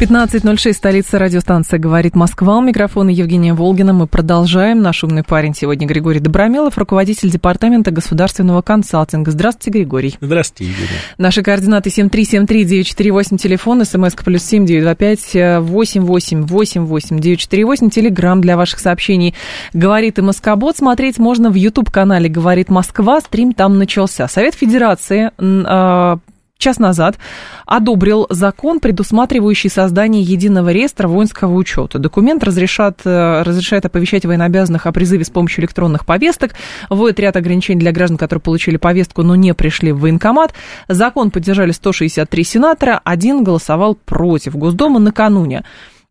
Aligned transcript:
15.06, 0.00 0.72
столица 0.72 1.20
радиостанция 1.20 1.78
«Говорит 1.78 2.16
Москва». 2.16 2.58
У 2.58 2.60
микрофона 2.60 3.10
Евгения 3.10 3.54
Волгина. 3.54 3.92
Мы 3.92 4.08
продолжаем. 4.08 4.82
Наш 4.82 5.04
умный 5.04 5.22
парень 5.22 5.54
сегодня 5.54 5.86
Григорий 5.86 6.18
Добромелов, 6.18 6.76
руководитель 6.76 7.30
Департамента 7.30 7.92
государственного 7.92 8.60
консалтинга. 8.60 9.30
Здравствуйте, 9.30 9.70
Григорий. 9.78 10.16
Здравствуйте, 10.20 10.72
Евгения. 10.72 10.98
Наши 11.16 11.44
координаты 11.44 11.90
7373948, 11.90 13.38
телефон, 13.38 13.84
смс 13.84 14.14
плюс 14.14 14.42
7925 14.42 15.62
8888 15.62 17.20
948, 17.20 17.90
телеграмм 17.90 18.40
для 18.40 18.56
ваших 18.56 18.80
сообщений. 18.80 19.32
«Говорит 19.72 20.18
и 20.18 20.22
Москобот». 20.22 20.76
Смотреть 20.76 21.18
можно 21.18 21.50
в 21.50 21.54
YouTube-канале 21.54 22.28
«Говорит 22.28 22.68
Москва». 22.68 23.20
Стрим 23.20 23.52
там 23.52 23.78
начался. 23.78 24.26
Совет 24.26 24.56
Федерации 24.56 25.30
а, 25.38 26.18
час 26.64 26.78
назад 26.78 27.18
одобрил 27.66 28.26
закон, 28.30 28.80
предусматривающий 28.80 29.68
создание 29.68 30.22
единого 30.22 30.72
реестра 30.72 31.08
воинского 31.08 31.54
учета. 31.54 31.98
Документ 31.98 32.42
разрешат, 32.42 33.00
э, 33.04 33.42
разрешает 33.42 33.84
оповещать 33.84 34.24
военнообязанных 34.24 34.86
о 34.86 34.92
призыве 34.92 35.24
с 35.24 35.30
помощью 35.30 35.62
электронных 35.62 36.06
повесток, 36.06 36.52
вводит 36.88 37.20
ряд 37.20 37.36
ограничений 37.36 37.80
для 37.80 37.92
граждан, 37.92 38.16
которые 38.16 38.40
получили 38.40 38.78
повестку, 38.78 39.22
но 39.22 39.36
не 39.36 39.52
пришли 39.52 39.92
в 39.92 40.00
военкомат. 40.00 40.54
Закон 40.88 41.30
поддержали 41.30 41.72
163 41.72 42.44
сенатора, 42.44 43.00
один 43.04 43.44
голосовал 43.44 43.94
против. 43.94 44.56
Госдума 44.56 44.98
накануне 44.98 45.64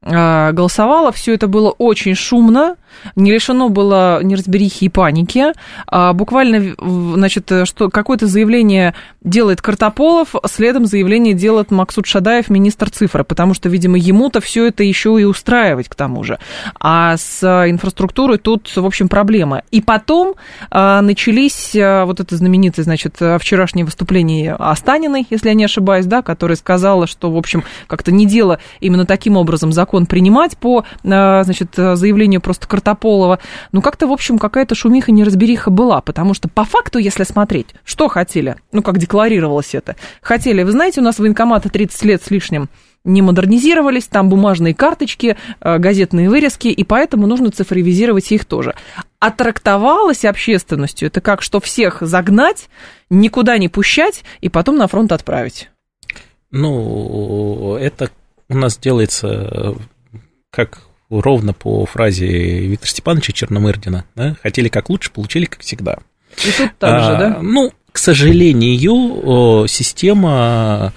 э, 0.04 0.52
голосовала. 0.52 1.12
Все 1.12 1.34
это 1.34 1.48
было 1.48 1.72
очень 1.72 2.14
шумно 2.14 2.76
не 3.16 3.32
лишено 3.32 3.70
было 3.70 4.24
неразберихи 4.24 4.86
и 4.86 4.90
паники. 4.90 5.46
А, 5.88 6.14
буквально, 6.14 6.76
значит, 6.78 7.52
что 7.66 7.90
какое-то 7.90 8.28
заявление 8.28 8.94
делает 9.24 9.62
Картополов, 9.62 10.36
следом 10.46 10.86
заявление 10.86 11.34
делает 11.34 11.72
Максут 11.72 12.06
Шадаев, 12.06 12.50
министр 12.50 12.90
цифры, 12.90 13.24
потому 13.24 13.54
что, 13.54 13.70
видимо, 13.70 13.98
ему-то 13.98 14.42
все 14.42 14.68
это 14.68 14.84
еще 14.84 15.20
и 15.20 15.24
устраивать 15.24 15.90
к 15.90 15.96
тому 15.96 16.24
же. 16.24 16.40
А 16.80 17.18
с 17.18 17.44
инфраструктурой 17.44 18.38
тут, 18.38 18.72
в 18.76 18.86
общем, 18.86 19.08
проблема. 19.08 19.64
И 19.72 19.82
потом 19.82 20.36
а, 20.70 21.02
начались 21.02 21.76
а, 21.76 22.06
вот 22.06 22.20
это 22.20 22.36
знаменитое, 22.36 22.84
значит, 22.84 23.16
вчерашнее 23.40 23.86
выступление 23.86 24.54
Останиной, 24.54 25.26
если 25.30 25.50
я 25.50 25.54
не 25.54 25.66
ошибаюсь, 25.66 26.06
да, 26.06 26.22
которая 26.22 26.58
сказала, 26.58 27.08
что, 27.08 27.32
в 27.32 27.38
общем, 27.38 27.64
как-то 27.88 28.12
не 28.12 28.26
дело 28.26 28.60
именно 28.80 29.06
таким 29.06 29.38
образом 29.38 29.72
закон 29.72 30.06
принимать 30.06 30.58
по, 30.58 30.86
а, 31.04 31.44
значит, 31.44 31.70
заявлению 31.76 32.42
просто 32.42 32.68
Картополова 32.68 32.83
Картополова. 32.84 33.40
Ну, 33.72 33.82
как-то, 33.82 34.08
в 34.08 34.12
общем, 34.12 34.38
какая-то 34.38 34.76
шумиха, 34.76 35.12
неразбериха 35.12 35.72
была, 35.72 36.02
потому 36.02 36.34
что 36.34 36.50
по 36.50 36.66
факту, 36.66 37.00
если 37.00 37.24
смотреть, 37.24 37.68
что 37.86 38.10
хотели, 38.10 38.58
ну, 38.72 38.84
как 38.84 38.98
декларировалось 38.98 39.74
это, 39.74 39.96
хотели, 40.22 40.64
вы 40.64 40.72
знаете, 40.72 41.00
у 41.00 41.04
нас 41.04 41.18
военкоматы 41.18 41.70
30 41.70 42.04
лет 42.04 42.24
с 42.24 42.30
лишним 42.30 42.70
не 43.06 43.22
модернизировались, 43.22 44.08
там 44.08 44.30
бумажные 44.30 44.74
карточки, 44.74 45.36
э, 45.60 45.78
газетные 45.78 46.30
вырезки, 46.30 46.70
и 46.70 46.84
поэтому 46.86 47.28
нужно 47.28 47.52
цифровизировать 47.52 48.32
их 48.32 48.46
тоже. 48.46 48.76
А 49.20 49.30
трактовалось 49.30 50.24
общественностью 50.24 51.08
это 51.08 51.20
как, 51.20 51.42
что 51.42 51.60
всех 51.60 51.98
загнать, 52.00 52.70
никуда 53.10 53.58
не 53.58 53.68
пущать 53.68 54.24
и 54.40 54.48
потом 54.48 54.78
на 54.78 54.88
фронт 54.88 55.12
отправить. 55.12 55.70
Ну, 56.52 57.76
это 57.76 58.10
у 58.48 58.56
нас 58.56 58.78
делается 58.78 59.28
э, 59.28 59.74
как 60.50 60.80
ровно 61.22 61.54
по 61.54 61.86
фразе 61.86 62.28
Виктора 62.28 62.90
Степановича 62.90 63.34
Черномырдина. 63.34 64.06
Да? 64.16 64.36
Хотели 64.42 64.70
как 64.70 64.90
лучше, 64.90 65.12
получили 65.12 65.46
как 65.46 65.62
всегда. 65.62 66.00
И 66.46 66.52
тут 66.58 66.72
так 66.80 67.04
же, 67.04 67.12
а, 67.12 67.16
да? 67.16 67.40
Ну, 67.42 67.72
к 67.92 67.98
сожалению, 67.98 69.68
система 69.68 70.94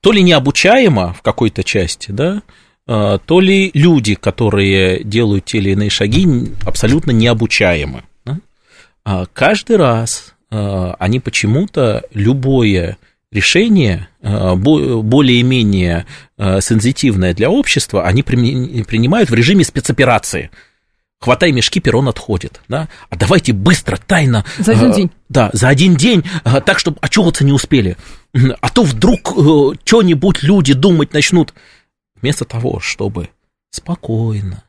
то 0.00 0.12
ли 0.12 0.22
необучаема 0.22 1.12
в 1.14 1.22
какой-то 1.22 1.64
части, 1.64 2.10
да, 2.10 2.42
а, 2.86 3.18
то 3.18 3.40
ли 3.40 3.70
люди, 3.74 4.14
которые 4.14 5.02
делают 5.02 5.46
те 5.46 5.58
или 5.58 5.70
иные 5.70 5.90
шаги, 5.90 6.26
абсолютно 6.64 7.10
необучаемы. 7.10 8.04
Да? 8.24 8.38
А 9.04 9.26
каждый 9.32 9.76
раз 9.76 10.34
они 10.48 11.18
почему-то 11.18 12.04
любое 12.14 12.98
решение 13.32 14.08
э, 14.20 14.54
более-менее 14.54 16.06
э, 16.38 16.60
сензитивное 16.60 17.34
для 17.34 17.50
общества, 17.50 18.06
они 18.06 18.22
принимают 18.22 19.30
в 19.30 19.34
режиме 19.34 19.64
спецоперации. 19.64 20.50
Хватай 21.18 21.50
мешки, 21.50 21.80
перрон 21.80 22.08
отходит. 22.08 22.60
Да? 22.68 22.88
А 23.08 23.16
давайте 23.16 23.52
быстро, 23.52 23.96
тайно. 23.96 24.44
За 24.58 24.72
один 24.72 24.90
э, 24.90 24.94
день. 24.94 25.10
Да, 25.28 25.50
за 25.52 25.68
один 25.68 25.96
день, 25.96 26.24
так, 26.44 26.78
чтобы 26.78 26.98
очухаться 27.00 27.44
не 27.44 27.52
успели. 27.52 27.96
А 28.60 28.68
то 28.68 28.82
вдруг 28.82 29.32
что-нибудь 29.84 30.42
люди 30.42 30.74
думать 30.74 31.12
начнут. 31.12 31.54
Вместо 32.20 32.44
того, 32.44 32.80
чтобы 32.80 33.30
спокойно, 33.70 34.64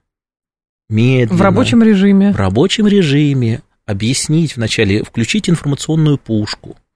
медленно. 0.89 1.37
В 1.37 1.41
рабочем 1.41 1.83
режиме. 1.83 2.33
В 2.33 2.37
рабочем 2.37 2.87
режиме 2.87 3.61
объяснить 3.85 4.55
вначале, 4.55 5.03
включить 5.03 5.49
информационную 5.49 6.17
пушку– 6.17 6.77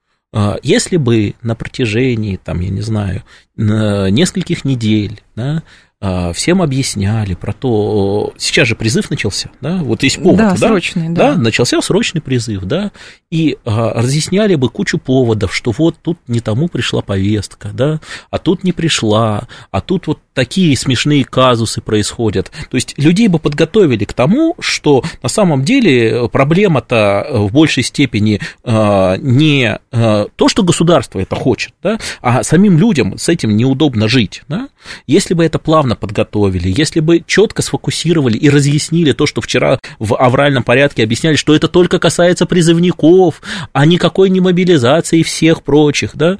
если 0.63 0.97
бы 0.97 1.35
на 1.41 1.55
протяжении, 1.55 2.37
там, 2.37 2.61
я 2.61 2.69
не 2.69 2.81
знаю, 2.81 3.23
нескольких 3.57 4.63
недель, 4.65 5.21
да, 5.35 5.63
а, 6.03 6.33
всем 6.33 6.63
объясняли 6.63 7.35
про 7.35 7.53
то, 7.53 8.33
сейчас 8.35 8.67
же 8.67 8.75
призыв 8.75 9.11
начался, 9.11 9.51
да, 9.61 9.77
вот 9.77 10.01
есть 10.01 10.17
повод, 10.17 10.37
да, 10.39 10.49
да? 10.49 10.57
срочный, 10.57 11.09
да. 11.09 11.33
да, 11.33 11.37
начался 11.37 11.79
срочный 11.79 12.21
призыв, 12.21 12.63
да, 12.63 12.91
и 13.29 13.59
а, 13.65 13.93
разъясняли 13.93 14.55
бы 14.55 14.69
кучу 14.69 14.97
поводов, 14.97 15.53
что 15.53 15.71
вот 15.77 15.97
тут 16.01 16.17
не 16.27 16.39
тому 16.39 16.69
пришла 16.69 17.03
повестка, 17.03 17.69
да, 17.71 18.01
а 18.31 18.39
тут 18.39 18.63
не 18.63 18.71
пришла, 18.71 19.47
а 19.69 19.81
тут 19.81 20.07
вот 20.07 20.17
такие 20.33 20.75
смешные 20.77 21.25
казусы 21.25 21.81
происходят. 21.81 22.51
То 22.69 22.75
есть 22.75 22.93
людей 22.97 23.27
бы 23.27 23.39
подготовили 23.39 24.05
к 24.05 24.13
тому, 24.13 24.55
что 24.59 25.03
на 25.21 25.29
самом 25.29 25.63
деле 25.63 26.29
проблема-то 26.29 27.27
в 27.31 27.51
большей 27.51 27.83
степени 27.83 28.39
а, 28.63 29.17
не 29.17 29.79
а, 29.91 30.27
то, 30.35 30.47
что 30.47 30.63
государство 30.63 31.19
это 31.19 31.35
хочет, 31.35 31.73
да, 31.83 31.99
а 32.21 32.43
самим 32.43 32.77
людям 32.77 33.17
с 33.17 33.29
этим 33.29 33.55
неудобно 33.55 34.07
жить. 34.07 34.43
Да? 34.47 34.69
Если 35.07 35.33
бы 35.33 35.43
это 35.45 35.59
плавно 35.59 35.95
подготовили, 35.95 36.73
если 36.75 36.99
бы 36.99 37.23
четко 37.25 37.61
сфокусировали 37.61 38.37
и 38.37 38.49
разъяснили 38.49 39.11
то, 39.11 39.25
что 39.25 39.41
вчера 39.41 39.79
в 39.99 40.15
авральном 40.15 40.63
порядке 40.63 41.03
объясняли, 41.03 41.35
что 41.35 41.55
это 41.55 41.67
только 41.67 41.99
касается 41.99 42.45
призывников, 42.45 43.41
а 43.73 43.85
никакой 43.85 44.29
не 44.29 44.39
мобилизации 44.39 45.23
всех 45.23 45.63
прочих, 45.63 46.11
да, 46.15 46.37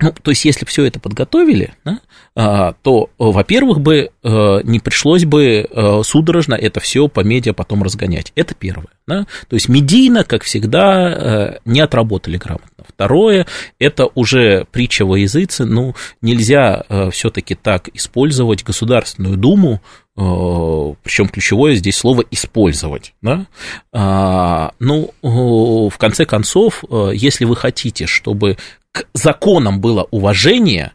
ну, 0.00 0.12
то 0.12 0.30
есть, 0.30 0.44
если 0.44 0.64
все 0.64 0.84
это 0.84 1.00
подготовили, 1.00 1.74
да, 1.84 2.00
а, 2.34 2.74
то, 2.82 3.10
во-первых, 3.18 3.80
бы 3.80 4.10
э, 4.22 4.60
не 4.62 4.78
пришлось 4.78 5.24
бы 5.24 5.68
э, 5.68 6.00
судорожно 6.04 6.54
это 6.54 6.78
все 6.78 7.08
по 7.08 7.20
медиа 7.20 7.52
потом 7.52 7.82
разгонять. 7.82 8.32
Это 8.36 8.54
первое. 8.54 8.88
Да? 9.06 9.26
То 9.48 9.54
есть, 9.54 9.68
медийно, 9.68 10.24
как 10.24 10.44
всегда, 10.44 11.10
э, 11.10 11.58
не 11.64 11.80
отработали 11.80 12.36
грамотно. 12.36 12.84
Второе, 12.86 13.46
это 13.78 14.06
уже 14.14 14.66
притча 14.70 15.04
во 15.04 15.18
языце. 15.18 15.64
Ну, 15.64 15.94
нельзя 16.22 16.84
все-таки 17.10 17.54
так 17.54 17.88
использовать 17.94 18.64
Государственную 18.64 19.36
Думу, 19.36 19.82
причем 20.18 21.28
ключевое 21.28 21.76
здесь 21.76 21.96
слово 21.96 22.24
использовать. 22.30 23.14
Да? 23.22 23.46
А, 23.92 24.72
ну, 24.80 25.12
в 25.22 25.96
конце 25.96 26.24
концов, 26.24 26.82
если 27.12 27.44
вы 27.44 27.54
хотите, 27.54 28.06
чтобы 28.06 28.56
к 28.90 29.06
законам 29.14 29.80
было 29.80 30.08
уважение, 30.10 30.92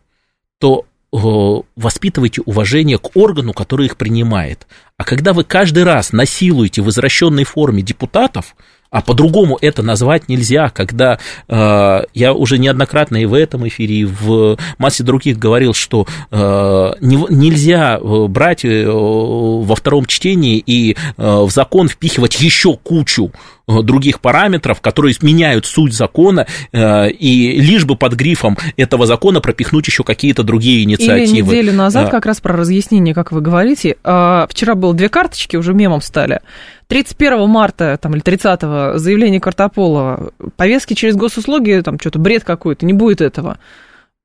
то 0.59 0.85
э, 1.11 1.17
воспитывайте 1.75 2.41
уважение 2.41 2.97
к 2.97 3.15
органу, 3.15 3.53
который 3.53 3.85
их 3.85 3.97
принимает. 3.97 4.67
А 4.97 5.03
когда 5.03 5.33
вы 5.33 5.43
каждый 5.43 5.83
раз 5.83 6.11
насилуете 6.11 6.81
в 6.81 6.89
извращенной 6.89 7.43
форме 7.43 7.81
депутатов, 7.81 8.55
а 8.93 9.01
по-другому 9.01 9.57
это 9.59 9.81
назвать 9.81 10.29
нельзя, 10.29 10.69
когда 10.69 11.17
э, 11.49 12.01
я 12.13 12.33
уже 12.33 12.59
неоднократно 12.59 13.17
и 13.17 13.25
в 13.25 13.33
этом 13.33 13.67
эфире, 13.67 13.95
и 13.95 14.05
в 14.05 14.55
массе 14.77 15.03
других 15.03 15.39
говорил, 15.39 15.73
что 15.73 16.05
э, 16.29 16.37
не, 17.01 17.17
нельзя 17.31 17.97
э, 17.99 18.27
брать 18.27 18.63
э, 18.63 18.85
во 18.87 19.75
втором 19.75 20.05
чтении 20.05 20.63
и 20.63 20.93
э, 20.93 20.95
в 21.17 21.49
закон 21.49 21.89
впихивать 21.89 22.39
еще 22.39 22.77
кучу 22.77 23.31
других 23.65 24.19
параметров, 24.19 24.81
которые 24.81 25.15
меняют 25.21 25.65
суть 25.65 25.93
закона, 25.93 26.45
и 26.73 27.61
лишь 27.61 27.85
бы 27.85 27.95
под 27.95 28.11
грифом 28.11 28.57
этого 28.75 29.05
закона 29.05 29.39
пропихнуть 29.39 29.87
еще 29.87 30.03
какие-то 30.03 30.43
другие 30.43 30.83
инициативы. 30.83 31.53
Или 31.53 31.61
неделю 31.61 31.77
назад 31.77 32.09
как 32.09 32.25
раз 32.25 32.41
про 32.41 32.57
разъяснение, 32.57 33.15
как 33.15 33.31
вы 33.31 33.39
говорите. 33.39 33.95
Вчера 34.03 34.75
было 34.75 34.93
две 34.93 35.07
карточки, 35.07 35.55
уже 35.55 35.73
мемом 35.73 36.01
стали. 36.01 36.41
31 36.93 37.49
марта 37.49 37.97
там, 37.99 38.13
или 38.13 38.21
30 38.21 38.99
заявление 38.99 39.41
Картополова, 39.41 40.31
повестки 40.55 40.93
через 40.93 41.15
госуслуги, 41.15 41.81
там 41.83 41.99
что-то 41.99 42.19
бред 42.19 42.43
какой-то, 42.43 42.85
не 42.85 42.93
будет 42.93 43.19
этого. 43.19 43.57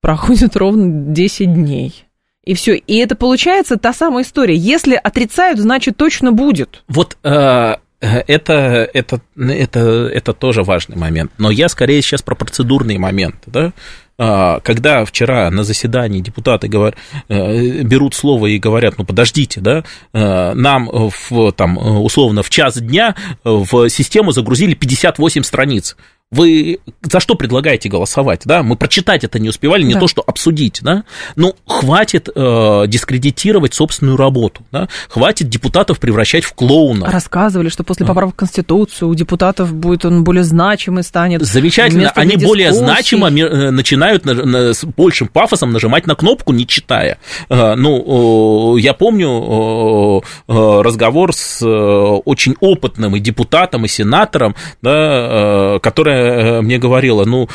Проходит 0.03 0.55
ровно 0.55 1.15
10 1.15 1.55
дней. 1.55 2.05
И 2.45 2.53
все. 2.53 2.77
И 2.77 2.99
это 2.99 3.17
получается 3.17 3.79
та 3.79 3.95
самая 3.95 4.23
история. 4.23 4.55
Если 4.55 5.01
отрицают, 5.03 5.59
значит 5.59 5.97
точно 5.97 6.33
будет. 6.33 6.83
Вот 6.89 7.17
э, 7.23 7.77
это, 8.01 8.53
это, 8.93 9.21
это, 9.35 9.81
это 9.81 10.33
тоже 10.35 10.63
важный 10.63 10.97
момент. 10.97 11.33
Но 11.39 11.51
я 11.51 11.71
скорее 11.71 12.03
сейчас 12.03 12.21
про 12.21 12.35
процедурные 12.35 12.99
моменты. 12.99 13.39
Да? 13.47 13.73
А, 14.21 14.59
когда 14.61 15.05
вчера 15.05 15.49
на 15.51 15.63
заседании 15.63 16.21
депутаты 16.21 16.67
говор... 16.67 16.95
Э, 17.29 17.83
берут 17.83 18.15
слово 18.15 18.47
и 18.47 18.59
говорят, 18.59 18.99
ну 18.99 19.05
подождите, 19.05 19.61
да, 19.61 19.85
э, 20.13 20.53
нам 20.55 20.91
в, 20.91 21.53
там, 21.53 21.79
условно 21.79 22.43
в 22.43 22.51
час 22.51 22.81
дня 22.81 23.15
в 23.45 23.89
систему 23.89 24.33
загрузили 24.33 24.75
58 24.75 25.43
страниц. 25.45 25.97
Вы 26.31 26.81
за 27.03 27.21
что 27.21 27.37
предлагаете 27.37 27.89
голосовать, 27.89 28.43
да? 28.45 28.63
Мы 28.63 28.77
прочитать 28.77 29.25
это 29.25 29.39
не 29.39 29.49
успевали, 29.49 29.83
не 29.83 29.95
да. 29.95 30.01
то 30.01 30.09
что 30.09 30.23
обсудить, 30.27 30.81
да? 30.83 31.05
Ну, 31.37 31.55
хватит 31.67 32.29
э, 32.35 32.85
дискредитировать 32.87 33.73
собственную 33.73 34.19
работу, 34.19 34.63
да? 34.71 34.89
Хватит 35.09 35.49
депутатов 35.49 35.99
превращать 35.99 36.45
в 36.45 36.53
клоуна. 36.53 37.07
Рассказывали, 37.11 37.71
что 37.71 37.83
после 37.83 38.05
поправок 38.05 38.35
в 38.35 38.37
Конституцию 38.37 39.09
у 39.09 39.15
депутатов 39.15 39.73
будет 39.73 40.05
он 40.05 40.23
более 40.23 40.45
значимый 40.45 41.03
станет. 41.03 41.41
Замечательно, 41.41 42.11
они 42.11 42.37
более 42.37 42.75
значимо 42.75 43.31
э, 43.31 43.71
начинают 43.71 44.27
на, 44.27 44.35
на, 44.35 44.75
с 44.75 44.85
большим 44.85 45.29
пафосом 45.29 45.73
нажимать 45.73 46.07
на 46.07 46.15
кнопку, 46.15 46.53
не 46.53 46.67
читая. 46.67 47.17
Э, 47.49 47.75
ну, 47.75 48.77
я 48.77 48.93
помню 48.93 50.23
разговор 50.47 51.33
с 51.33 51.63
э, 51.63 51.67
очень 51.67 52.55
опытным 52.61 53.17
и 53.17 53.21
депутатом, 53.21 53.87
и 53.87 53.89
сенатором, 53.89 54.55
да, 54.83 55.79
который 55.83 56.18
Э, 56.19 56.61
мне 56.63 56.79
говорила, 56.79 57.25
ну, 57.25 57.49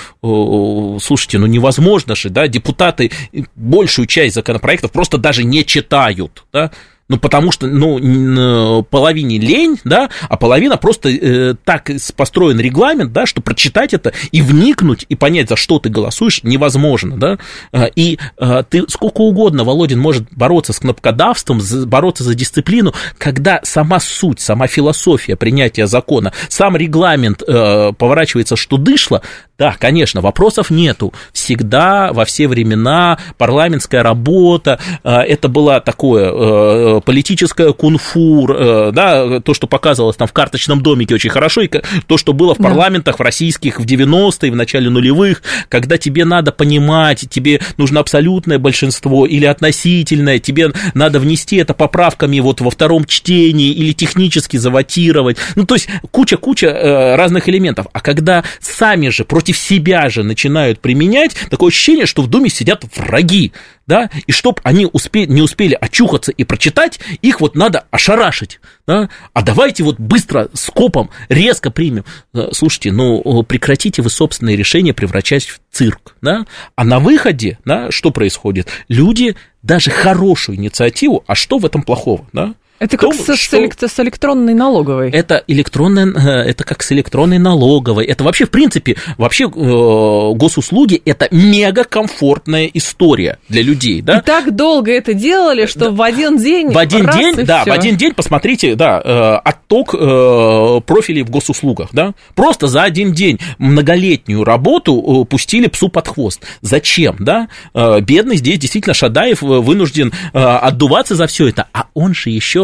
слушайте, 1.00 1.38
ну 1.40 1.48
невозможно 1.48 2.16
же, 2.16 2.30
да, 2.30 2.48
депутаты 2.48 3.12
большую 3.56 4.06
часть 4.06 4.36
законопроектов 4.36 4.92
просто 4.92 5.18
даже 5.18 5.44
не 5.44 5.66
читают, 5.66 6.46
да, 6.54 6.72
ну, 7.14 7.20
потому 7.20 7.52
что, 7.52 7.68
ну, 7.68 8.82
половине 8.90 9.38
лень, 9.38 9.80
да, 9.84 10.10
а 10.30 10.36
половина 10.36 10.78
просто 10.78 11.10
э, 11.10 11.54
так 11.64 11.92
построен 12.16 12.60
регламент, 12.60 13.14
да, 13.14 13.28
что 13.28 13.40
прочитать 13.40 13.94
это 13.94 14.14
и 14.32 14.42
вникнуть, 14.42 15.06
и 15.10 15.16
понять, 15.16 15.50
за 15.50 15.56
что 15.56 15.78
ты 15.78 15.90
голосуешь, 15.90 16.42
невозможно, 16.42 17.16
да. 17.16 17.38
А, 17.72 17.86
и 17.86 18.18
э, 18.40 18.64
ты 18.68 18.86
сколько 18.88 19.22
угодно, 19.22 19.64
Володин, 19.64 20.00
может 20.00 20.24
бороться 20.32 20.74
с 20.74 20.80
кнопкодавством, 20.80 21.62
бороться 21.86 22.24
за 22.24 22.34
дисциплину, 22.34 22.96
когда 23.20 23.60
сама 23.62 24.00
суть, 24.00 24.40
сама 24.40 24.66
философия 24.66 25.36
принятия 25.36 25.86
закона, 25.86 26.34
сам 26.50 26.76
регламент 26.76 27.44
э, 27.48 27.92
поворачивается, 27.96 28.56
что 28.56 28.78
дышло, 28.78 29.22
да, 29.64 29.78
конечно, 29.80 30.20
вопросов 30.20 30.72
нету. 30.72 31.14
Всегда, 31.32 32.12
во 32.12 32.26
все 32.26 32.50
времена 32.50 33.18
парламентская 33.38 34.04
работа, 34.04 34.78
э, 35.06 35.10
это 35.10 35.48
было 35.48 35.80
такое 35.80 36.98
э, 36.98 37.00
политическое 37.00 37.72
кунфур, 37.72 38.52
э, 38.52 38.92
да, 38.92 39.40
то, 39.40 39.54
что 39.54 39.68
показывалось 39.68 40.18
там 40.18 40.28
в 40.28 40.34
карточном 40.34 40.84
домике 40.84 41.16
очень 41.16 41.30
хорошо, 41.30 41.62
и 41.62 41.70
то, 42.08 42.18
что 42.18 42.34
было 42.34 42.56
в 42.56 42.58
парламентах 42.58 43.20
в 43.20 43.22
российских 43.22 43.80
в 43.80 43.86
90-е, 43.86 44.52
в 44.52 44.56
начале 44.58 44.90
нулевых, 44.90 45.42
когда 45.70 45.98
тебе 45.98 46.26
надо 46.26 46.52
понимать, 46.52 47.26
тебе 47.30 47.62
нужно 47.78 48.02
абсолютное 48.02 48.60
большинство 48.60 49.26
или 49.26 49.46
относительное, 49.46 50.40
тебе 50.40 50.74
надо 50.94 51.22
внести 51.22 51.56
это 51.56 51.74
поправками 51.74 52.42
вот 52.42 52.60
во 52.60 52.70
втором 52.70 53.06
чтении 53.06 53.72
или 53.72 53.94
технически 53.94 54.58
завотировать. 54.58 55.38
Ну, 55.56 55.66
то 55.66 55.76
есть 55.76 55.88
куча-куча 56.12 57.16
разных 57.16 57.48
элементов. 57.48 57.88
А 57.94 58.02
когда 58.02 58.44
сами 58.60 59.08
же 59.08 59.24
против 59.24 59.53
против 59.54 59.58
себя 59.58 60.10
же 60.10 60.24
начинают 60.24 60.80
применять, 60.80 61.36
такое 61.50 61.70
ощущение, 61.70 62.06
что 62.06 62.22
в 62.22 62.28
Думе 62.28 62.50
сидят 62.50 62.84
враги, 62.96 63.52
да, 63.86 64.10
и 64.28 64.32
чтобы 64.32 64.60
они 64.64 64.86
успе- 64.86 65.26
не 65.28 65.42
успели 65.42 65.78
очухаться 65.80 66.32
и 66.32 66.44
прочитать, 66.44 67.00
их 67.22 67.42
вот 67.42 67.56
надо 67.56 67.86
ошарашить, 67.92 68.60
да, 68.88 69.10
а 69.34 69.42
давайте 69.42 69.84
вот 69.84 70.00
быстро, 70.00 70.50
скопом, 70.54 71.10
резко 71.30 71.70
примем. 71.70 72.06
Э, 72.34 72.50
слушайте, 72.54 72.92
ну, 72.92 73.44
прекратите 73.44 74.02
вы 74.02 74.10
собственные 74.10 74.56
решения 74.56 74.94
превращать 74.94 75.46
в 75.46 75.60
цирк, 75.72 76.16
да, 76.22 76.46
а 76.76 76.84
на 76.84 77.00
выходе, 77.00 77.60
да, 77.66 77.92
что 77.92 78.12
происходит? 78.12 78.70
Люди 78.88 79.36
даже 79.62 79.92
хорошую 79.92 80.58
инициативу, 80.58 81.24
а 81.28 81.36
что 81.36 81.58
в 81.58 81.66
этом 81.66 81.84
плохого, 81.84 82.26
да, 82.34 82.56
это 82.80 82.98
как 82.98 83.12
том, 83.12 83.14
с, 83.14 83.40
что... 83.40 83.58
с 83.88 84.00
электронной 84.00 84.54
налоговой. 84.54 85.10
Это 85.10 85.44
электронная, 85.48 86.08
э, 86.08 86.50
это 86.50 86.64
как 86.64 86.84
с 86.84 86.92
электронной 86.92 87.38
налоговой. 87.38 88.06
Это 88.06 88.24
вообще, 88.24 88.46
в 88.46 88.50
принципе, 88.50 88.98
вообще 89.18 89.46
э, 89.46 89.48
госуслуги 89.48 91.02
это 91.06 91.28
мега 91.32 91.86
комфортная 91.86 92.70
история 92.74 93.38
для 93.48 93.62
людей, 93.62 94.02
да? 94.02 94.20
И 94.20 94.22
так 94.22 94.56
долго 94.56 94.92
это 94.92 95.14
делали, 95.14 95.66
что 95.66 95.80
да. 95.80 95.92
в 95.92 96.02
один 96.02 96.38
день. 96.38 96.72
В 96.72 96.78
один 96.78 97.10
день, 97.10 97.46
да, 97.46 97.62
всё. 97.62 97.72
в 97.72 97.74
один 97.74 97.96
день, 97.96 98.14
посмотрите, 98.14 98.76
да, 98.76 99.02
э, 99.04 99.36
отток 99.44 99.94
э, 99.94 100.82
профилей 100.86 101.24
в 101.24 101.30
госуслугах, 101.30 101.90
да. 101.94 102.14
Просто 102.36 102.68
за 102.68 102.84
один 102.84 103.14
день 103.14 103.40
многолетнюю 103.60 104.44
работу 104.44 105.22
э, 105.24 105.26
пустили 105.26 105.68
псу 105.68 105.90
под 105.90 106.08
хвост. 106.08 106.42
Зачем, 106.62 107.18
да? 107.20 107.48
Э, 107.74 108.02
бедный 108.02 108.38
здесь 108.38 108.60
действительно 108.60 108.94
Шадаев 108.94 109.42
вынужден 109.42 110.12
отдуваться 110.34 111.16
за 111.16 111.28
все 111.28 111.48
это, 111.48 111.68
а 111.74 111.86
он 111.94 112.14
же 112.14 112.30
еще 112.30 112.63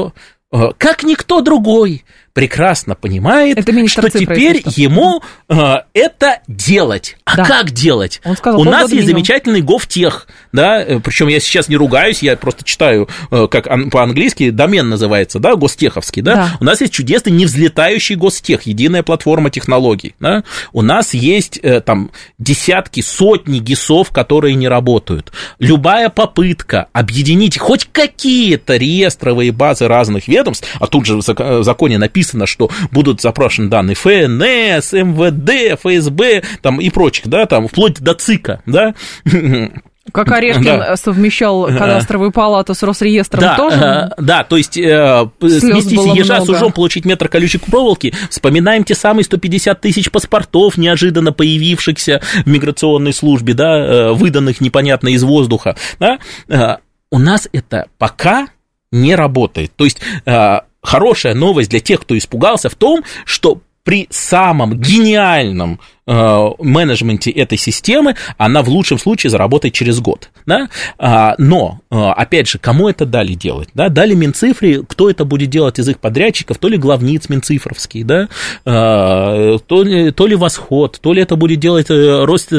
Э, 0.52 0.70
как 0.78 1.04
никто 1.04 1.42
другой, 1.42 2.04
прекрасно 2.34 2.96
понимает, 2.96 3.60
что 3.90 4.10
теперь 4.10 4.64
ему 4.76 5.22
э, 5.48 5.54
это 5.94 6.40
делать. 6.48 7.18
А 7.26 7.38
да. 7.38 7.46
как 7.46 7.72
делать? 7.72 8.22
Он 8.26 8.36
сказал, 8.36 8.62
У 8.62 8.64
нас 8.64 8.92
есть 8.92 9.08
замечательный 9.08 9.62
GovTech, 9.62 10.24
да, 10.52 10.82
э, 10.82 11.00
причем 11.00 11.28
я 11.28 11.40
сейчас 11.40 11.70
не 11.70 11.76
ругаюсь, 11.76 12.22
я 12.22 12.36
просто 12.36 12.64
читаю, 12.64 13.08
э, 13.32 13.48
как 13.50 13.68
по-английски, 13.92 14.50
домен 14.50 14.90
называется, 14.90 15.40
да, 15.40 15.56
гостеховский, 15.56 16.22
да? 16.22 16.36
да. 16.36 16.58
У 16.60 16.64
нас 16.64 16.82
есть 16.82 16.94
чудесный 16.94 17.32
невзлетающий 17.32 18.16
гостех, 18.16 18.64
единая 18.64 19.04
платформа 19.04 19.50
технологий, 19.50 20.16
да? 20.20 20.44
У 20.74 20.82
нас 20.82 21.14
есть 21.14 21.60
э, 21.62 21.82
там 21.82 22.12
десятки, 22.38 23.02
сотни 23.02 23.60
ГИСов, 23.60 24.10
которые 24.12 24.56
не 24.56 24.68
работают. 24.68 25.32
Любая 25.60 26.10
попытка 26.10 26.88
объединить 26.94 27.58
хоть 27.58 27.88
какие-то 27.92 28.78
реестровые 28.78 29.52
базы 29.52 29.88
разных 29.88 30.28
ведомств, 30.28 30.40
ведомств, 30.40 30.68
а 30.80 30.88
тут 30.88 31.06
же 31.06 31.18
в 31.18 31.64
законе 31.64 31.98
написано, 31.98 32.46
что 32.46 32.70
будут 32.92 33.22
запрошены 33.22 33.70
данные 33.70 33.96
ФНС, 33.96 34.94
МВД, 34.94 35.80
ФСБ 35.80 36.44
там, 36.62 36.80
и 36.82 36.90
прочих, 36.90 37.28
да, 37.28 37.46
там, 37.46 37.68
вплоть 37.68 38.00
до 38.00 38.14
ЦИКа, 38.14 38.62
да, 38.66 38.94
как 40.12 40.32
Орешкин 40.32 40.64
да. 40.64 40.96
совмещал 40.96 41.66
кадастровую 41.66 42.32
палату 42.32 42.74
с 42.74 42.84
Росреестром 42.84 43.42
да, 43.42 43.56
тоже? 43.56 43.78
Э, 43.78 44.10
да, 44.18 44.44
то 44.44 44.58
есть 44.58 44.78
э, 44.78 45.28
сместить 45.40 46.16
ежа 46.16 46.36
много. 46.36 46.46
с 46.46 46.50
ужом, 46.50 46.72
получить 46.72 47.06
метр 47.06 47.28
колючей 47.28 47.58
проволоки. 47.60 48.14
Вспоминаем 48.30 48.84
те 48.84 48.96
самые 48.96 49.24
150 49.24 49.82
тысяч 49.82 50.12
паспортов, 50.12 50.78
неожиданно 50.78 51.32
появившихся 51.32 52.22
в 52.46 52.48
миграционной 52.48 53.14
службе, 53.14 53.54
да, 53.54 53.78
э, 53.78 54.12
выданных 54.14 54.62
непонятно 54.62 55.10
из 55.10 55.24
воздуха. 55.24 55.76
Да? 56.00 56.20
Э, 56.48 56.78
у 57.12 57.20
нас 57.20 57.48
это 57.52 57.88
пока 57.98 58.48
не 58.92 59.16
работает. 59.16 59.72
То 59.76 59.86
есть 59.86 60.00
э, 60.26 60.60
хорошая 60.82 61.34
новость 61.34 61.70
для 61.70 61.80
тех, 61.80 62.02
кто 62.02 62.18
испугался, 62.18 62.70
в 62.70 62.76
том, 62.76 63.04
что 63.26 63.62
при 63.84 64.08
самом 64.10 64.80
гениальном 64.80 65.80
э, 66.06 66.50
менеджменте 66.60 67.32
этой 67.32 67.58
системы 67.58 68.16
она 68.38 68.62
в 68.62 68.70
лучшем 68.70 69.00
случае 69.00 69.30
заработает 69.30 69.74
через 69.74 70.00
год. 70.00 70.30
Да? 70.46 70.70
А, 70.98 71.36
но, 71.38 71.80
э, 71.90 71.96
опять 71.96 72.48
же, 72.48 72.60
кому 72.60 72.90
это 72.90 73.06
дали 73.06 73.34
делать? 73.34 73.70
Да? 73.74 73.90
Дали 73.90 74.14
Минцифре, 74.14 74.84
кто 74.88 75.10
это 75.10 75.26
будет 75.26 75.50
делать 75.50 75.80
из 75.80 75.88
их 75.88 76.00
подрядчиков, 76.00 76.58
то 76.58 76.68
ли 76.68 76.78
главниц 76.78 77.30
Минцифровский, 77.30 78.04
да? 78.04 78.28
а, 78.66 79.58
то, 79.60 80.12
то 80.12 80.28
ли 80.28 80.36
Восход, 80.36 81.00
то 81.02 81.14
ли 81.14 81.22
это 81.22 81.36
будет 81.36 81.60
делать 81.60 81.90
э, 81.90 82.26
Рост, 82.26 82.52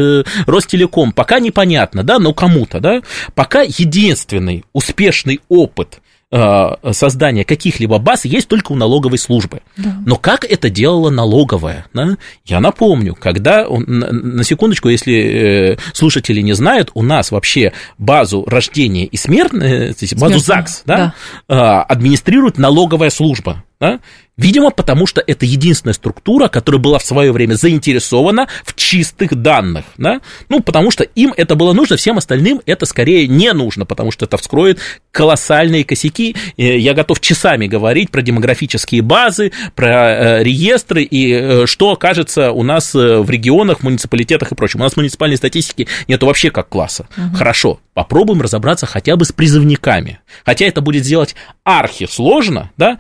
Ростелеком. 0.46 1.12
Пока 1.12 1.40
непонятно, 1.40 2.02
да, 2.02 2.18
но 2.18 2.32
кому-то. 2.32 2.80
Да? 2.80 3.02
Пока 3.34 3.62
единственный 3.62 4.64
успешный 4.72 5.40
опыт– 5.48 6.00
создания 6.30 7.44
каких-либо 7.44 7.98
баз 7.98 8.24
есть 8.24 8.46
только 8.46 8.70
у 8.72 8.76
налоговой 8.76 9.18
службы. 9.18 9.62
Да. 9.76 9.96
Но 10.06 10.16
как 10.16 10.44
это 10.44 10.70
делала 10.70 11.10
налоговая? 11.10 11.86
Да? 11.92 12.16
Я 12.44 12.60
напомню, 12.60 13.16
когда, 13.18 13.66
на 13.68 14.44
секундочку, 14.44 14.88
если 14.88 15.72
э, 15.72 15.76
слушатели 15.92 16.40
не 16.40 16.52
знают, 16.52 16.90
у 16.94 17.02
нас 17.02 17.32
вообще 17.32 17.72
базу 17.98 18.44
рождения 18.46 19.06
и 19.06 19.16
смерти, 19.16 20.14
базу 20.14 20.38
ЗАГС, 20.38 20.82
да, 20.86 21.14
да. 21.48 21.82
администрирует 21.82 22.58
налоговая 22.58 23.10
служба. 23.10 23.64
Да? 23.80 23.98
Видимо, 24.40 24.70
потому 24.70 25.06
что 25.06 25.22
это 25.24 25.44
единственная 25.44 25.92
структура, 25.92 26.48
которая 26.48 26.80
была 26.80 26.98
в 26.98 27.04
свое 27.04 27.30
время 27.30 27.54
заинтересована 27.54 28.48
в 28.64 28.74
чистых 28.74 29.34
данных. 29.34 29.84
Да? 29.98 30.22
Ну, 30.48 30.60
потому 30.60 30.90
что 30.90 31.04
им 31.04 31.34
это 31.36 31.56
было 31.56 31.74
нужно, 31.74 31.98
всем 31.98 32.16
остальным 32.16 32.62
это 32.64 32.86
скорее 32.86 33.28
не 33.28 33.52
нужно, 33.52 33.84
потому 33.84 34.10
что 34.10 34.24
это 34.24 34.38
вскроет 34.38 34.78
колоссальные 35.12 35.84
косяки. 35.84 36.34
Я 36.56 36.94
готов 36.94 37.20
часами 37.20 37.66
говорить 37.66 38.10
про 38.10 38.22
демографические 38.22 39.02
базы, 39.02 39.52
про 39.74 40.38
э, 40.38 40.42
реестры 40.42 41.02
и 41.02 41.32
э, 41.34 41.66
что 41.66 41.90
окажется 41.90 42.52
у 42.52 42.62
нас 42.62 42.94
э, 42.94 43.18
в 43.18 43.28
регионах, 43.28 43.82
муниципалитетах 43.82 44.52
и 44.52 44.54
прочем. 44.54 44.80
У 44.80 44.84
нас 44.84 44.96
муниципальной 44.96 45.36
статистики 45.36 45.86
нету 46.08 46.24
вообще 46.24 46.50
как 46.50 46.70
класса. 46.70 47.08
Угу. 47.14 47.36
Хорошо, 47.36 47.80
попробуем 47.92 48.40
разобраться 48.40 48.86
хотя 48.86 49.16
бы 49.16 49.26
с 49.26 49.32
призывниками. 49.32 50.20
Хотя 50.46 50.64
это 50.64 50.80
будет 50.80 51.04
сделать 51.04 51.34
архи 51.62 52.06
сложно, 52.10 52.70
да, 52.78 52.98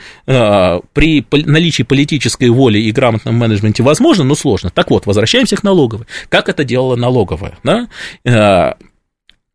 при 0.92 1.22
наличии 1.32 1.82
политической 1.82 2.48
воли 2.48 2.78
и 2.78 2.92
грамотном 2.92 3.34
менеджменте 3.36 3.82
возможно, 3.82 4.24
но 4.24 4.34
сложно. 4.34 4.70
Так 4.70 4.90
вот, 4.90 5.06
возвращаемся 5.06 5.56
к 5.56 5.62
налоговой. 5.62 6.06
Как 6.28 6.48
это 6.48 6.64
делала 6.64 6.96
налоговая? 6.96 7.58
Да? 7.62 8.76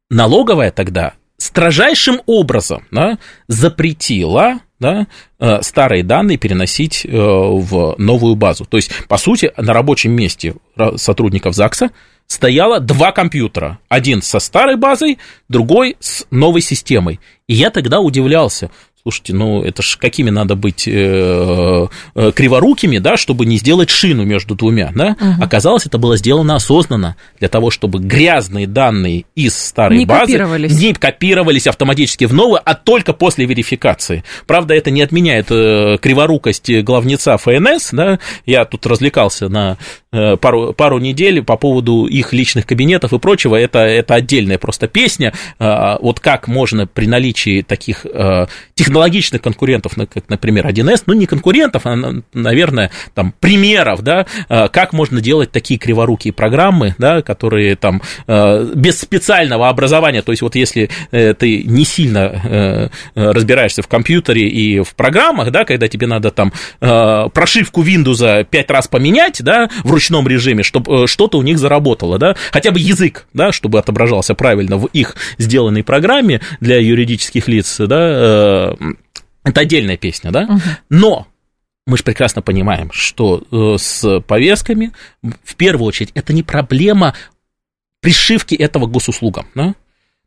Налоговая 0.10 0.72
тогда 0.72 1.14
строжайшим 1.38 2.22
образом 2.26 2.86
да, 2.92 3.18
запретила 3.48 4.60
да, 4.80 5.08
э, 5.40 5.62
старые 5.62 6.04
данные 6.04 6.38
переносить 6.38 7.06
э, 7.06 7.10
в 7.10 7.96
новую 7.98 8.36
базу. 8.36 8.66
То 8.66 8.78
есть, 8.78 8.92
по 9.08 9.18
сути, 9.18 9.52
на 9.58 9.74
рабочем 9.74 10.12
месте 10.12 10.56
сотрудников 10.96 11.56
ЗАГСа 11.56 11.92
стояло 12.28 12.80
два 12.80 13.12
компьютера. 13.12 13.80
Один 13.90 14.22
со 14.22 14.40
старой 14.40 14.76
базой, 14.76 15.18
другой 15.48 15.96
с 16.00 16.26
новой 16.32 16.62
системой. 16.62 17.20
И 17.48 17.54
я 17.54 17.70
тогда 17.70 18.00
удивлялся, 18.00 18.72
слушайте, 19.06 19.36
ну 19.36 19.62
это 19.62 19.84
ж 19.84 19.98
какими 19.98 20.32
надо 20.32 20.56
быть 20.56 20.88
э, 20.88 21.88
э, 22.16 22.32
криворукими, 22.32 22.98
да, 22.98 23.18
чтобы 23.18 23.46
не 23.46 23.58
сделать 23.58 23.92
шину 23.92 24.24
между 24.24 24.56
двумя, 24.56 24.92
да? 24.96 25.16
Угу. 25.20 25.44
Оказалось, 25.44 25.86
это 25.86 26.00
было 26.00 26.18
сделано 26.18 26.56
осознанно 26.56 27.16
для 27.40 27.48
того, 27.48 27.70
чтобы 27.70 28.00
грязные 28.00 28.66
данные 28.66 29.26
из 29.36 29.56
старой 29.56 30.00
не 30.00 30.08
базы 30.08 30.32
копировались. 30.32 30.80
не 30.80 30.94
копировались 30.94 31.68
автоматически 31.68 32.26
в 32.26 32.34
новую, 32.34 32.62
а 32.66 32.74
только 32.74 33.14
после 33.14 33.46
верификации. 33.46 34.24
Правда, 34.48 34.74
это 34.74 34.90
не 34.90 35.04
отменяет 35.04 35.52
э, 35.52 36.00
криворукость 36.02 36.72
главнеца 36.82 37.38
ФНС, 37.38 37.92
да? 37.92 38.18
Я 38.48 38.66
тут 38.66 38.88
развлекался 38.88 39.50
на 39.50 39.78
э, 40.12 40.36
пару, 40.38 40.74
пару 40.74 40.98
недель 40.98 41.44
по 41.44 41.58
поводу 41.58 42.08
их 42.08 42.34
личных 42.34 42.66
кабинетов 42.66 43.14
и 43.14 43.20
прочего. 43.20 43.56
Это, 43.56 43.80
это 43.82 44.16
отдельная 44.16 44.58
просто 44.58 44.88
песня. 44.88 45.32
Э, 45.60 45.98
вот 46.02 46.20
как 46.20 46.48
можно 46.48 46.88
при 46.88 47.06
наличии 47.06 47.62
таких 47.62 48.08
э, 48.08 48.48
технологий 48.74 48.95
технологичных 48.96 49.42
конкурентов, 49.42 49.94
как, 49.96 50.30
например, 50.30 50.66
1С, 50.68 51.04
ну, 51.06 51.14
не 51.14 51.26
конкурентов, 51.26 51.82
а, 51.86 51.98
наверное, 52.34 52.92
там, 53.14 53.34
примеров, 53.42 54.02
да, 54.04 54.26
а, 54.48 54.70
как 54.70 54.94
можно 54.94 55.20
делать 55.20 55.52
такие 55.52 55.78
криворукие 55.78 56.32
программы, 56.32 56.96
да, 56.98 57.22
которые 57.22 57.76
там 57.76 58.02
а, 58.26 58.64
без 58.74 58.98
специального 59.02 59.68
образования, 59.68 60.22
то 60.22 60.32
есть 60.32 60.42
вот 60.42 60.56
если 60.56 60.90
э, 61.12 61.34
ты 61.34 61.64
не 61.64 61.84
сильно 61.84 62.20
э, 62.20 62.90
разбираешься 63.16 63.82
в 63.82 63.88
компьютере 63.88 64.48
и 64.48 64.80
в 64.80 64.96
программах, 64.96 65.52
да, 65.52 65.66
когда 65.66 65.90
тебе 65.90 66.08
надо 66.08 66.32
там 66.32 66.54
прошивку 66.80 67.84
Windows 67.84 68.46
5 68.46 68.72
раз 68.72 68.88
поменять, 68.88 69.44
да, 69.44 69.70
в 69.84 69.92
ручном 69.92 70.28
режиме, 70.28 70.64
чтобы 70.64 71.04
э, 71.04 71.08
что-то 71.08 71.38
у 71.38 71.42
них 71.42 71.60
заработало, 71.60 72.18
да, 72.18 72.36
хотя 72.52 72.72
бы 72.72 72.80
язык, 72.80 73.28
да, 73.34 73.52
чтобы 73.52 73.80
отображался 73.80 74.36
правильно 74.36 74.78
в 74.78 74.86
их 74.88 75.16
сделанной 75.38 75.84
программе 75.84 76.40
для 76.62 76.80
юридических 76.80 77.48
лиц, 77.48 77.76
да, 77.80 78.76
это 79.46 79.62
отдельная 79.62 79.96
песня, 79.96 80.32
да? 80.32 80.44
Угу. 80.44 80.62
Но 80.90 81.28
мы 81.86 81.98
же 81.98 82.04
прекрасно 82.04 82.42
понимаем, 82.42 82.92
что 82.92 83.44
э, 83.52 83.78
с 83.78 84.20
повестками, 84.22 84.92
в 85.44 85.56
первую 85.56 85.88
очередь, 85.88 86.12
это 86.16 86.34
не 86.34 86.44
проблема 86.44 87.14
пришивки 88.02 88.56
этого 88.56 88.88
к 88.88 88.92
госуслугам, 88.92 89.48
да? 89.56 89.76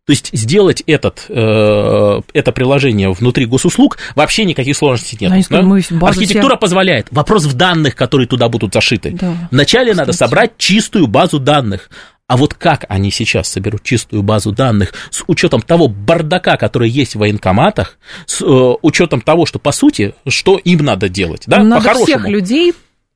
То 0.07 0.13
есть 0.13 0.31
сделать 0.33 0.83
этот, 0.87 1.27
э, 1.29 2.21
это 2.33 2.53
приложение 2.53 3.13
внутри 3.13 3.45
госуслуг 3.45 3.99
вообще 4.15 4.47
никаких 4.47 4.75
сложностей 4.75 5.19
нет. 5.21 5.47
Да? 5.51 5.59
Архитектура 6.07 6.55
все... 6.55 6.61
позволяет. 6.61 7.09
Вопрос 7.11 7.45
в 7.45 7.53
данных, 7.53 7.95
которые 7.95 8.27
туда 8.27 8.49
будут 8.49 8.73
зашиты. 8.73 9.11
Да. 9.11 9.35
Вначале 9.51 9.91
Кстати. 9.91 10.07
надо 10.07 10.17
собрать 10.17 10.57
чистую 10.57 11.09
базу 11.09 11.39
данных. 11.39 11.91
А 12.29 12.37
вот 12.37 12.53
как 12.53 12.85
они 12.91 13.11
сейчас 13.11 13.49
соберут 13.49 13.83
чистую 13.83 14.23
базу 14.23 14.53
данных 14.53 14.93
с 15.11 15.25
учетом 15.27 15.63
того 15.63 15.89
бардака, 15.89 16.59
который 16.59 16.91
есть 16.91 17.15
в 17.15 17.21
военкоматах, 17.21 17.99
с 18.27 18.43
э, 18.43 18.75
учетом 18.83 19.23
того, 19.23 19.47
что 19.47 19.59
по 19.59 19.73
сути, 19.73 20.15
что 20.27 20.59
им 20.59 20.85
надо 20.85 21.09
делать, 21.09 21.45
да, 21.47 21.65
надо 21.65 21.95
всех 21.95 22.29
людей 22.29 22.75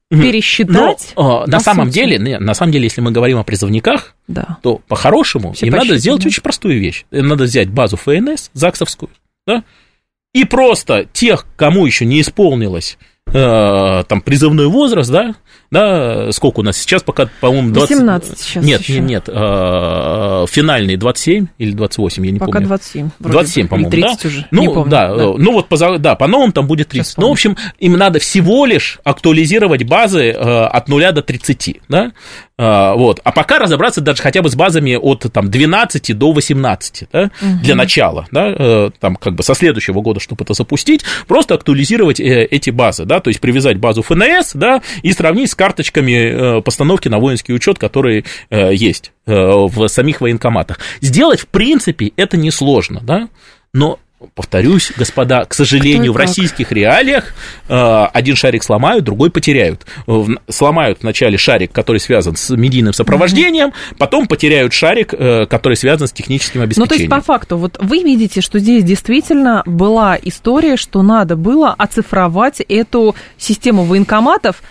пересчитать. 0.09 1.13
Но, 1.15 1.45
э, 1.45 1.51
на 1.51 1.61
самом 1.61 1.89
сути. 1.89 1.95
деле, 1.95 2.39
на 2.39 2.55
самом 2.55 2.73
деле, 2.73 2.85
если 2.85 3.03
мы 3.03 3.11
говорим 3.11 3.37
о 3.37 3.45
призывниках, 3.45 4.15
да. 4.29 4.57
то 4.63 4.81
по-хорошему 4.89 5.55
им 5.61 5.73
надо 5.75 5.99
сделать 5.99 6.25
очень 6.25 6.43
простую 6.43 6.81
вещь. 6.81 7.05
Им 7.11 7.29
надо 7.29 7.45
взять 7.45 7.69
базу 7.69 7.99
ФНС, 7.99 8.51
ЗАГСовскую, 8.55 9.11
да, 9.47 9.63
и 10.33 10.45
просто 10.45 11.07
тех, 11.13 11.47
кому 11.57 11.85
еще 11.85 12.07
не 12.07 12.23
исполнилось 12.23 12.97
э, 13.33 14.05
там 14.09 14.21
призывной 14.21 14.67
возраст, 14.67 15.11
да, 15.11 15.35
да, 15.71 16.31
сколько 16.33 16.61
у 16.61 16.63
нас 16.63 16.77
сейчас 16.77 17.03
пока, 17.03 17.29
по-моему, 17.41 17.71
20... 17.71 17.97
18 17.97 18.39
сейчас 18.39 18.65
Нет, 18.65 18.81
еще. 18.83 19.01
нет, 19.01 19.09
нет, 19.09 19.29
э, 19.29 20.45
финальный 20.51 20.97
27 20.97 21.47
или 21.57 21.73
28, 21.73 22.27
я 22.27 22.33
не 22.33 22.39
пока 22.39 22.53
помню. 22.53 22.69
Пока 22.69 22.69
27. 22.69 23.11
27, 23.21 23.69
по-моему, 23.69 23.91
30 23.91 24.23
да? 24.23 24.29
уже, 24.29 24.47
ну, 24.51 24.61
не 24.61 24.69
помню. 24.69 24.91
Да, 24.91 25.17
да. 25.17 25.33
ну 25.37 25.53
вот, 25.53 25.69
по, 25.69 25.99
да, 25.99 26.15
по 26.15 26.27
новым 26.27 26.53
там 26.53 26.67
будет 26.67 26.89
30. 26.89 27.17
Ну, 27.19 27.29
в 27.29 27.33
общем, 27.33 27.57
им 27.79 27.95
надо 27.95 28.19
всего 28.19 28.67
лишь 28.67 29.01
актуализировать 29.03 29.85
базы 29.85 30.31
э, 30.31 30.35
от 30.35 30.89
0 30.89 31.13
до 31.13 31.23
30, 31.23 31.81
да, 31.89 32.13
э, 32.59 32.93
вот, 32.95 33.21
а 33.25 33.33
пока 33.33 33.59
разобраться 33.59 34.03
даже 34.03 34.21
хотя 34.21 34.43
бы 34.43 34.51
с 34.51 34.55
базами 34.55 34.95
от 34.95 35.25
там 35.33 35.51
12 35.51 36.19
до 36.19 36.33
18, 36.33 37.09
да, 37.11 37.23
угу. 37.23 37.31
для 37.63 37.75
начала, 37.75 38.27
да, 38.31 38.55
э, 38.59 38.91
там 39.01 39.17
как 39.17 39.37
бы 39.37 39.43
со 39.43 39.55
следующего 39.55 40.03
года, 40.03 40.21
чтобы 40.21 40.45
это 40.45 40.53
запустить, 40.53 41.03
просто 41.27 41.55
актуализировать 41.55 42.21
э, 42.21 42.45
эти 42.45 42.69
базы, 42.69 43.07
да, 43.13 43.21
то 43.21 43.29
есть 43.29 43.41
привязать 43.41 43.77
базу 43.77 44.01
ФНС, 44.01 44.53
да, 44.55 44.81
и 45.03 45.13
сравнить 45.13 45.51
с 45.51 45.55
карточками 45.55 46.59
э, 46.59 46.63
постановки 46.63 47.09
на 47.09 47.19
воинский 47.19 47.53
учет, 47.53 47.79
которые 47.79 48.25
э, 48.49 48.75
есть 48.75 49.13
в 49.27 49.87
самих 49.89 50.21
военкоматах. 50.21 50.81
Сделать, 51.01 51.41
в 51.41 51.47
принципе, 51.47 52.13
это 52.17 52.37
несложно, 52.37 53.01
да, 53.03 53.29
но 53.75 54.01
повторюсь, 54.35 54.93
господа, 54.97 55.45
к 55.45 55.55
сожалению, 55.55 56.13
в 56.13 56.17
российских 56.17 56.73
реалиях 56.73 57.35
э, 57.69 58.05
один 58.13 58.37
шарик 58.37 58.63
сломают, 58.63 59.05
другой 59.05 59.31
потеряют. 59.31 59.87
Сломают 60.49 60.99
вначале 61.03 61.39
шарик, 61.39 61.73
который 61.73 61.99
связан 61.99 62.37
с 62.37 62.51
медийным 62.51 62.93
сопровождением, 62.93 63.69
mm-hmm. 63.69 63.97
потом 63.99 64.27
потеряют 64.27 64.73
шарик, 64.73 65.15
э, 65.15 65.47
который 65.47 65.75
связан 65.75 66.09
с 66.09 66.13
техническим 66.13 66.63
обеспечением. 66.63 66.91
Ну, 66.91 66.97
то 66.97 67.01
есть, 67.01 67.11
по 67.11 67.21
факту, 67.21 67.57
вот 67.57 67.79
вы 67.81 68.03
видите, 68.03 68.41
что 68.41 68.59
здесь 68.59 68.85
действительно 68.85 69.63
была 69.67 70.19
история, 70.23 70.77
что 70.77 71.03
надо 71.03 71.37
было 71.37 71.73
оцифровать 71.73 72.61
эту 72.61 73.15
систему 73.37 73.85
военкоматов, 73.85 74.63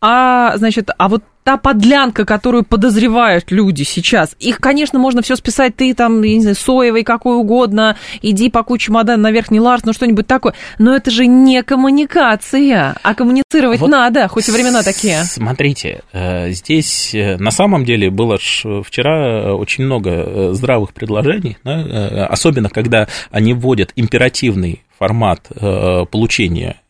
а, 0.00 0.56
значит, 0.56 0.90
а 0.96 1.08
вот 1.08 1.22
та 1.44 1.56
подлянка, 1.56 2.24
которую 2.24 2.64
подозревают 2.64 3.50
люди 3.50 3.82
сейчас, 3.82 4.36
их, 4.38 4.58
конечно, 4.58 4.98
можно 4.98 5.22
все 5.22 5.36
списать, 5.36 5.76
ты 5.76 5.94
там, 5.94 6.22
я 6.22 6.34
не 6.34 6.40
знаю, 6.40 6.56
соевый 6.56 7.02
какой 7.02 7.36
угодно, 7.36 7.96
иди 8.22 8.50
по 8.50 8.62
куче 8.62 8.86
чемодан 8.86 9.20
на 9.20 9.30
верхний 9.30 9.60
Ларс, 9.60 9.84
ну 9.84 9.92
что-нибудь 9.92 10.26
такое. 10.26 10.54
Но 10.78 10.94
это 10.94 11.10
же 11.10 11.26
не 11.26 11.62
коммуникация, 11.62 12.96
а 13.02 13.14
коммуницировать 13.14 13.80
вот 13.80 13.90
надо, 13.90 14.28
хоть 14.28 14.48
и 14.48 14.52
времена 14.52 14.82
такие. 14.82 15.24
Смотрите, 15.24 16.02
э, 16.12 16.50
здесь 16.50 17.14
э, 17.14 17.36
на 17.36 17.50
самом 17.50 17.84
деле 17.84 18.10
было 18.10 18.38
вчера 18.38 19.54
очень 19.54 19.84
много 19.84 20.10
э, 20.10 20.50
здравых 20.52 20.94
предложений, 20.94 21.58
да, 21.64 22.26
особенно 22.26 22.70
когда 22.70 23.08
они 23.30 23.52
вводят 23.52 23.92
императивный 23.96 24.82
формат 24.98 25.48
получения 26.10 26.76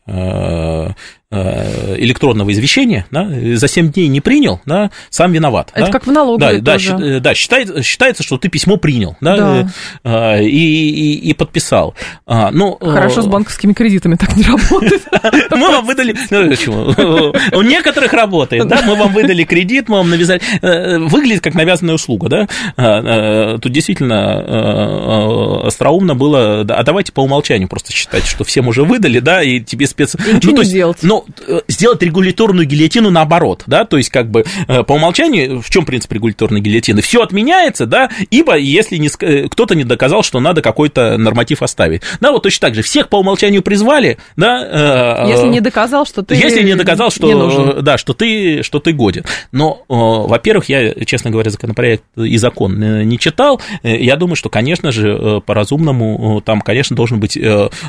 электронного 1.31 2.51
извещения, 2.51 3.05
да, 3.09 3.25
за 3.55 3.67
7 3.69 3.93
дней 3.93 4.09
не 4.09 4.19
принял, 4.19 4.59
да, 4.65 4.91
сам 5.09 5.31
виноват. 5.31 5.71
Это 5.73 5.85
да? 5.85 5.91
как 5.91 6.05
в 6.05 6.11
налоговой 6.11 6.59
да, 6.59 6.73
тоже. 6.73 6.97
Да, 6.97 7.19
да 7.21 7.33
считается, 7.33 7.81
считается, 7.81 8.21
что 8.21 8.37
ты 8.37 8.49
письмо 8.49 8.75
принял, 8.75 9.15
да, 9.21 9.37
да. 9.37 9.69
Э, 10.03 10.43
и, 10.43 10.49
и, 10.49 11.29
и 11.29 11.33
подписал. 11.33 11.95
А, 12.25 12.51
ну, 12.51 12.77
Хорошо, 12.81 13.21
с 13.21 13.27
банковскими 13.27 13.71
кредитами 13.71 14.15
так 14.15 14.35
не 14.35 14.43
работает. 14.43 15.03
Мы 15.51 15.71
вам 15.71 15.85
выдали... 15.85 16.17
Ну, 16.29 17.33
У 17.57 17.61
некоторых 17.61 18.11
работает, 18.11 18.67
да, 18.67 18.81
мы 18.85 18.95
вам 18.95 19.13
выдали 19.13 19.43
кредит, 19.43 19.87
мы 19.87 19.97
вам 19.97 20.09
навязали... 20.09 20.41
Э, 20.61 20.97
выглядит 20.97 21.41
как 21.41 21.53
навязанная 21.53 21.95
услуга, 21.95 22.27
да. 22.27 22.47
А, 22.75 23.57
тут 23.57 23.71
действительно 23.71 25.61
остроумно 25.65 26.15
было, 26.15 26.61
а 26.61 26.83
давайте 26.83 27.13
по 27.13 27.21
умолчанию 27.21 27.69
просто 27.69 27.93
считать, 27.93 28.25
что 28.25 28.43
всем 28.43 28.67
уже 28.67 28.83
выдали, 28.83 29.19
да, 29.19 29.41
и 29.43 29.61
тебе 29.61 29.87
спец... 29.91 30.15
И 30.15 30.33
ничего 30.33 30.39
ну, 30.43 30.49
не 30.49 30.55
то 30.55 30.61
есть, 30.61 30.73
делать. 30.73 30.97
Но 31.03 31.25
э, 31.47 31.61
сделать 31.67 32.01
регуляторную 32.01 32.65
гильотину 32.65 33.09
наоборот, 33.09 33.63
да, 33.67 33.85
то 33.85 33.97
есть 33.97 34.09
как 34.09 34.29
бы 34.29 34.45
э, 34.67 34.83
по 34.83 34.93
умолчанию, 34.93 35.61
в 35.61 35.69
чем 35.69 35.85
принцип 35.85 36.11
регуляторной 36.11 36.61
гильотины? 36.61 37.01
Все 37.01 37.21
отменяется, 37.21 37.85
да, 37.85 38.09
ибо 38.29 38.57
если 38.57 38.97
не, 38.97 39.09
э, 39.19 39.47
кто-то 39.49 39.75
не 39.75 39.83
доказал, 39.83 40.23
что 40.23 40.39
надо 40.39 40.61
какой-то 40.61 41.17
норматив 41.17 41.61
оставить. 41.61 42.01
Да, 42.19 42.31
вот 42.31 42.43
точно 42.43 42.67
так 42.67 42.75
же. 42.75 42.81
Всех 42.81 43.09
по 43.09 43.17
умолчанию 43.17 43.61
призвали, 43.61 44.17
да. 44.35 45.25
Если 45.27 45.47
не 45.47 45.61
доказал, 45.61 46.05
что 46.05 46.23
ты 46.23 46.35
если 46.35 46.63
не 46.63 46.75
доказал, 46.75 47.07
не 47.07 47.11
что, 47.11 47.31
нужен. 47.31 47.83
да, 47.83 47.97
что, 47.97 48.13
ты, 48.13 48.63
что 48.63 48.79
ты 48.79 48.93
годен. 48.93 49.23
Но, 49.51 49.83
во-первых, 49.87 50.69
я, 50.69 50.93
честно 51.05 51.29
говоря, 51.29 51.51
законопроект 51.51 52.03
и 52.17 52.37
закон 52.37 53.07
не 53.07 53.19
читал. 53.19 53.61
Я 53.83 54.15
думаю, 54.15 54.35
что, 54.35 54.49
конечно 54.49 54.91
же, 54.91 55.41
по-разумному 55.45 56.41
там, 56.41 56.61
конечно, 56.61 56.95
должен 56.95 57.19
быть 57.19 57.37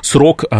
срок 0.03 0.45
э, 0.51 0.57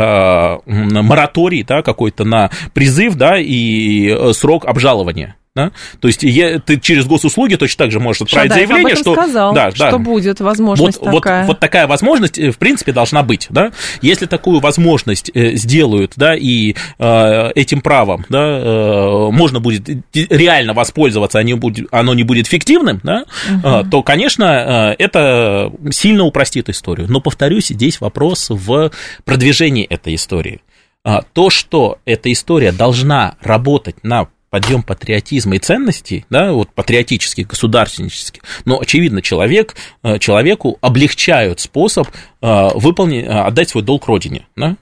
м, 0.67 1.07
мораторий 1.33 1.65
да, 1.65 1.83
какой-то 1.83 2.25
на 2.25 2.51
призыв 2.75 3.15
да, 3.15 3.39
и 3.39 4.09
э, 4.09 4.33
срок 4.33 4.65
обжалования. 4.67 5.37
Да? 5.55 5.71
То 6.01 6.09
есть 6.09 6.23
е- 6.23 6.63
ты 6.65 6.81
через 6.81 7.05
госуслуги 7.05 7.57
точно 7.57 7.85
так 7.85 7.93
же 7.93 8.01
можешь 8.01 8.23
отправить 8.23 8.53
Шадаев 8.53 8.69
заявление, 8.69 8.95
об 8.95 9.01
этом 9.01 9.13
что, 9.13 9.23
сказал, 9.23 9.53
да, 9.55 9.71
что 9.71 9.91
да, 9.91 9.99
будет 9.99 10.41
возможность 10.41 10.99
вот, 10.99 11.11
вот- 11.11 11.23
такая. 11.23 11.47
Вот, 11.47 11.61
такая 11.61 11.87
возможность, 11.87 12.39
э, 12.39 12.51
в 12.53 12.57
принципе, 12.57 12.93
должна 12.93 13.23
быть, 13.23 13.49
да. 13.51 13.71
Если 14.01 14.25
такую 14.25 14.61
возможность 14.61 15.31
э, 15.35 15.57
сделают, 15.57 16.15
да, 16.17 16.35
и 16.35 16.75
э, 16.99 17.51
этим 17.55 17.83
правом, 17.83 18.25
да, 18.31 18.61
э, 18.63 19.29
можно 19.31 19.61
будет 19.61 19.91
реально 20.15 20.73
воспользоваться, 20.73 21.39
оно, 21.39 21.59
будет, 21.59 21.87
оно 21.91 22.15
не 22.15 22.23
будет 22.23 22.47
фиктивным, 22.47 23.01
да, 23.03 23.27
э, 23.63 23.85
то, 23.91 24.03
конечно, 24.03 24.95
э, 24.99 25.05
это 25.05 25.71
сильно 25.91 26.25
упростит 26.25 26.71
историю. 26.71 27.09
Но, 27.11 27.21
повторюсь, 27.21 27.67
здесь 27.69 28.01
вопрос 28.01 28.47
в 28.49 28.91
продвижении 29.27 29.85
этой 29.85 30.15
истории. 30.15 30.63
А, 31.05 31.23
То, 31.33 31.51
что 31.51 31.99
эта 32.05 32.31
история 32.33 32.73
должна 32.73 33.37
работать 33.41 34.05
на 34.05 34.29
подъем 34.51 34.83
патриотизма 34.83 35.57
и 35.57 35.59
ценностей, 35.59 36.27
да, 36.29 36.53
вот 36.53 36.69
патриотических, 36.75 37.47
государственнических, 37.47 38.43
но, 38.67 38.79
очевидно, 38.79 39.23
человек, 39.23 39.75
э, 40.03 40.19
человеку 40.19 40.77
облегчают 40.83 41.59
способ 41.59 42.07
э, 42.09 42.69
выполнить, 42.75 43.25
э, 43.25 43.29
отдать 43.29 43.71
свой 43.71 43.83
долг 43.83 44.07
родине, 44.07 44.47
да? 44.55 44.77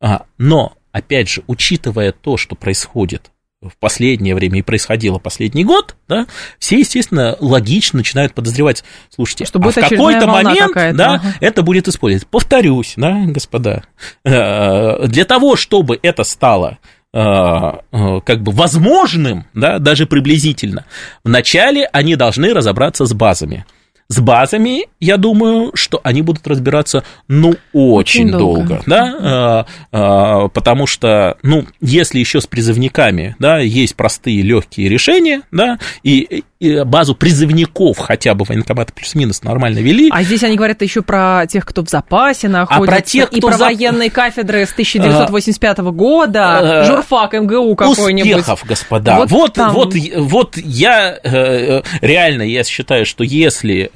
А, 0.00 0.26
но, 0.38 0.74
опять 0.92 1.28
же, 1.28 1.42
учитывая 1.48 2.12
то, 2.12 2.36
что 2.36 2.54
происходит 2.54 3.32
в 3.62 3.76
последнее 3.78 4.34
время 4.34 4.58
и 4.58 4.62
происходило 4.62 5.18
последний 5.18 5.64
год, 5.64 5.96
да, 6.08 6.26
все, 6.58 6.78
естественно, 6.78 7.36
логично 7.40 7.98
начинают 7.98 8.34
подозревать, 8.34 8.84
слушайте, 9.14 9.46
Что 9.46 9.58
а 9.58 9.62
будет 9.62 9.76
в 9.76 9.80
какой-то 9.80 10.26
момент, 10.26 10.74
да, 10.74 11.14
ага. 11.14 11.34
это 11.40 11.62
будет 11.62 11.88
использовать. 11.88 12.26
Повторюсь, 12.28 12.94
да, 12.96 13.24
господа, 13.26 13.82
э, 14.24 15.06
для 15.06 15.24
того, 15.24 15.56
чтобы 15.56 15.98
это 16.02 16.24
стало 16.24 16.78
э, 17.14 17.18
э, 17.18 18.20
как 18.24 18.42
бы 18.42 18.52
возможным, 18.52 19.46
да, 19.54 19.78
даже 19.78 20.06
приблизительно, 20.06 20.84
вначале 21.24 21.86
они 21.92 22.14
должны 22.14 22.52
разобраться 22.52 23.06
с 23.06 23.14
базами. 23.14 23.64
С 24.08 24.20
базами, 24.20 24.86
я 25.00 25.16
думаю, 25.16 25.72
что 25.74 26.00
они 26.04 26.22
будут 26.22 26.46
разбираться, 26.46 27.02
ну, 27.26 27.56
очень, 27.72 28.26
Очень 28.26 28.30
долго. 28.30 28.64
долго, 28.68 28.82
да, 28.86 29.66
э, 29.92 29.96
э, 29.96 30.48
потому 30.54 30.86
что, 30.86 31.36
ну, 31.42 31.64
если 31.80 32.20
еще 32.20 32.40
с 32.40 32.46
призывниками, 32.46 33.34
да, 33.40 33.58
есть 33.58 33.96
простые 33.96 34.42
легкие 34.42 34.88
решения, 34.88 35.42
да, 35.50 35.80
и, 36.04 36.44
и 36.60 36.84
базу 36.84 37.16
призывников 37.16 37.98
хотя 37.98 38.34
бы 38.34 38.44
военкоматы 38.44 38.92
плюс-минус 38.92 39.42
нормально 39.42 39.80
вели, 39.80 40.08
А 40.12 40.22
здесь 40.22 40.44
они 40.44 40.56
говорят 40.56 40.82
еще 40.82 41.02
про 41.02 41.44
тех, 41.48 41.66
кто 41.66 41.84
в 41.84 41.88
запасе 41.90 42.46
находится, 42.48 42.86
про 42.86 43.00
тех, 43.00 43.32
и 43.32 43.38
кто 43.38 43.48
про 43.48 43.56
за- 43.56 43.64
военные 43.64 44.10
кафедры 44.10 44.66
с 44.66 44.72
1985 44.72 45.78
года, 45.90 46.60
э, 46.62 46.84
журфак 46.86 47.34
МГУ 47.34 47.74
какой-нибудь. 47.74 48.30
Успехов, 48.30 48.64
господа. 48.64 49.16
Вот 49.16 49.30
Вот, 49.32 49.52
там- 49.54 49.72
вот, 49.74 49.94
вот, 50.16 50.56
я 50.56 51.18
э, 51.24 51.82
реально 52.00 52.42
я 52.42 52.62
считаю, 52.62 53.04
что 53.04 53.24
если 53.24 53.90
э, 53.92 53.95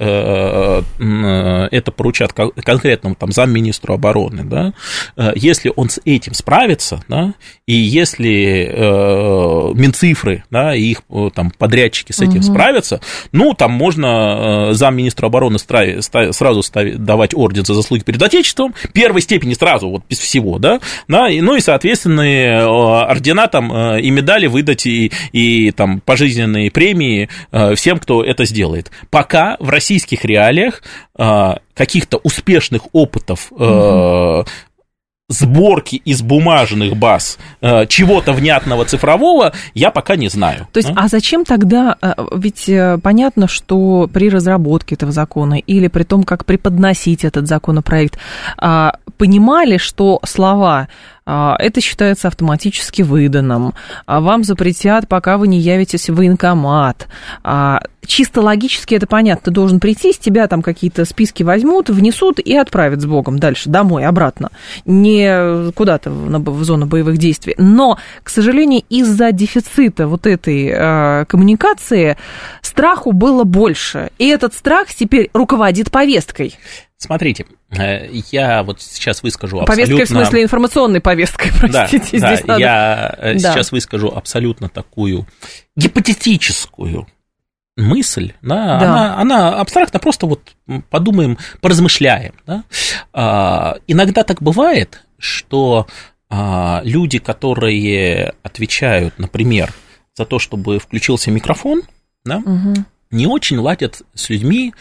это 1.71 1.91
поручат 1.91 2.33
кон- 2.33 2.51
конкретному 2.51 3.15
там 3.15 3.31
замминистру 3.31 3.93
обороны, 3.93 4.43
да, 4.43 4.73
э, 5.15 5.31
если 5.35 5.71
он 5.75 5.89
с 5.89 5.99
этим 6.05 6.33
справится, 6.33 7.03
да, 7.07 7.33
и 7.67 7.73
если 7.73 8.69
э, 8.71 9.73
Минцифры, 9.75 10.43
да, 10.49 10.75
и 10.75 10.81
их 10.81 11.03
э, 11.09 11.29
там 11.33 11.51
подрядчики 11.51 12.11
с 12.11 12.19
этим 12.19 12.41
справятся, 12.41 12.99
ну, 13.31 13.53
там 13.53 13.71
можно 13.71 14.69
э, 14.71 14.73
замминистра 14.73 15.27
обороны 15.27 15.57
страви- 15.57 16.01
ста- 16.01 16.33
сразу 16.33 16.63
ставить, 16.63 17.03
давать 17.03 17.33
орден 17.33 17.65
за 17.65 17.73
заслуги 17.73 18.03
перед 18.03 18.21
Отечеством, 18.21 18.73
первой 18.93 19.21
степени 19.21 19.53
сразу, 19.53 19.89
вот 19.89 20.03
без 20.09 20.19
всего, 20.19 20.59
да, 20.59 20.79
да 21.07 21.29
и, 21.29 21.41
ну 21.41 21.55
и, 21.55 21.59
соответственно, 21.59 22.21
э, 22.21 22.63
ордена 22.65 23.47
там 23.47 23.71
э, 23.71 24.01
и 24.01 24.09
медали 24.09 24.47
выдать, 24.47 24.85
и, 24.85 25.11
и 25.31 25.71
там 25.71 26.01
пожизненные 26.01 26.71
премии 26.71 27.29
э, 27.51 27.75
всем, 27.75 27.99
кто 27.99 28.23
это 28.23 28.45
сделает. 28.45 28.91
Пока 29.09 29.57
в 29.59 29.69
российских 29.91 30.25
реалиях 30.25 30.81
э, 31.17 31.55
каких-то 31.73 32.17
успешных 32.23 32.83
опытов 32.93 33.51
э, 33.59 34.43
сборки 35.27 35.95
из 35.95 36.21
бумажных 36.21 36.95
баз 36.95 37.37
э, 37.61 37.85
чего-то 37.87 38.31
внятного 38.31 38.85
цифрового 38.85 39.51
я 39.73 39.91
пока 39.91 40.15
не 40.15 40.29
знаю. 40.29 40.67
То 40.71 40.79
есть, 40.79 40.93
да. 40.93 41.01
а 41.03 41.07
зачем 41.09 41.43
тогда, 41.43 41.97
э, 42.01 42.13
ведь 42.35 42.69
понятно, 43.03 43.47
что 43.47 44.09
при 44.13 44.29
разработке 44.29 44.95
этого 44.95 45.11
закона 45.11 45.55
или 45.55 45.89
при 45.89 46.03
том, 46.03 46.23
как 46.23 46.45
преподносить 46.45 47.25
этот 47.25 47.47
законопроект, 47.47 48.17
а, 48.57 48.93
понимали, 49.17 49.77
что 49.77 50.19
слова 50.23 50.87
а, 51.20 51.20
это 51.25 51.81
считается 51.81 52.27
автоматически 52.27 53.03
выданным, 53.03 53.73
а 54.05 54.21
вам 54.21 54.43
запретят, 54.43 55.07
пока 55.07 55.37
вы 55.37 55.47
не 55.47 55.59
явитесь 55.59 56.09
в 56.09 56.15
военкомат. 56.15 57.07
А, 57.43 57.81
Чисто 58.05 58.41
логически 58.41 58.95
это 58.95 59.05
понятно, 59.05 59.45
ты 59.45 59.51
должен 59.51 59.79
прийти, 59.79 60.11
с 60.11 60.17
тебя 60.17 60.47
там 60.47 60.63
какие-то 60.63 61.05
списки 61.05 61.43
возьмут, 61.43 61.89
внесут 61.89 62.39
и 62.39 62.55
отправят 62.55 62.99
с 62.99 63.05
Богом 63.05 63.37
дальше, 63.37 63.69
домой, 63.69 64.05
обратно, 64.05 64.49
не 64.85 65.71
куда-то 65.73 66.09
в, 66.09 66.63
зону 66.63 66.87
боевых 66.87 67.17
действий. 67.17 67.53
Но, 67.57 67.99
к 68.23 68.29
сожалению, 68.29 68.81
из-за 68.89 69.31
дефицита 69.31 70.07
вот 70.07 70.25
этой 70.25 71.25
коммуникации 71.25 72.17
страху 72.61 73.11
было 73.11 73.43
больше. 73.43 74.09
И 74.17 74.27
этот 74.27 74.55
страх 74.55 74.93
теперь 74.93 75.29
руководит 75.33 75.91
повесткой. 75.91 76.57
Смотрите, 77.01 77.47
э, 77.71 78.09
я 78.31 78.61
вот 78.61 78.79
сейчас 78.79 79.23
выскажу 79.23 79.65
Повесткой 79.65 79.93
в 79.97 80.01
абсолютно... 80.01 80.25
смысле 80.25 80.43
информационной 80.43 81.01
повесткой, 81.01 81.49
Да, 81.49 81.57
простите, 81.87 82.19
да, 82.19 82.35
здесь 82.35 82.45
надо. 82.45 82.59
я 82.59 83.15
э, 83.17 83.33
Да. 83.39 83.53
сейчас 83.53 83.71
выскажу 83.71 84.09
абсолютно 84.09 84.69
такую 84.69 85.25
гипотетическую 85.75 87.07
мысль, 87.75 88.33
да, 88.43 88.77
Да. 88.79 88.85
Она, 88.91 89.17
она 89.17 89.59
абстрактно, 89.59 89.99
просто 89.99 90.27
вот 90.27 90.41
подумаем, 90.91 91.39
поразмышляем. 91.59 92.33
Да? 92.45 92.63
А, 93.13 93.77
иногда 93.87 94.23
так 94.23 94.39
бывает, 94.43 95.03
что 95.17 95.87
а, 96.29 96.81
люди, 96.83 97.17
которые 97.17 98.35
отвечают, 98.43 99.17
например, 99.17 99.73
за 100.13 100.25
то, 100.25 100.37
чтобы 100.37 100.77
включился 100.77 101.31
микрофон, 101.31 101.81
да, 102.25 102.39
Мгм. 102.39 102.85
не 103.09 103.25
очень 103.25 103.57
ладят 103.57 104.03
с 104.13 104.29
людьми, 104.29 104.73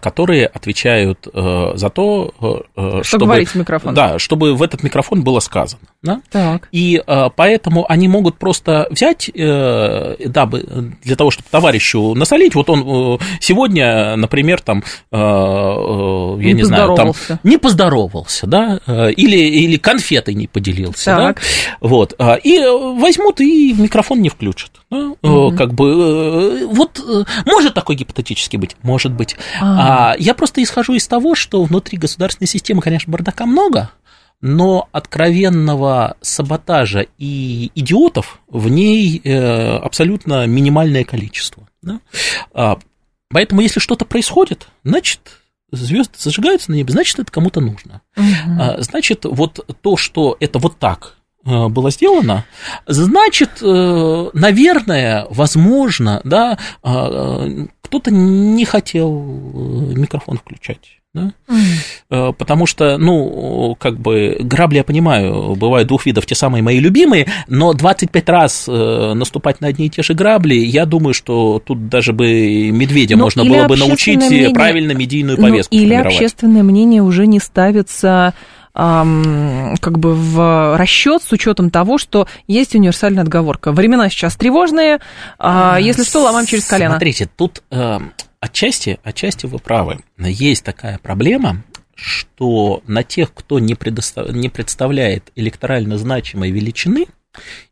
которые 0.00 0.46
отвечают 0.46 1.28
э, 1.32 1.72
за 1.74 1.90
то, 1.90 2.32
э, 2.40 2.46
э, 2.76 2.90
Что 3.02 3.04
чтобы, 3.04 3.26
говорить 3.26 3.48
в 3.50 3.54
микрофон. 3.54 3.94
да, 3.94 4.18
чтобы 4.18 4.54
в 4.54 4.62
этот 4.62 4.82
микрофон 4.82 5.22
было 5.22 5.38
сказано. 5.40 5.82
Да? 6.02 6.22
Так. 6.30 6.68
И 6.72 7.00
поэтому 7.36 7.84
они 7.90 8.08
могут 8.08 8.38
просто 8.38 8.86
взять, 8.90 9.30
дабы, 9.34 10.94
для 11.02 11.14
того, 11.16 11.30
чтобы 11.30 11.46
товарищу 11.50 12.14
насолить, 12.14 12.54
вот 12.54 12.70
он 12.70 13.18
сегодня, 13.40 14.16
например, 14.16 14.60
там, 14.62 14.82
я 15.12 15.18
Не 16.38 16.52
не, 16.54 16.62
знаю, 16.64 16.94
там, 16.94 17.12
не 17.42 17.58
поздоровался, 17.58 18.46
да, 18.46 18.80
или, 18.86 19.36
или 19.36 19.76
конфетой 19.76 20.34
не 20.34 20.46
поделился, 20.46 21.04
Так. 21.16 21.36
да, 21.36 21.42
вот, 21.86 22.14
а, 22.18 22.34
и 22.34 22.58
возьмут 22.60 23.40
и 23.40 23.74
микрофон 23.74 24.22
не 24.22 24.30
включат, 24.30 24.70
да, 24.90 25.12
Мгм. 25.22 25.56
как 25.56 25.74
бы, 25.74 26.66
вот, 26.72 27.00
может 27.44 27.74
такой 27.74 27.96
гипотетически 27.96 28.56
быть, 28.56 28.76
может 28.82 29.12
быть, 29.12 29.36
А. 29.60 30.12
а, 30.12 30.16
я 30.18 30.34
просто 30.34 30.62
исхожу 30.62 30.94
из 30.94 31.06
того, 31.06 31.34
что 31.34 31.62
внутри 31.64 31.98
государственной 31.98 32.48
системы, 32.48 32.82
конечно, 32.82 33.10
бардака 33.10 33.46
много, 33.46 33.90
но 34.40 34.88
откровенного 34.92 36.16
саботажа 36.20 37.06
и 37.18 37.70
идиотов 37.74 38.40
в 38.48 38.68
ней 38.68 39.20
э, 39.22 39.76
абсолютно 39.76 40.46
минимальное 40.46 41.04
количество. 41.04 41.68
да. 41.82 42.00
А, 42.52 42.78
поэтому, 43.30 43.60
если 43.60 43.80
что-то 43.80 44.04
происходит, 44.04 44.68
значит, 44.82 45.20
звезды 45.72 46.14
зажигаются 46.16 46.70
на 46.70 46.76
небе, 46.76 46.92
значит, 46.92 47.18
это 47.18 47.30
кому-то 47.30 47.60
нужно. 47.60 48.00
Мгм. 48.16 48.60
А, 48.60 48.82
Значит, 48.82 49.24
вот 49.24 49.64
то, 49.82 49.96
что 49.96 50.36
это 50.40 50.58
вот 50.58 50.78
так 50.78 51.16
э, 51.44 51.68
было 51.68 51.90
сделано, 51.90 52.44
значит, 52.86 53.62
э, 53.62 54.30
наверное, 54.32 55.26
возможно, 55.30 56.20
да, 56.24 56.58
а, 56.82 57.46
кто-то 57.90 58.12
не 58.12 58.64
хотел 58.64 59.10
э, 59.10 59.94
микрофон 59.96 60.38
включать. 60.38 61.00
Да? 61.12 61.32
Mm. 61.48 62.32
Потому 62.34 62.66
что, 62.66 62.96
ну, 62.98 63.76
как 63.80 63.98
бы, 63.98 64.36
грабли, 64.38 64.76
я 64.76 64.84
понимаю, 64.84 65.56
бывают 65.56 65.88
двух 65.88 66.06
видов, 66.06 66.24
те 66.24 66.36
самые 66.36 66.62
мои 66.62 66.78
любимые, 66.78 67.26
но 67.48 67.72
25 67.72 68.28
раз 68.28 68.66
э, 68.68 69.12
наступать 69.14 69.60
на 69.60 69.66
одни 69.66 69.86
и 69.86 69.90
те 69.90 70.04
же 70.04 70.14
грабли, 70.14 70.54
я 70.54 70.86
думаю, 70.86 71.12
что 71.12 71.60
тут 71.64 71.88
даже 71.88 72.12
бы 72.12 72.70
медведя 72.70 73.16
ну, 73.16 73.24
можно 73.24 73.44
было 73.44 73.66
бы 73.66 73.76
научить 73.76 74.18
мнение... 74.18 74.50
правильно 74.50 74.92
медийную 74.92 75.36
ну, 75.36 75.48
повестку 75.48 75.74
ну, 75.74 75.82
Или 75.82 75.94
общественное 75.94 76.62
мнение 76.62 77.02
уже 77.02 77.26
не 77.26 77.40
ставится 77.40 78.32
как 78.72 79.98
бы 79.98 80.14
в 80.14 80.76
расчет 80.76 81.22
с 81.22 81.32
учетом 81.32 81.70
того, 81.70 81.98
что 81.98 82.26
есть 82.46 82.74
универсальная 82.74 83.22
отговорка. 83.22 83.72
Времена 83.72 84.08
сейчас 84.08 84.36
тревожные, 84.36 85.00
а, 85.38 85.78
если 85.80 86.04
что, 86.04 86.22
ломаем 86.22 86.46
через 86.46 86.66
колено. 86.66 86.92
Смотрите, 86.92 87.28
тут 87.36 87.62
э, 87.70 87.98
отчасти, 88.38 88.98
отчасти 89.02 89.46
вы 89.46 89.58
правы. 89.58 90.00
Есть 90.18 90.64
такая 90.64 90.98
проблема, 90.98 91.62
что 91.94 92.82
на 92.86 93.02
тех, 93.02 93.34
кто 93.34 93.58
не, 93.58 93.74
предостав... 93.74 94.30
не 94.30 94.48
представляет 94.48 95.30
электорально 95.36 95.98
значимой 95.98 96.50
величины, 96.50 97.06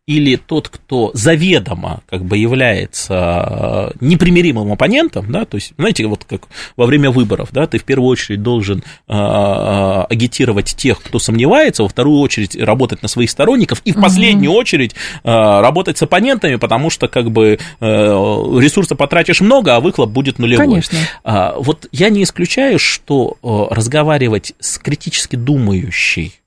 или 0.09 0.37
тот, 0.37 0.71
кто 0.71 1.11
заведомо 1.13 2.01
как 2.09 2.25
бы 2.25 2.39
является 2.39 3.93
э, 3.93 3.97
непримиримым 4.01 4.73
оппонентом, 4.73 5.31
да, 5.31 5.45
то 5.45 5.57
есть, 5.57 5.75
знаете, 5.77 6.07
вот 6.07 6.25
как 6.25 6.49
во 6.77 6.87
время 6.87 7.11
выборов, 7.11 7.51
да, 7.53 7.67
ты 7.67 7.79
в 7.79 7.85
первую 7.85 8.09
очередь 8.09 8.43
должен 8.43 8.79
э, 8.79 9.13
э 9.13 9.99
агитировать 10.09 10.75
тех, 10.77 11.03
кто 11.03 11.19
сомневается, 11.19 11.83
во 11.83 11.91
вторую 11.91 12.21
очередь 12.21 12.57
работать 12.57 13.03
на 13.03 13.09
своих 13.09 13.31
сторонников, 13.31 13.83
и 13.85 13.93
в 13.93 14.01
последнюю 14.01 14.53
угу. 14.53 14.61
очередь 14.61 14.95
э, 14.95 15.29
работать 15.29 15.99
с 15.99 16.03
оппонентами, 16.03 16.57
потому 16.57 16.89
что 16.89 17.09
как 17.09 17.31
бы 17.31 17.59
э, 17.81 17.87
ресурса 17.87 18.95
потратишь 18.95 19.43
много, 19.43 19.77
а 19.77 19.81
выхлоп 19.81 20.09
будет 20.09 20.39
нулевой. 20.39 20.67
Конечно. 20.67 20.99
А, 21.23 21.55
вот 21.59 21.87
я 21.93 22.09
не 22.09 22.23
исключаю, 22.23 22.79
что 22.79 23.37
э, 23.43 23.75
разговаривать 23.75 24.55
с 24.59 24.79
критически 24.79 25.37
думающей 25.37 26.41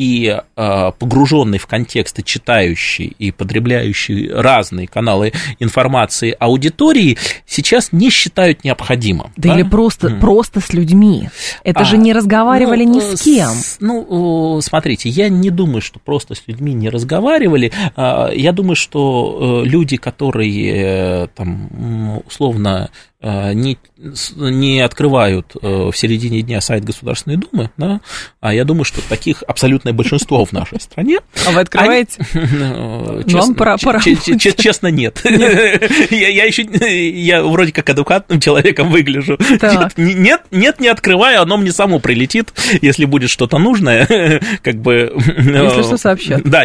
и 0.00 0.34
а, 0.56 0.92
погруженный 0.92 1.58
в 1.58 1.66
контексты 1.66 2.22
читающий 2.22 3.14
и 3.18 3.30
потребляющий 3.32 4.32
разные 4.32 4.88
каналы 4.88 5.34
информации 5.58 6.34
аудитории 6.40 7.18
сейчас 7.44 7.92
не 7.92 8.08
считают 8.08 8.64
необходимым. 8.64 9.30
Да, 9.36 9.50
да? 9.50 9.54
или 9.56 9.62
просто, 9.62 10.08
mm. 10.08 10.20
просто 10.20 10.60
с 10.60 10.72
людьми. 10.72 11.28
Это 11.64 11.80
а, 11.80 11.84
же 11.84 11.98
не 11.98 12.14
разговаривали 12.14 12.86
ну, 12.86 12.94
ни 12.94 13.00
с 13.00 13.20
кем. 13.20 13.50
С, 13.50 13.76
ну, 13.80 14.58
смотрите, 14.62 15.10
я 15.10 15.28
не 15.28 15.50
думаю, 15.50 15.82
что 15.82 15.98
просто 15.98 16.34
с 16.34 16.44
людьми 16.46 16.72
не 16.72 16.88
разговаривали. 16.88 17.70
Я 17.94 18.52
думаю, 18.52 18.76
что 18.76 19.62
э, 19.64 19.68
люди, 19.68 19.98
которые 19.98 21.24
э, 21.24 21.28
там 21.34 22.22
условно 22.26 22.88
Э, 23.22 23.52
не, 23.52 23.76
не 24.34 24.80
открывают 24.80 25.54
э, 25.60 25.90
в 25.90 25.92
середине 25.94 26.40
дня 26.40 26.62
сайт 26.62 26.84
Государственной 26.84 27.36
Думы, 27.36 27.70
да, 27.76 28.00
а 28.40 28.54
я 28.54 28.64
думаю, 28.64 28.84
что 28.84 29.06
таких 29.06 29.42
абсолютное 29.90 29.92
большинство 29.92 30.44
в 30.44 30.52
нашей 30.52 30.80
стране. 30.80 31.18
А 31.46 31.50
вы 31.50 31.60
открываете? 31.60 32.24
Честно, 34.56 34.88
нет. 34.88 35.20
я, 35.24 36.44
еще, 36.44 36.62
я 36.62 37.42
вроде 37.42 37.72
как 37.72 37.88
адекватным 37.90 38.40
человеком 38.40 38.90
выгляжу. 38.90 39.38
Нет, 39.96 40.42
нет, 40.50 40.80
не 40.80 40.88
открываю, 40.88 41.42
оно 41.42 41.56
мне 41.56 41.72
само 41.72 41.98
прилетит, 41.98 42.52
если 42.82 43.04
будет 43.04 43.30
что-то 43.30 43.58
нужное, 43.58 44.06
как 44.62 44.76
бы... 44.76 45.12
Если 45.60 45.82
что, 45.82 45.96
сообщат. 45.96 46.42
Да, 46.44 46.62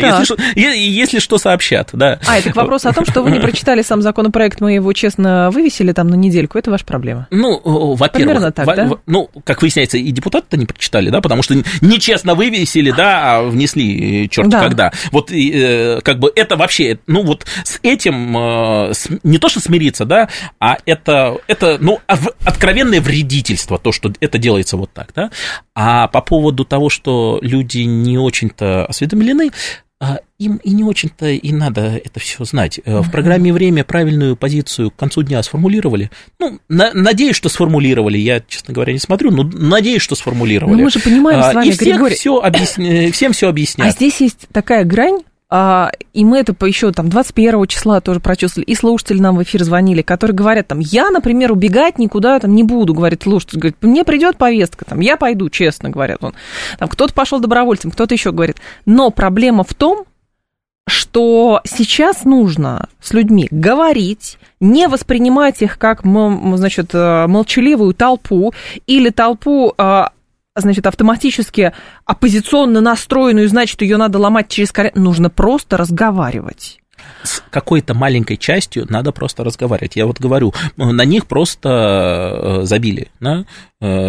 если 0.56 1.20
что, 1.20 1.38
сообщат, 1.38 1.90
да. 1.94 2.20
А, 2.28 2.38
это 2.38 2.52
к 2.52 2.56
вопросу 2.56 2.90
о 2.90 2.94
том, 2.94 3.06
что 3.06 3.22
вы 3.22 3.32
не 3.32 3.40
прочитали 3.40 3.82
сам 3.82 4.02
законопроект, 4.02 4.62
мы 4.62 4.74
его 4.74 4.94
честно 4.94 5.50
вывесили 5.52 5.92
там 5.92 6.08
на 6.08 6.16
недельку, 6.16 6.58
это 6.58 6.72
ваша 6.72 6.86
проблема. 6.86 7.28
Ну, 7.32 7.60
во-первых, 7.64 8.54
так, 8.54 8.68
во- 8.68 8.76
да? 8.76 8.90
ну, 9.06 9.30
как 9.44 9.62
выясняется, 9.62 9.98
и 9.98 10.12
депутаты-то 10.12 10.58
не 10.58 10.66
прочитали, 10.66 11.10
да, 11.10 11.22
потому 11.22 11.44
что 11.44 11.56
нечестно 11.82 12.36
вывесили, 12.36 12.92
да, 12.92 13.15
а 13.16 13.42
внесли 13.44 14.30
черт 14.30 14.50
да. 14.50 14.62
когда. 14.62 14.92
Вот 15.12 15.32
э, 15.32 16.02
как 16.04 16.20
бы 16.20 16.32
это 16.36 16.56
вообще, 16.56 17.00
ну 17.08 17.24
вот 17.24 17.46
с 17.64 17.80
этим 17.84 18.38
э, 18.38 18.94
не 19.24 19.38
то 19.38 19.50
что 19.50 19.60
смириться, 19.60 20.06
да, 20.06 20.30
а 20.60 20.78
это, 20.86 21.38
это 21.48 21.78
ну, 21.80 22.00
откровенное 22.08 23.02
вредительство, 23.02 23.78
то, 23.78 23.92
что 23.92 24.12
это 24.20 24.38
делается 24.38 24.78
вот 24.78 24.92
так, 24.94 25.10
да. 25.16 25.32
А 25.74 26.08
по 26.08 26.22
поводу 26.22 26.66
того, 26.66 26.90
что 26.90 27.40
люди 27.42 27.80
не 27.80 28.18
очень-то 28.18 28.86
осведомлены, 28.86 29.52
а 29.52 29.85
им 30.38 30.58
и 30.58 30.72
не 30.72 30.84
очень-то 30.84 31.28
и 31.28 31.52
надо 31.54 31.82
это 31.82 32.20
все 32.20 32.44
знать. 32.44 32.80
Uh-huh. 32.80 33.02
В 33.02 33.12
программе 33.12 33.54
«Время» 33.54 33.84
правильную 33.84 34.36
позицию 34.36 34.92
к 34.92 34.96
концу 34.96 35.24
дня 35.24 35.42
сформулировали. 35.42 36.12
Ну, 36.40 36.60
на, 36.68 36.92
надеюсь, 36.94 37.36
что 37.36 37.48
сформулировали. 37.48 38.18
Я, 38.18 38.42
честно 38.46 38.74
говоря, 38.74 38.94
не 38.94 39.00
смотрю, 39.00 39.32
но 39.32 39.44
надеюсь, 39.44 40.02
что 40.02 40.16
сформулировали. 40.16 40.78
Ну, 40.78 40.84
мы 40.84 40.92
же 40.92 41.00
понимаем 41.00 41.42
с 41.42 41.54
вами, 41.54 41.68
и 41.68 41.72
всех 41.72 41.88
Григорий... 41.88 42.16
все 42.16 42.38
объясня... 42.38 43.12
всем 43.12 43.32
все 43.32 43.48
объяснят. 43.48 43.88
А 43.88 43.92
здесь 43.92 44.20
есть 44.20 44.48
такая 44.52 44.84
грань, 44.84 45.20
а, 45.20 45.35
и 46.14 46.26
мы 46.26 46.40
это 46.40 46.56
еще 46.66 46.92
там 46.92 47.10
21 47.10 47.68
числа 47.68 48.02
тоже 48.02 48.20
прочувствовали, 48.20 48.66
и 48.66 48.76
слушатели 48.76 49.20
нам 49.20 49.38
в 49.38 49.44
эфир 49.44 49.64
звонили, 49.64 50.02
которые 50.02 50.36
говорят 50.36 50.68
там, 50.68 50.80
я, 50.80 51.12
например, 51.12 51.52
убегать 51.52 51.98
никуда 51.98 52.40
там 52.40 52.56
не 52.56 52.64
буду, 52.64 52.94
говорит 52.94 53.24
слушатель, 53.24 53.60
говорит, 53.60 53.78
мне 53.82 54.04
придет 54.04 54.38
повестка, 54.38 54.86
там, 54.86 55.00
я 55.00 55.18
пойду, 55.18 55.50
честно 55.50 55.90
говорят 55.90 56.24
он. 56.24 56.34
Там 56.80 56.90
кто-то 56.90 57.14
пошел 57.14 57.40
добровольцем, 57.40 57.92
кто-то 57.92 58.14
еще 58.14 58.32
говорит. 58.32 58.58
Но 58.86 59.12
проблема 59.12 59.64
в 59.64 59.74
том, 59.74 60.06
что 60.88 61.62
сейчас 61.66 62.26
нужно 62.26 62.90
с 63.02 63.14
людьми 63.14 63.48
говорить, 63.50 64.38
не 64.60 64.88
воспринимать 64.88 65.62
их 65.62 65.78
как, 65.78 66.04
значит, 66.04 66.94
э, 66.94 67.28
молчаливую 67.28 67.94
толпу 67.94 68.54
или 68.86 69.10
толпу 69.10 69.74
э, 69.78 70.04
значит, 70.56 70.86
автоматически 70.88 71.74
оппозиционно 72.06 72.82
настроенную, 72.82 73.50
значит, 73.50 73.82
ее 73.82 73.98
надо 73.98 74.20
ломать 74.20 74.50
через 74.50 74.72
колено. 74.72 74.94
Нужно 74.96 75.30
просто 75.30 75.78
разговаривать 75.78 76.80
с 77.24 77.44
какой-то 77.50 77.94
маленькой 77.94 78.38
частью 78.38 78.86
надо 78.90 79.12
просто 79.12 79.44
разговаривать. 79.44 79.96
Я 79.96 80.06
вот 80.06 80.20
говорю, 80.20 80.54
на 80.78 81.06
них 81.06 81.28
просто 81.28 81.70
э, 82.62 82.66
забили, 82.66 83.12
да, 83.20 83.46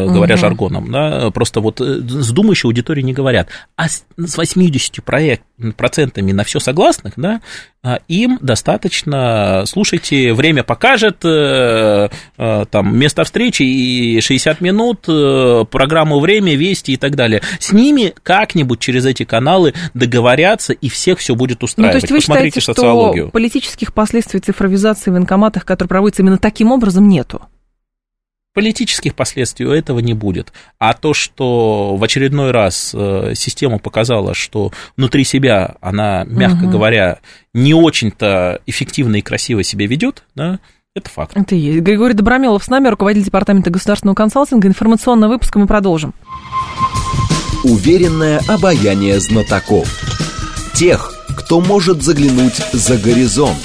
угу. 0.05 0.15
говоря 0.15 0.37
жаргоном, 0.37 0.91
да, 0.91 1.31
просто 1.31 1.61
вот 1.61 1.81
с 1.81 2.31
думающей 2.33 2.69
аудиторией 2.69 3.05
не 3.05 3.13
говорят. 3.13 3.49
А 3.77 3.89
с 3.89 4.05
80 4.17 5.03
проект, 5.05 5.43
процентами 5.77 6.33
на 6.33 6.45
все 6.45 6.61
согласных, 6.61 7.15
да, 7.17 7.41
а 7.87 8.01
им 8.09 8.39
достаточно, 8.43 9.63
слушайте, 9.67 10.33
время 10.33 10.65
покажет, 10.65 11.25
э, 11.25 12.09
э, 12.37 12.65
там, 12.69 12.99
место 12.99 13.23
встречи 13.23 13.63
и 13.63 14.21
60 14.21 14.61
минут, 14.61 15.05
э, 15.07 15.65
программу 15.71 16.19
«Время», 16.19 16.57
«Вести» 16.57 16.93
и 16.93 16.97
так 16.97 17.15
далее. 17.15 17.43
С 17.61 17.73
ними 17.73 18.13
как-нибудь 18.25 18.81
через 18.81 19.07
эти 19.07 19.25
каналы 19.25 19.73
договорятся, 19.95 20.73
и 20.73 20.89
всех 20.89 21.21
все 21.21 21.37
будет 21.37 21.63
устраивать. 21.63 21.95
Ну, 21.95 22.01
то 22.01 22.05
есть 22.05 22.11
вы 22.11 22.19
Посмотрите 22.19 22.61
считаете, 22.61 22.81
социологию. 22.81 23.25
что 23.27 23.33
политических 23.33 23.95
последствий 23.95 24.41
цифровизации 24.41 25.11
в 25.11 25.15
военкоматах, 25.15 25.65
которые 25.65 25.89
проводятся 25.89 26.23
именно 26.23 26.39
таким 26.39 26.73
образом, 26.73 27.09
нету? 27.09 27.43
Политических 28.57 29.15
последствий 29.15 29.67
у 29.67 29.71
этого 29.71 29.99
не 29.99 30.15
будет. 30.15 30.51
А 30.79 30.95
то, 30.95 31.13
что 31.13 31.95
в 31.95 32.03
очередной 32.03 32.53
раз 32.53 32.93
э, 32.95 33.33
система 33.35 33.79
показала, 33.79 34.33
что 34.33 34.73
внутри 34.97 35.25
себя 35.25 35.75
она, 35.83 36.25
мягко 36.25 36.63
угу. 36.65 36.71
говоря, 36.71 37.19
не 37.53 37.75
очень-то 37.75 38.63
эффективно 38.65 39.17
и 39.17 39.21
красиво 39.21 39.63
себя 39.63 39.87
ведет, 39.87 40.23
да, 40.35 40.59
это 40.95 41.11
факт. 41.11 41.37
Это 41.37 41.55
есть. 41.55 41.81
Григорий 41.81 42.15
Добромелов 42.15 42.65
с 42.65 42.69
нами, 42.69 42.89
руководитель 42.89 43.27
департамента 43.27 43.69
государственного 43.69 44.15
консалтинга. 44.15 44.69
Информационный 44.69 45.29
выпуск 45.29 45.55
мы 45.57 45.67
продолжим. 45.67 46.15
Уверенное 47.63 48.41
обаяние 48.49 49.21
знатоков. 49.21 49.87
Тех, 50.73 51.13
кто 51.37 51.61
может 51.61 52.03
заглянуть 52.03 52.57
за 52.73 52.97
горизонт. 52.97 53.59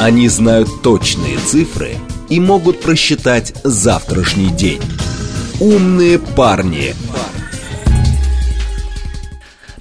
Они 0.00 0.28
знают 0.28 0.82
точные 0.82 1.38
цифры– 1.38 1.96
и 2.28 2.40
могут 2.40 2.80
просчитать 2.80 3.54
завтрашний 3.64 4.50
день. 4.50 4.80
Умные 5.60 6.18
парни. 6.18 6.94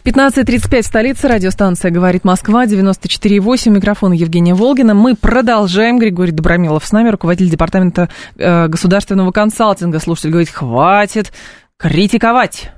15.35 0.04 0.82
в 0.82 0.86
столице, 0.86 1.28
радиостанция 1.30 1.90
«Говорит 1.90 2.26
Москва», 2.26 2.66
94.8, 2.66 3.70
микрофон 3.70 4.12
Евгения 4.12 4.54
Волгина. 4.54 4.94
Мы 4.94 5.16
продолжаем. 5.16 5.98
Григорий 5.98 6.34
Добромилов 6.34 6.86
с 6.86 6.92
нами, 6.92 7.08
руководитель 7.08 7.50
департамента 7.50 8.10
э, 8.36 8.68
государственного 8.68 9.32
консалтинга. 9.32 10.00
Слушатель 10.00 10.32
говорит, 10.32 10.50
хватит 10.50 11.32
критиковать. 11.78 12.72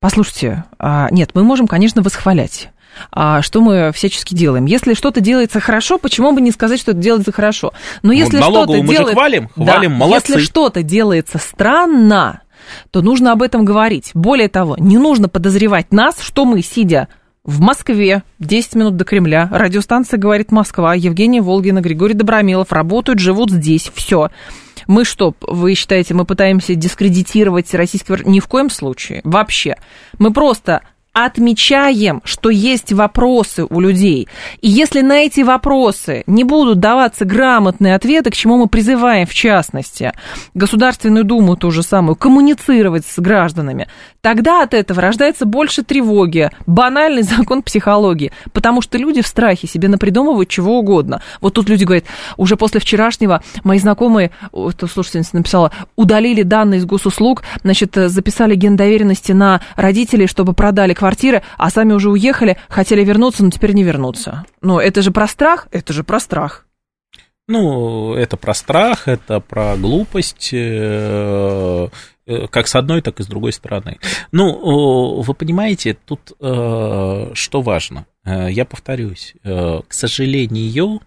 Послушайте, 0.00 0.64
э, 0.80 1.06
нет, 1.12 1.30
мы 1.34 1.44
можем, 1.44 1.68
конечно, 1.68 2.02
восхвалять 2.02 2.70
а, 2.70 2.77
что 3.12 3.60
мы 3.60 3.92
всячески 3.92 4.34
делаем. 4.34 4.66
Если 4.66 4.94
что-то 4.94 5.20
делается 5.20 5.60
хорошо, 5.60 5.98
почему 5.98 6.32
бы 6.32 6.40
не 6.40 6.50
сказать, 6.50 6.80
что 6.80 6.92
это 6.92 7.00
делается 7.00 7.32
хорошо? 7.32 7.72
Но 8.02 8.12
если 8.12 8.38
вот 8.38 8.50
что-то 8.50 8.80
делает... 8.80 9.14
хвалим, 9.14 9.48
хвалим, 9.48 9.90
да, 9.92 9.96
молодцы. 9.96 10.32
Если 10.32 10.44
что-то 10.44 10.82
делается 10.82 11.38
странно, 11.38 12.42
то 12.90 13.02
нужно 13.02 13.32
об 13.32 13.42
этом 13.42 13.64
говорить. 13.64 14.10
Более 14.14 14.48
того, 14.48 14.76
не 14.78 14.98
нужно 14.98 15.28
подозревать 15.28 15.92
нас, 15.92 16.20
что 16.20 16.44
мы, 16.44 16.62
сидя 16.62 17.08
в 17.44 17.60
Москве, 17.60 18.24
10 18.40 18.74
минут 18.74 18.96
до 18.96 19.04
Кремля, 19.04 19.48
радиостанция 19.50 20.18
«Говорит 20.18 20.52
Москва», 20.52 20.94
Евгений 20.94 21.40
Волгина, 21.40 21.80
Григорий 21.80 22.12
Добромилов 22.12 22.72
работают, 22.72 23.20
живут 23.20 23.50
здесь, 23.50 23.90
все 23.94 24.30
Мы 24.86 25.04
что, 25.06 25.34
вы 25.40 25.74
считаете, 25.74 26.12
мы 26.12 26.26
пытаемся 26.26 26.74
дискредитировать 26.74 27.72
российский... 27.72 28.14
Ни 28.26 28.40
в 28.40 28.48
коем 28.48 28.68
случае. 28.68 29.22
Вообще. 29.24 29.76
Мы 30.18 30.30
просто 30.32 30.82
отмечаем, 31.24 32.20
что 32.24 32.48
есть 32.50 32.92
вопросы 32.92 33.66
у 33.68 33.80
людей. 33.80 34.28
И 34.60 34.68
если 34.68 35.00
на 35.00 35.18
эти 35.18 35.40
вопросы 35.40 36.22
не 36.26 36.44
будут 36.44 36.78
даваться 36.78 37.24
грамотные 37.24 37.94
ответы, 37.94 38.30
к 38.30 38.36
чему 38.36 38.56
мы 38.56 38.68
призываем, 38.68 39.26
в 39.26 39.34
частности, 39.34 40.12
Государственную 40.54 41.24
Думу 41.24 41.56
ту 41.56 41.70
же 41.70 41.82
самую, 41.82 42.14
коммуницировать 42.14 43.04
с 43.04 43.18
гражданами, 43.18 43.88
тогда 44.20 44.62
от 44.62 44.74
этого 44.74 45.00
рождается 45.02 45.44
больше 45.44 45.82
тревоги, 45.82 46.50
банальный 46.66 47.22
закон 47.38 47.62
психологии, 47.62 48.30
потому 48.52 48.80
что 48.80 48.96
люди 48.96 49.22
в 49.22 49.26
страхе 49.26 49.66
себе 49.66 49.88
напридумывают 49.88 50.48
чего 50.48 50.78
угодно. 50.78 51.22
Вот 51.40 51.54
тут 51.54 51.68
люди 51.68 51.84
говорят, 51.84 52.04
уже 52.36 52.56
после 52.56 52.80
вчерашнего 52.80 53.42
мои 53.64 53.78
знакомые, 53.78 54.30
это 54.52 54.86
слушательница 54.86 55.36
написала, 55.36 55.72
удалили 55.96 56.42
данные 56.42 56.78
из 56.78 56.84
госуслуг, 56.84 57.42
значит, 57.62 57.94
записали 57.94 58.54
гендоверенности 58.54 59.32
на 59.32 59.60
родителей, 59.74 60.28
чтобы 60.28 60.52
продали 60.52 60.94
квартиры, 61.08 61.42
а 61.56 61.70
сами 61.70 61.94
уже 61.94 62.10
уехали, 62.10 62.58
хотели 62.68 63.02
вернуться, 63.02 63.42
но 63.42 63.50
теперь 63.50 63.72
не 63.72 63.82
вернутся. 63.82 64.44
Ну, 64.60 64.78
это 64.78 65.00
же 65.00 65.10
про 65.10 65.26
страх, 65.26 65.66
это 65.70 65.94
же 65.94 66.04
про 66.04 66.20
страх. 66.20 66.66
Ну, 67.46 68.12
это 68.12 68.36
про 68.36 68.52
страх, 68.52 69.08
это 69.08 69.40
про 69.40 69.78
глупость, 69.78 70.50
э, 70.52 71.88
э, 72.26 72.46
как 72.48 72.68
с 72.68 72.74
одной, 72.74 73.00
так 73.00 73.20
и 73.20 73.22
с 73.22 73.26
другой 73.26 73.54
стороны. 73.54 73.96
Ну, 74.32 75.22
вы 75.22 75.32
понимаете, 75.32 75.96
тут 76.04 76.32
э, 76.40 77.30
что 77.32 77.62
важно? 77.62 78.04
Я 78.26 78.66
повторюсь, 78.66 79.34
к 79.42 79.86
сожалению, 79.88 81.00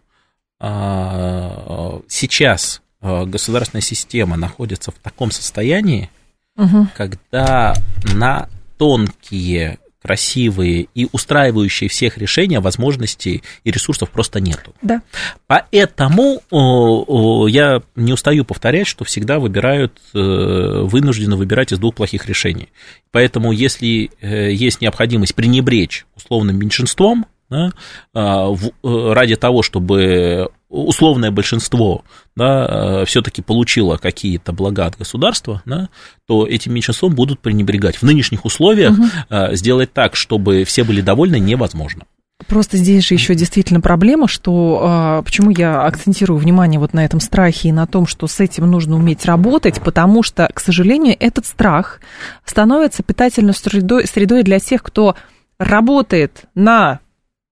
сейчас 2.08 2.82
государственная 3.00 3.84
система 3.84 4.36
находится 4.38 4.90
в 4.90 4.96
таком 4.96 5.30
состоянии, 5.30 6.10
угу. 6.58 6.88
когда 6.98 7.76
на 8.16 8.50
тонкие 8.82 9.78
красивые 10.02 10.88
и 10.96 11.08
устраивающие 11.12 11.90
всех 11.90 12.18
решения, 12.18 12.60
возможностей 12.60 13.44
и 13.64 13.72
ресурсов 13.72 14.10
просто 14.10 14.40
нету. 14.40 14.74
Да. 14.82 15.02
Поэтому 15.48 16.42
о, 16.50 17.04
о, 17.08 17.48
я 17.48 17.82
не 17.96 18.14
устаю 18.14 18.44
повторять, 18.44 18.88
что 18.88 19.06
всегда 19.06 19.40
выбирают, 19.40 19.94
э, 20.14 20.18
вынуждены 20.18 21.36
выбирать 21.36 21.72
из 21.72 21.80
двух 21.80 21.96
плохих 21.96 22.26
решений. 22.26 22.70
Поэтому 23.12 23.52
если 23.52 24.10
э, 24.22 24.52
есть 24.52 24.82
необходимость 24.82 25.36
пренебречь 25.36 26.06
условным 26.16 26.58
меньшинством, 26.58 27.26
да, 27.50 27.72
а, 28.14 28.54
э, 28.54 29.14
ради 29.14 29.36
того, 29.36 29.62
чтобы 29.62 30.50
условное 30.72 31.32
большинство 31.32 32.04
да, 32.36 33.02
э, 33.02 33.06
все-таки 33.06 33.42
получило 33.42 33.98
какие-то 33.98 34.54
блага 34.54 34.86
от 34.86 34.98
государства, 34.98 35.62
да, 35.66 35.90
то 36.26 36.48
этим 36.48 36.74
меньшинством 36.74 37.14
будут 37.14 37.40
пренебрегать. 37.40 37.98
В 37.98 38.04
нынешних 38.04 38.46
условиях 38.46 38.94
угу. 38.98 39.56
сделать 39.56 39.94
так, 39.94 40.16
чтобы 40.16 40.64
все 40.64 40.84
были 40.84 41.02
довольны, 41.02 41.40
невозможно. 41.40 42.06
Просто 42.48 42.78
здесь 42.78 43.06
же 43.06 43.14
еще 43.14 43.36
действительно 43.36 43.82
проблема, 43.82 44.28
что 44.28 44.80
а, 44.82 45.22
почему 45.22 45.52
я 45.52 45.84
акцентирую 45.84 46.40
внимание 46.40 46.80
вот 46.80 46.94
на 46.94 47.06
этом 47.06 47.20
страхе 47.20 47.70
и 47.70 47.72
на 47.72 47.88
том, 47.88 48.08
что 48.08 48.28
с 48.28 48.40
этим 48.40 48.70
нужно 48.70 48.96
уметь 48.96 49.26
работать, 49.26 49.82
потому 49.82 50.24
что, 50.24 50.50
к 50.54 50.60
сожалению, 50.60 51.16
этот 51.20 51.46
страх 51.46 52.00
становится 52.46 53.04
питательной 53.04 53.54
средой, 53.54 54.08
средой 54.08 54.44
для 54.44 54.60
тех, 54.60 54.82
кто 54.82 55.16
работает 55.60 56.46
на 56.56 57.00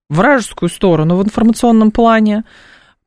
вражескую 0.10 0.69
сторону 0.69 1.17
в 1.17 1.23
информационном 1.23 1.91
плане, 1.91 2.43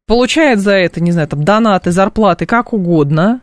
получает 0.06 0.60
за 0.60 0.72
это, 0.72 1.00
не 1.00 1.12
знаю, 1.12 1.28
там, 1.28 1.44
донаты, 1.44 1.90
зарплаты, 1.90 2.46
как 2.46 2.72
угодно, 2.72 3.40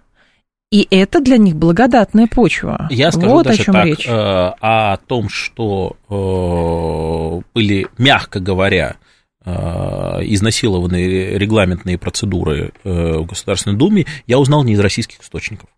и 0.72 0.88
это 0.91 1.19
для 1.19 1.38
них 1.38 1.56
благодатная 1.56 2.28
почва. 2.28 2.88
Я 2.91 3.12
скажу 3.12 3.30
вот 3.30 3.48
даже 3.48 3.62
о 3.62 3.65
чем 3.65 3.74
так, 3.74 3.86
речь. 3.86 4.08
Э, 4.08 4.54
о 4.62 4.98
том, 4.98 5.28
что 5.28 5.95
э, 6.10 7.41
были, 7.56 7.88
мягко 7.98 8.39
говоря, 8.39 8.98
э, 9.45 9.52
изнасилованы 9.52 11.38
регламентные 11.38 11.98
процедуры 11.98 12.72
в 12.84 13.26
Государственной 13.26 13.78
Думе, 13.78 14.06
я 14.28 14.38
узнал 14.38 14.63
не 14.63 14.74
из 14.74 14.80
российских 14.80 15.22
источников. 15.22 15.69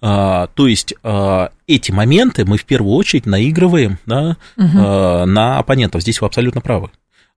То 0.00 0.50
есть 0.58 0.92
эти 1.66 1.92
моменты 1.92 2.44
мы 2.44 2.58
в 2.58 2.66
первую 2.66 2.94
очередь 2.96 3.24
наигрываем 3.24 3.98
да, 4.04 4.36
угу. 4.58 4.66
на 4.66 5.58
оппонентов. 5.58 6.02
Здесь 6.02 6.20
вы 6.20 6.26
абсолютно 6.26 6.60
правы. 6.60 6.90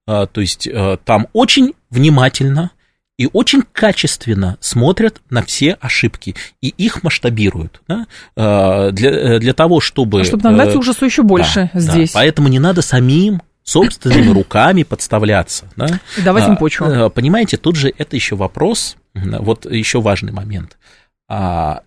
То 0.06 0.40
есть 0.40 0.68
там 1.04 1.28
очень 1.32 1.74
внимательно 1.90 2.70
и 3.16 3.28
очень 3.32 3.62
качественно 3.62 4.56
смотрят 4.60 5.20
на 5.30 5.42
все 5.42 5.74
ошибки 5.80 6.34
и 6.60 6.68
их 6.68 7.02
масштабируют 7.02 7.80
да, 7.86 8.06
а, 8.36 8.90
для, 8.90 9.10
э, 9.10 9.38
для 9.38 9.54
того, 9.54 9.80
чтобы... 9.80 10.22
А 10.22 10.24
чтобы 10.24 10.42
нагнать 10.42 10.74
э, 10.74 10.78
ужасу 10.78 11.04
еще 11.04 11.22
больше 11.22 11.70
да, 11.72 11.80
здесь. 11.80 12.12
Да, 12.12 12.18
поэтому 12.18 12.48
не 12.48 12.58
надо 12.58 12.82
самим 12.82 13.42
собственными 13.62 14.30
руками 14.34 14.82
подставляться. 14.82 15.66
Да? 15.76 16.00
И 16.18 16.22
давать 16.22 16.48
им 16.48 16.56
почву. 16.56 16.86
А, 16.88 17.08
понимаете, 17.08 17.56
тут 17.56 17.76
же 17.76 17.92
это 17.96 18.16
еще 18.16 18.34
вопрос, 18.34 18.96
вот 19.14 19.70
еще 19.70 20.00
важный 20.00 20.32
момент. 20.32 20.76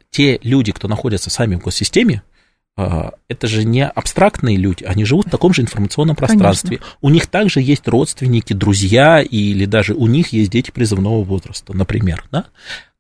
Те 0.10 0.40
люди, 0.42 0.72
кто 0.72 0.88
находятся 0.88 1.30
сами 1.30 1.56
в 1.56 1.60
госсистеме, 1.60 2.24
а, 2.24 2.37
это 2.78 3.48
же 3.48 3.64
не 3.64 3.86
абстрактные 3.86 4.56
люди, 4.56 4.84
они 4.84 5.04
живут 5.04 5.28
в 5.28 5.30
таком 5.32 5.54
же 5.54 5.64
информационном 5.64 6.16
пространстве. 6.16 6.78
Конечно. 6.78 6.98
У 7.02 7.10
них 7.10 7.28
также 7.28 7.60
есть 7.60 7.88
родственники, 7.88 8.54
друзья, 8.54 9.22
или 9.22 9.66
даже 9.66 9.94
у 9.96 10.08
них 10.08 10.30
есть 10.30 10.52
дети 10.52 10.70
призывного 10.72 11.24
возраста, 11.24 11.76
например. 11.76 12.24
Да? 12.32 12.46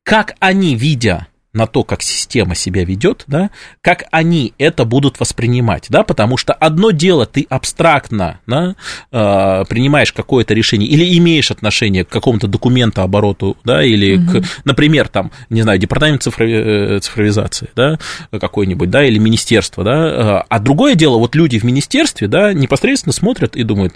Как 0.03 0.35
они, 0.39 0.75
видя 0.75 1.27
на 1.53 1.65
то, 1.65 1.83
как 1.83 2.03
система 2.03 2.55
себя 2.55 2.83
ведет, 2.83 3.23
да, 3.27 3.49
как 3.81 4.03
они 4.11 4.53
это 4.57 4.85
будут 4.85 5.19
воспринимать, 5.19 5.87
да, 5.89 6.03
потому 6.03 6.37
что 6.37 6.53
одно 6.53 6.91
дело 6.91 7.25
ты 7.25 7.45
абстрактно 7.49 8.39
да, 8.45 8.75
э, 9.11 9.65
принимаешь 9.67 10.13
какое-то 10.13 10.53
решение 10.53 10.87
или 10.87 11.17
имеешь 11.17 11.49
отношение 11.49 12.05
к 12.05 12.09
какому-то 12.09 12.47
документу 12.47 13.01
обороту, 13.01 13.57
да, 13.63 13.83
или, 13.83 14.17
угу. 14.17 14.41
к, 14.41 14.45
например, 14.65 15.07
там, 15.07 15.31
не 15.49 15.61
знаю, 15.61 15.79
департамент 15.79 16.21
цифрови- 16.21 16.97
э, 16.97 16.99
цифровизации, 16.99 17.69
да, 17.75 17.97
какой-нибудь, 18.31 18.89
да, 18.89 19.05
или 19.05 19.17
министерство, 19.17 19.83
да, 19.83 20.41
а 20.47 20.59
другое 20.59 20.95
дело, 20.95 21.17
вот 21.17 21.35
люди 21.35 21.57
в 21.57 21.63
министерстве, 21.63 22.27
да, 22.27 22.53
непосредственно 22.53 23.13
смотрят 23.13 23.55
и 23.55 23.63
думают, 23.63 23.95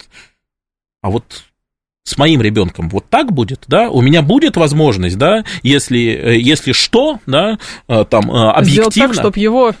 а 1.02 1.10
вот 1.10 1.24
с 2.04 2.18
моим 2.18 2.42
ребенком 2.42 2.88
вот 2.88 3.08
так 3.08 3.32
будет, 3.32 3.64
да, 3.68 3.88
у 3.88 4.00
меня 4.00 4.22
будет 4.22 4.56
возможность, 4.56 5.16
да, 5.18 5.44
если, 5.62 6.00
э, 6.00 6.38
если 6.38 6.72
что, 6.72 7.20
да, 7.26 7.58
э, 7.88 8.04
там 8.08 8.30
объективно... 8.30 8.60
Э, 8.60 8.92
Сделать 8.92 8.94
так, 8.94 9.14
чтобы 9.14 9.38
его... 9.38 9.72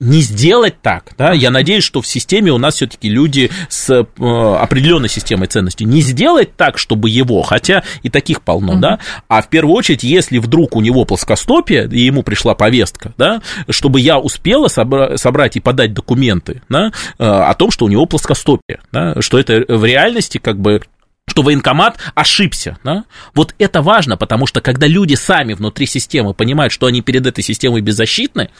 Не 0.00 0.20
сделать 0.20 0.80
так, 0.82 1.12
да, 1.16 1.32
я 1.32 1.52
надеюсь, 1.52 1.84
что 1.84 2.00
в 2.02 2.08
системе 2.08 2.50
у 2.50 2.58
нас 2.58 2.74
все-таки 2.74 3.08
люди 3.08 3.52
с 3.68 3.88
определенной 4.18 5.08
системой 5.08 5.46
ценностей. 5.46 5.84
Не 5.84 6.00
сделать 6.00 6.56
так, 6.56 6.76
чтобы 6.76 7.08
его, 7.08 7.42
хотя 7.42 7.84
и 8.02 8.10
таких 8.10 8.42
полно, 8.42 8.72
угу. 8.72 8.80
да, 8.80 8.98
а 9.28 9.42
в 9.42 9.48
первую 9.48 9.76
очередь, 9.76 10.02
если 10.02 10.38
вдруг 10.38 10.74
у 10.74 10.80
него 10.80 11.04
плоскостопие, 11.04 11.88
и 11.88 12.00
ему 12.00 12.24
пришла 12.24 12.56
повестка, 12.56 13.12
да, 13.16 13.42
чтобы 13.68 14.00
я 14.00 14.18
успела 14.18 14.66
собра- 14.66 15.16
собрать 15.18 15.54
и 15.54 15.60
подать 15.60 15.94
документы, 15.94 16.62
да, 16.68 16.90
о 17.18 17.54
том, 17.54 17.70
что 17.70 17.84
у 17.84 17.88
него 17.88 18.06
плоскостопие, 18.06 18.80
да, 18.90 19.20
что 19.20 19.38
это 19.38 19.64
в 19.68 19.84
реальности 19.84 20.38
как 20.38 20.58
бы 20.58 20.82
что 21.28 21.42
военкомат 21.42 21.98
ошибся. 22.14 22.78
Да? 22.84 23.04
Вот 23.34 23.54
это 23.58 23.82
важно, 23.82 24.16
потому 24.16 24.46
что 24.46 24.60
когда 24.60 24.86
люди 24.86 25.14
сами 25.14 25.54
внутри 25.54 25.86
системы 25.86 26.34
понимают, 26.34 26.72
что 26.72 26.86
они 26.86 27.00
перед 27.02 27.26
этой 27.26 27.42
системой 27.42 27.80
беззащитны, 27.80 28.50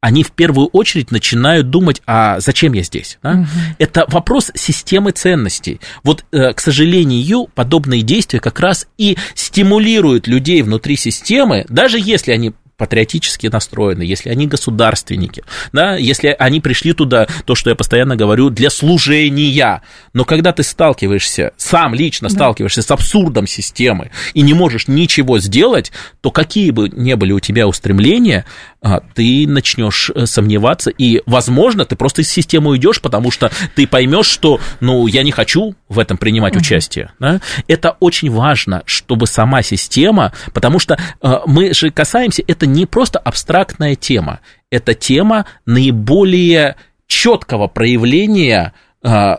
они 0.00 0.22
в 0.22 0.32
первую 0.32 0.66
очередь 0.66 1.10
начинают 1.10 1.70
думать, 1.70 2.02
а 2.06 2.38
зачем 2.38 2.74
я 2.74 2.82
здесь? 2.82 3.18
Да? 3.22 3.32
Угу. 3.32 3.46
Это 3.78 4.04
вопрос 4.08 4.50
системы 4.54 5.12
ценностей. 5.12 5.80
Вот, 6.02 6.26
э, 6.30 6.52
к 6.52 6.60
сожалению, 6.60 7.46
подобные 7.54 8.02
действия 8.02 8.40
как 8.40 8.60
раз 8.60 8.86
и 8.98 9.16
стимулируют 9.34 10.26
людей 10.26 10.60
внутри 10.60 10.96
системы, 10.96 11.64
даже 11.70 11.98
если 11.98 12.32
они 12.32 12.52
патриотически 12.76 13.46
настроены, 13.46 14.02
если 14.02 14.30
они 14.30 14.46
государственники, 14.46 15.44
да, 15.72 15.96
если 15.96 16.34
они 16.38 16.60
пришли 16.60 16.92
туда, 16.92 17.26
то, 17.44 17.54
что 17.54 17.70
я 17.70 17.76
постоянно 17.76 18.16
говорю, 18.16 18.50
для 18.50 18.70
служения. 18.70 19.82
Но 20.12 20.24
когда 20.24 20.52
ты 20.52 20.62
сталкиваешься, 20.62 21.52
сам 21.56 21.94
лично 21.94 22.28
да. 22.28 22.34
сталкиваешься 22.34 22.82
с 22.82 22.90
абсурдом 22.90 23.46
системы 23.46 24.10
и 24.32 24.42
не 24.42 24.54
можешь 24.54 24.88
ничего 24.88 25.38
сделать, 25.38 25.92
то 26.20 26.30
какие 26.30 26.70
бы 26.70 26.88
ни 26.88 27.14
были 27.14 27.32
у 27.32 27.40
тебя 27.40 27.68
устремления, 27.68 28.44
а, 28.86 29.00
ты 29.14 29.46
начнешь 29.48 30.10
э, 30.14 30.26
сомневаться, 30.26 30.90
и, 30.90 31.22
возможно, 31.24 31.86
ты 31.86 31.96
просто 31.96 32.20
из 32.20 32.30
системы 32.30 32.72
уйдешь, 32.72 33.00
потому 33.00 33.30
что 33.30 33.50
ты 33.74 33.86
поймешь, 33.86 34.26
что, 34.26 34.60
ну, 34.80 35.06
я 35.06 35.22
не 35.22 35.30
хочу 35.30 35.74
в 35.88 35.98
этом 35.98 36.18
принимать 36.18 36.54
участие. 36.54 37.10
Да? 37.18 37.40
Это 37.66 37.96
очень 38.00 38.30
важно, 38.30 38.82
чтобы 38.84 39.26
сама 39.26 39.62
система, 39.62 40.32
потому 40.52 40.78
что 40.78 40.98
э, 41.22 41.38
мы 41.46 41.72
же 41.72 41.90
касаемся, 41.90 42.42
это 42.46 42.63
не 42.66 42.86
просто 42.86 43.18
абстрактная 43.18 43.94
тема, 43.94 44.40
это 44.70 44.94
тема 44.94 45.46
наиболее 45.66 46.76
четкого 47.06 47.68
проявления 47.68 48.74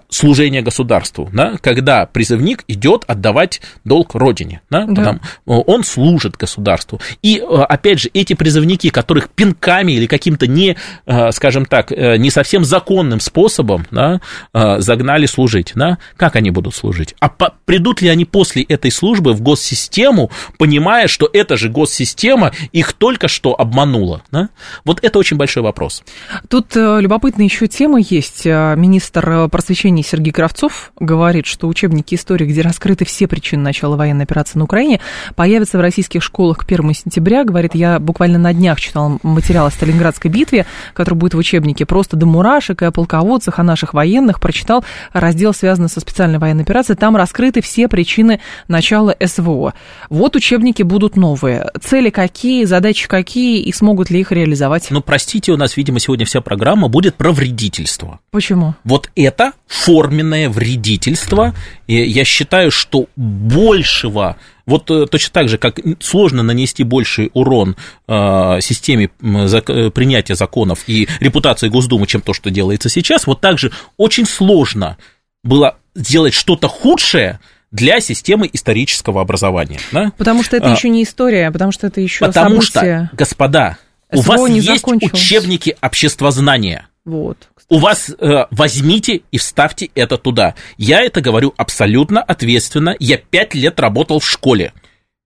служение 0.09 0.61
государству, 0.61 1.29
да, 1.33 1.55
когда 1.59 2.05
призывник 2.05 2.63
идет 2.67 3.03
отдавать 3.07 3.61
долг 3.83 4.13
родине, 4.13 4.61
да, 4.69 4.85
да. 4.85 4.95
Потому, 4.95 5.19
он 5.45 5.83
служит 5.83 6.37
государству. 6.37 7.01
И, 7.23 7.41
а, 7.41 7.65
опять 7.65 7.99
же, 7.99 8.09
эти 8.13 8.33
призывники, 8.33 8.89
которых 8.89 9.29
пинками 9.29 9.93
или 9.93 10.05
каким-то 10.05 10.45
не, 10.45 10.77
а, 11.05 11.31
скажем 11.31 11.65
так, 11.65 11.91
э, 11.91 12.17
не 12.17 12.29
совсем 12.29 12.63
законным 12.63 13.19
способом 13.19 13.87
да, 13.91 14.21
загнали 14.53 15.25
служить, 15.25 15.71
да, 15.75 15.97
как 16.15 16.35
они 16.35 16.51
будут 16.51 16.75
служить? 16.75 17.15
А 17.19 17.29
по, 17.29 17.53
придут 17.65 18.01
ли 18.01 18.09
они 18.09 18.25
после 18.25 18.63
этой 18.63 18.91
службы 18.91 19.33
в 19.33 19.41
госсистему, 19.41 20.29
понимая, 20.57 21.07
что 21.07 21.29
эта 21.31 21.57
же 21.57 21.69
госсистема 21.69 22.51
их 22.71 22.93
только 22.93 23.27
что 23.27 23.59
обманула? 23.59 24.21
Да? 24.31 24.49
Вот 24.83 25.03
это 25.03 25.17
очень 25.19 25.37
большой 25.37 25.63
вопрос. 25.63 26.03
Тут 26.49 26.75
э, 26.75 27.01
любопытная 27.01 27.45
еще 27.45 27.67
тема 27.67 27.99
есть. 27.99 28.45
Министр 28.45 29.49
просвещения 29.55 30.03
Сергей 30.03 30.33
Кравцов 30.33 30.91
говорит, 30.99 31.45
что 31.45 31.69
учебники 31.69 32.15
истории, 32.15 32.45
где 32.45 32.59
раскрыты 32.59 33.05
все 33.05 33.25
причины 33.25 33.63
начала 33.63 33.95
военной 33.95 34.25
операции 34.25 34.57
на 34.57 34.65
Украине, 34.65 34.99
появятся 35.35 35.77
в 35.77 35.81
российских 35.81 36.23
школах 36.23 36.57
к 36.57 36.63
1 36.65 36.93
сентября. 36.93 37.45
Говорит, 37.45 37.73
я 37.73 37.99
буквально 37.99 38.37
на 38.37 38.53
днях 38.53 38.81
читал 38.81 39.17
материал 39.23 39.67
о 39.67 39.71
Сталинградской 39.71 40.29
битве, 40.29 40.65
который 40.93 41.15
будет 41.15 41.35
в 41.35 41.37
учебнике 41.37 41.85
просто 41.85 42.17
до 42.17 42.25
мурашек 42.25 42.81
и 42.81 42.85
о 42.85 42.91
полководцах, 42.91 43.57
о 43.57 43.63
наших 43.63 43.93
военных. 43.93 44.41
Прочитал 44.41 44.83
раздел, 45.13 45.53
связанный 45.53 45.87
со 45.87 46.01
специальной 46.01 46.37
военной 46.37 46.63
операцией. 46.63 46.97
Там 46.97 47.15
раскрыты 47.15 47.61
все 47.61 47.87
причины 47.87 48.41
начала 48.67 49.15
СВО. 49.25 49.73
Вот 50.09 50.35
учебники 50.35 50.83
будут 50.83 51.15
новые. 51.15 51.71
Цели 51.81 52.09
какие, 52.09 52.65
задачи 52.65 53.07
какие 53.07 53.61
и 53.61 53.71
смогут 53.71 54.09
ли 54.09 54.19
их 54.19 54.33
реализовать? 54.33 54.87
Ну, 54.89 54.99
простите, 54.99 55.53
у 55.53 55.57
нас, 55.57 55.77
видимо, 55.77 56.01
сегодня 56.01 56.25
вся 56.25 56.41
программа 56.41 56.89
будет 56.89 57.15
про 57.15 57.31
вредительство. 57.31 58.19
Почему? 58.31 58.75
Вот 58.83 59.09
это 59.15 59.44
форменное 59.67 60.49
вредительство. 60.49 61.53
И 61.87 61.95
я 61.95 62.23
считаю, 62.25 62.71
что 62.71 63.07
большего 63.15 64.37
вот 64.65 64.89
э, 64.89 65.05
точно 65.05 65.31
так 65.31 65.49
же, 65.49 65.57
как 65.57 65.79
сложно 65.99 66.41
нанести 66.41 66.83
больший 66.83 67.29
урон 67.33 67.75
э, 68.07 68.57
системе 68.61 69.09
зак- 69.21 69.91
принятия 69.91 70.35
законов 70.35 70.83
и 70.87 71.07
репутации 71.19 71.69
Госдумы, 71.69 72.07
чем 72.07 72.21
то, 72.21 72.33
что 72.33 72.49
делается 72.49 72.89
сейчас, 72.89 73.27
вот 73.27 73.41
также 73.41 73.71
очень 73.97 74.25
сложно 74.25 74.97
было 75.43 75.77
сделать 75.93 76.33
что-то 76.33 76.67
худшее, 76.67 77.39
для 77.71 77.99
системы 77.99 78.49
исторического 78.53 79.21
образования. 79.21 79.79
Да? 79.91 80.11
Потому 80.17 80.43
что 80.43 80.55
это 80.55 80.71
а, 80.71 80.75
еще 80.75 80.87
не 80.87 81.03
история, 81.03 81.51
потому 81.51 81.73
что 81.73 81.87
это 81.87 81.99
еще 81.99 82.25
Потому 82.25 82.61
события. 82.61 83.07
что, 83.07 83.17
господа, 83.17 83.77
СВО 84.13 84.19
у 84.19 84.21
вас 84.21 84.49
есть 84.49 84.87
учебники 84.87 85.75
обществознания. 85.81 86.87
Вот. 87.03 87.49
У 87.67 87.79
вас 87.79 88.09
э, 88.09 88.45
возьмите 88.51 89.21
и 89.31 89.37
вставьте 89.37 89.89
это 89.95 90.17
туда. 90.17 90.55
Я 90.77 91.01
это 91.01 91.21
говорю 91.21 91.53
абсолютно 91.57 92.21
ответственно. 92.21 92.95
Я 92.99 93.17
пять 93.17 93.55
лет 93.55 93.79
работал 93.79 94.19
в 94.19 94.27
школе. 94.27 94.73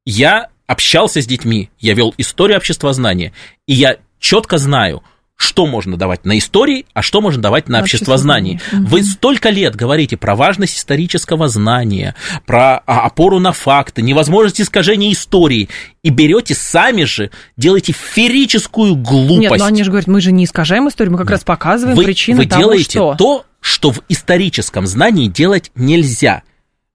Я 0.06 0.50
общался 0.66 1.22
с 1.22 1.28
детьми, 1.28 1.70
я 1.80 1.96
вел 1.96 2.14
историю 2.18 2.58
обществознания, 2.58 3.34
и 3.68 3.74
я 3.74 3.98
четко 4.20 4.58
знаю, 4.60 5.04
что 5.40 5.66
можно 5.66 5.96
давать 5.96 6.26
на 6.26 6.38
истории, 6.38 6.86
а 6.94 7.02
что 7.02 7.22
можно 7.22 7.42
давать 7.42 7.70
на 7.70 7.80
обществознании. 7.80 8.60
Угу. 8.74 8.88
Вы 8.88 9.04
столько 9.04 9.50
лет 9.50 9.74
говорите 9.74 10.18
про 10.18 10.36
важность 10.36 10.78
исторического 10.78 11.48
знания, 11.48 12.14
про 12.46 12.84
а, 12.86 13.06
опору 13.06 13.40
на 13.40 13.54
факты, 13.54 14.02
невозможность 14.02 14.60
искажения 14.60 15.14
истории, 15.14 15.70
и 16.04 16.10
берете 16.10 16.56
сами 16.56 17.06
же, 17.06 17.32
делаете 17.56 17.94
ферическую 17.94 18.96
глупость. 18.96 19.40
Нет, 19.40 19.58
но 19.60 19.66
они 19.66 19.84
же 19.84 19.92
говорят, 19.92 20.08
мы 20.08 20.20
же 20.20 20.34
не 20.34 20.44
искажаем 20.44 20.90
историю, 20.90 21.14
мы 21.14 21.18
как 21.18 21.28
Нет. 21.28 21.32
раз 21.32 21.44
показываем 21.46 21.96
вы, 21.96 22.04
причины 22.04 22.40
вы 22.40 22.46
того, 22.46 22.62
делаете 22.62 22.90
что... 22.92 23.16
то, 23.18 23.46
что 23.62 23.92
в 23.94 24.02
историческом 24.10 24.88
знании 24.88 25.30
делать 25.30 25.72
нельзя. 25.74 26.44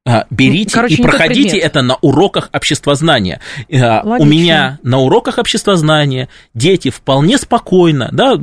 А, 0.06 0.26
берите 0.28 0.74
Короче, 0.74 0.94
и 0.96 1.02
проходите 1.02 1.56
это 1.56 1.80
на 1.80 1.96
уроках 1.96 2.50
обществознания. 2.52 3.40
А, 3.72 4.02
Логично. 4.04 4.16
У 4.18 4.24
меня 4.24 4.78
на 4.82 4.98
уроках 4.98 5.38
обществознания 5.38 6.28
дети 6.52 6.90
вполне 6.90 7.38
спокойно, 7.38 8.10
да, 8.12 8.38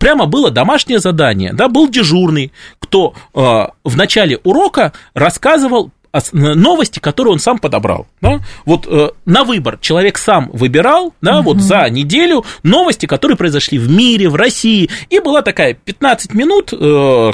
прямо 0.00 0.26
было 0.26 0.50
домашнее 0.50 0.98
задание, 0.98 1.52
да, 1.52 1.68
был 1.68 1.88
дежурный, 1.88 2.52
кто 2.80 3.14
э, 3.34 3.38
в 3.84 3.96
начале 3.96 4.38
урока 4.42 4.92
рассказывал 5.14 5.92
новости, 6.32 6.98
которые 6.98 7.34
он 7.34 7.38
сам 7.38 7.58
подобрал. 7.58 8.08
Да? 8.20 8.40
Вот 8.64 8.88
э, 8.88 9.10
на 9.26 9.44
выбор 9.44 9.78
человек 9.80 10.18
сам 10.18 10.50
выбирал, 10.52 11.14
да, 11.20 11.38
угу. 11.38 11.50
вот 11.50 11.60
за 11.60 11.88
неделю 11.88 12.44
новости, 12.64 13.06
которые 13.06 13.36
произошли 13.36 13.78
в 13.78 13.88
мире, 13.88 14.28
в 14.28 14.34
России, 14.34 14.90
и 15.08 15.20
была 15.20 15.42
такая 15.42 15.74
15 15.74 16.34
минут 16.34 16.72
э, 16.72 17.30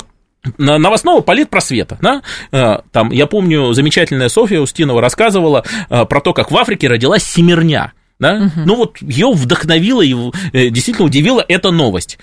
новостного 0.59 1.21
политпросвета. 1.21 1.99
Да? 2.01 2.23
Э, 2.53 2.79
там, 2.93 3.11
я 3.11 3.27
помню, 3.27 3.73
замечательная 3.73 4.29
Софья 4.29 4.61
Устинова 4.61 5.01
рассказывала 5.01 5.65
э, 5.89 6.05
про 6.05 6.21
то, 6.21 6.33
как 6.33 6.51
в 6.51 6.57
Африке 6.57 6.89
родилась 6.89 7.25
семерня. 7.25 7.93
Да? 8.19 8.35
Угу. 8.35 8.67
Ну 8.67 8.77
вот 8.77 9.03
ее 9.03 9.31
вдохновила 9.33 10.03
и 10.03 10.15
э, 10.53 10.69
действительно 10.71 11.07
удивила 11.07 11.45
эта 11.47 11.71
новость. 11.71 12.19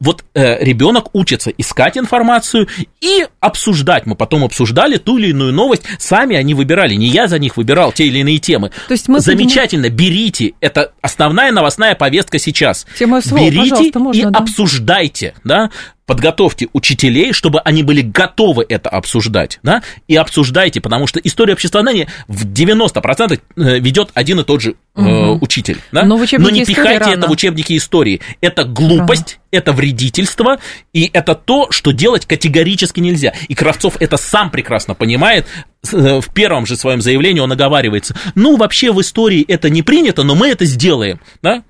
Вот 0.00 0.22
ребенок 0.34 1.14
учится 1.14 1.48
искать 1.48 1.96
информацию 1.96 2.68
и 3.00 3.26
обсуждать. 3.40 4.04
Мы 4.04 4.16
потом 4.16 4.44
обсуждали 4.44 4.98
ту 4.98 5.16
или 5.16 5.28
иную 5.30 5.50
новость, 5.54 5.84
сами 5.98 6.36
они 6.36 6.52
выбирали, 6.52 6.92
не 6.92 7.06
я 7.06 7.26
за 7.26 7.38
них 7.38 7.56
выбирал 7.56 7.90
те 7.90 8.04
или 8.04 8.18
иные 8.18 8.36
темы. 8.36 8.70
То 8.88 8.92
есть 8.92 9.08
мы 9.08 9.20
Замечательно, 9.20 9.84
поднимаем... 9.84 10.14
берите, 10.14 10.52
это 10.60 10.92
основная 11.00 11.52
новостная 11.52 11.94
повестка 11.94 12.38
сейчас. 12.38 12.86
Тема 12.98 13.22
СВО, 13.22 13.38
берите 13.38 13.98
можно, 13.98 14.20
и 14.20 14.30
да? 14.30 14.38
обсуждайте, 14.40 15.32
да, 15.42 15.70
подготовьте 16.06 16.68
учителей, 16.72 17.32
чтобы 17.32 17.60
они 17.60 17.82
были 17.82 18.02
готовы 18.02 18.66
это 18.68 18.90
обсуждать, 18.90 19.60
да, 19.62 19.82
и 20.08 20.16
обсуждайте, 20.16 20.80
потому 20.80 21.06
что 21.06 21.20
история 21.20 21.52
обществознания 21.52 22.08
в 22.28 22.46
90% 22.46 23.40
э, 23.56 23.78
ведет 23.78 24.10
один 24.14 24.40
и 24.40 24.44
тот 24.44 24.60
же 24.60 24.74
угу. 24.94 25.08
э, 25.08 25.30
учитель, 25.40 25.78
да, 25.92 26.04
но, 26.04 26.18
но 26.38 26.50
не 26.50 26.64
пихайте 26.64 27.04
рано. 27.04 27.18
это 27.18 27.28
в 27.28 27.30
учебники 27.30 27.76
истории, 27.76 28.20
это 28.40 28.64
глупость, 28.64 29.38
рано. 29.38 29.62
это 29.62 29.72
вредительство, 29.72 30.58
и 30.92 31.08
это 31.12 31.34
то, 31.34 31.70
что 31.70 31.92
делать 31.92 32.26
категорически 32.26 33.00
нельзя, 33.00 33.32
и 33.48 33.54
Кравцов 33.54 33.96
это 34.00 34.16
сам 34.16 34.50
прекрасно 34.50 34.94
понимает, 34.94 35.46
э, 35.92 36.20
в 36.20 36.34
первом 36.34 36.66
же 36.66 36.76
своем 36.76 37.00
заявлении 37.00 37.40
он 37.40 37.52
оговаривается, 37.52 38.16
ну, 38.34 38.56
вообще 38.56 38.92
в 38.92 39.00
истории 39.00 39.44
это 39.46 39.70
не 39.70 39.82
принято, 39.82 40.24
но 40.24 40.34
мы 40.34 40.48
это 40.48 40.64
сделаем, 40.64 41.20
да, 41.42 41.62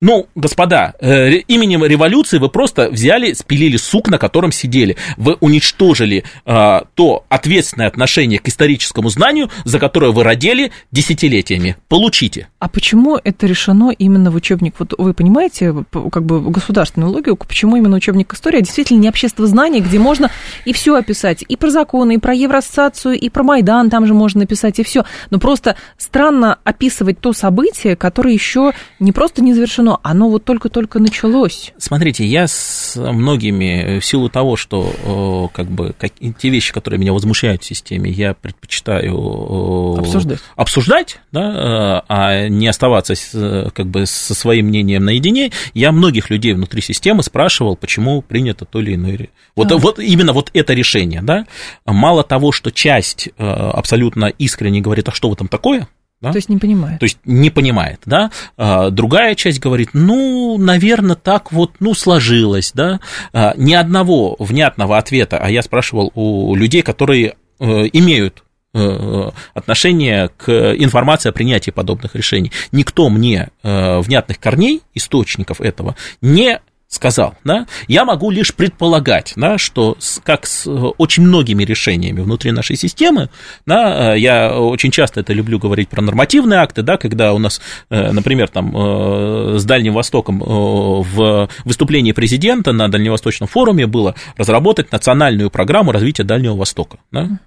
ну, 0.00 0.28
господа, 0.36 0.94
э, 1.00 1.38
именем 1.48 1.84
революции 1.84 2.38
вы 2.38 2.48
просто 2.48 2.88
взяли, 2.88 3.32
спилили 3.32 3.76
сук, 3.76 4.08
на 4.08 4.18
котором 4.18 4.52
сидели. 4.52 4.96
Вы 5.16 5.34
уничтожили 5.40 6.22
э, 6.46 6.80
то 6.94 7.24
ответственное 7.28 7.88
отношение 7.88 8.38
к 8.38 8.46
историческому 8.46 9.08
знанию, 9.08 9.50
за 9.64 9.80
которое 9.80 10.12
вы 10.12 10.22
родили 10.22 10.70
десятилетиями. 10.92 11.76
Получите. 11.88 12.46
А 12.60 12.68
почему 12.68 13.18
это 13.22 13.48
решено 13.48 13.90
именно 13.90 14.30
в 14.30 14.36
учебник? 14.36 14.76
Вот 14.78 14.94
вы 14.96 15.14
понимаете, 15.14 15.74
как 16.12 16.24
бы 16.24 16.48
государственную 16.48 17.10
логику, 17.10 17.44
почему 17.44 17.74
именно 17.74 17.96
учебник 17.96 18.32
истории, 18.32 18.58
а 18.58 18.62
действительно 18.62 19.00
не 19.00 19.08
общество 19.08 19.48
знаний, 19.48 19.80
где 19.80 19.98
можно 19.98 20.30
и 20.64 20.72
все 20.72 20.94
описать, 20.94 21.44
и 21.48 21.56
про 21.56 21.70
законы, 21.70 22.14
и 22.14 22.18
про 22.18 22.34
Евроассоциацию, 22.34 23.18
и 23.18 23.28
про 23.30 23.42
Майдан 23.42 23.90
там 23.90 24.06
же 24.06 24.14
можно 24.14 24.40
написать, 24.40 24.78
и 24.78 24.84
все. 24.84 25.04
Но 25.30 25.40
просто 25.40 25.74
странно 25.96 26.58
описывать 26.62 27.18
то 27.20 27.32
событие, 27.32 27.96
которое 27.96 28.32
еще 28.32 28.74
не 29.00 29.10
просто 29.10 29.42
не 29.42 29.54
завершено, 29.54 29.87
равно 29.88 30.00
оно 30.02 30.28
вот 30.28 30.44
только-только 30.44 30.98
началось. 30.98 31.72
Смотрите, 31.78 32.24
я 32.24 32.46
с 32.46 32.94
многими, 32.96 33.96
э, 33.96 34.00
в 34.00 34.04
силу 34.04 34.28
того, 34.28 34.56
что 34.56 35.50
как 35.52 35.70
бы 35.70 35.94
как, 35.98 36.12
те 36.38 36.48
вещи, 36.50 36.72
которые 36.72 37.00
меня 37.00 37.12
возмущают 37.12 37.62
в 37.62 37.66
системе, 37.66 38.10
я 38.10 38.34
предпочитаю 38.34 39.98
обсуждать, 39.98 40.40
обсуждать 40.56 41.20
да, 41.32 41.40
э, 41.40 42.02
а 42.08 42.48
не 42.48 42.68
оставаться 42.68 43.14
с, 43.14 43.70
как 43.74 43.86
бы 43.86 44.06
со 44.06 44.34
своим 44.34 44.66
мнением 44.66 45.04
наедине. 45.04 45.52
Я 45.74 45.92
многих 45.92 46.30
людей 46.30 46.52
внутри 46.52 46.82
системы 46.82 47.22
спрашивал, 47.22 47.76
почему 47.76 48.22
принято 48.22 48.64
то 48.64 48.80
или 48.80 48.94
иное. 48.94 49.28
Вот, 49.56 49.72
а. 49.72 49.78
вот 49.78 49.98
именно 49.98 50.32
вот 50.32 50.50
это 50.52 50.74
решение. 50.74 51.22
Да? 51.22 51.46
Мало 51.86 52.22
того, 52.22 52.52
что 52.52 52.70
часть 52.70 53.28
э, 53.38 53.44
абсолютно 53.44 54.26
искренне 54.26 54.80
говорит, 54.80 55.08
а 55.08 55.12
что 55.12 55.30
в 55.30 55.32
этом 55.32 55.48
такое, 55.48 55.88
да? 56.20 56.32
То 56.32 56.36
есть 56.36 56.48
не 56.48 56.58
понимает. 56.58 56.98
То 56.98 57.04
есть 57.04 57.18
не 57.24 57.50
понимает, 57.50 58.00
да. 58.04 58.30
А, 58.56 58.90
другая 58.90 59.34
часть 59.34 59.60
говорит, 59.60 59.90
ну, 59.92 60.58
наверное, 60.58 61.16
так 61.16 61.52
вот, 61.52 61.74
ну, 61.80 61.94
сложилось, 61.94 62.72
да. 62.74 63.00
А, 63.32 63.54
ни 63.56 63.72
одного 63.72 64.34
внятного 64.38 64.98
ответа, 64.98 65.38
а 65.38 65.50
я 65.50 65.62
спрашивал 65.62 66.10
у 66.14 66.54
людей, 66.56 66.82
которые 66.82 67.36
э, 67.60 67.64
имеют 67.92 68.42
э, 68.74 69.30
отношение 69.54 70.30
к 70.36 70.50
информации 70.50 71.28
о 71.28 71.32
принятии 71.32 71.70
подобных 71.70 72.16
решений. 72.16 72.50
Никто 72.72 73.08
мне 73.08 73.50
э, 73.62 73.98
внятных 74.00 74.40
корней, 74.40 74.82
источников 74.94 75.60
этого 75.60 75.94
не 76.20 76.60
сказал, 76.88 77.34
да, 77.44 77.66
я 77.86 78.04
могу 78.04 78.30
лишь 78.30 78.54
предполагать, 78.54 79.34
да, 79.36 79.58
что 79.58 79.96
с, 79.98 80.20
как 80.24 80.46
с 80.46 80.66
очень 80.66 81.22
многими 81.22 81.62
решениями 81.64 82.20
внутри 82.20 82.50
нашей 82.50 82.76
системы, 82.76 83.28
да, 83.66 84.14
я 84.14 84.58
очень 84.58 84.90
часто 84.90 85.20
это 85.20 85.34
люблю 85.34 85.58
говорить 85.58 85.90
про 85.90 86.00
нормативные 86.00 86.60
акты, 86.60 86.82
да, 86.82 86.96
когда 86.96 87.34
у 87.34 87.38
нас, 87.38 87.60
например, 87.90 88.48
там 88.48 89.58
с 89.58 89.64
Дальним 89.64 89.92
Востоком 89.92 90.38
в 90.40 91.48
выступлении 91.64 92.12
президента 92.12 92.72
на 92.72 92.88
Дальневосточном 92.88 93.48
форуме 93.48 93.86
было 93.86 94.14
разработать 94.36 94.90
национальную 94.90 95.50
программу 95.50 95.92
развития 95.92 96.24
Дальнего 96.24 96.56
Востока, 96.56 96.98
да, 97.12 97.38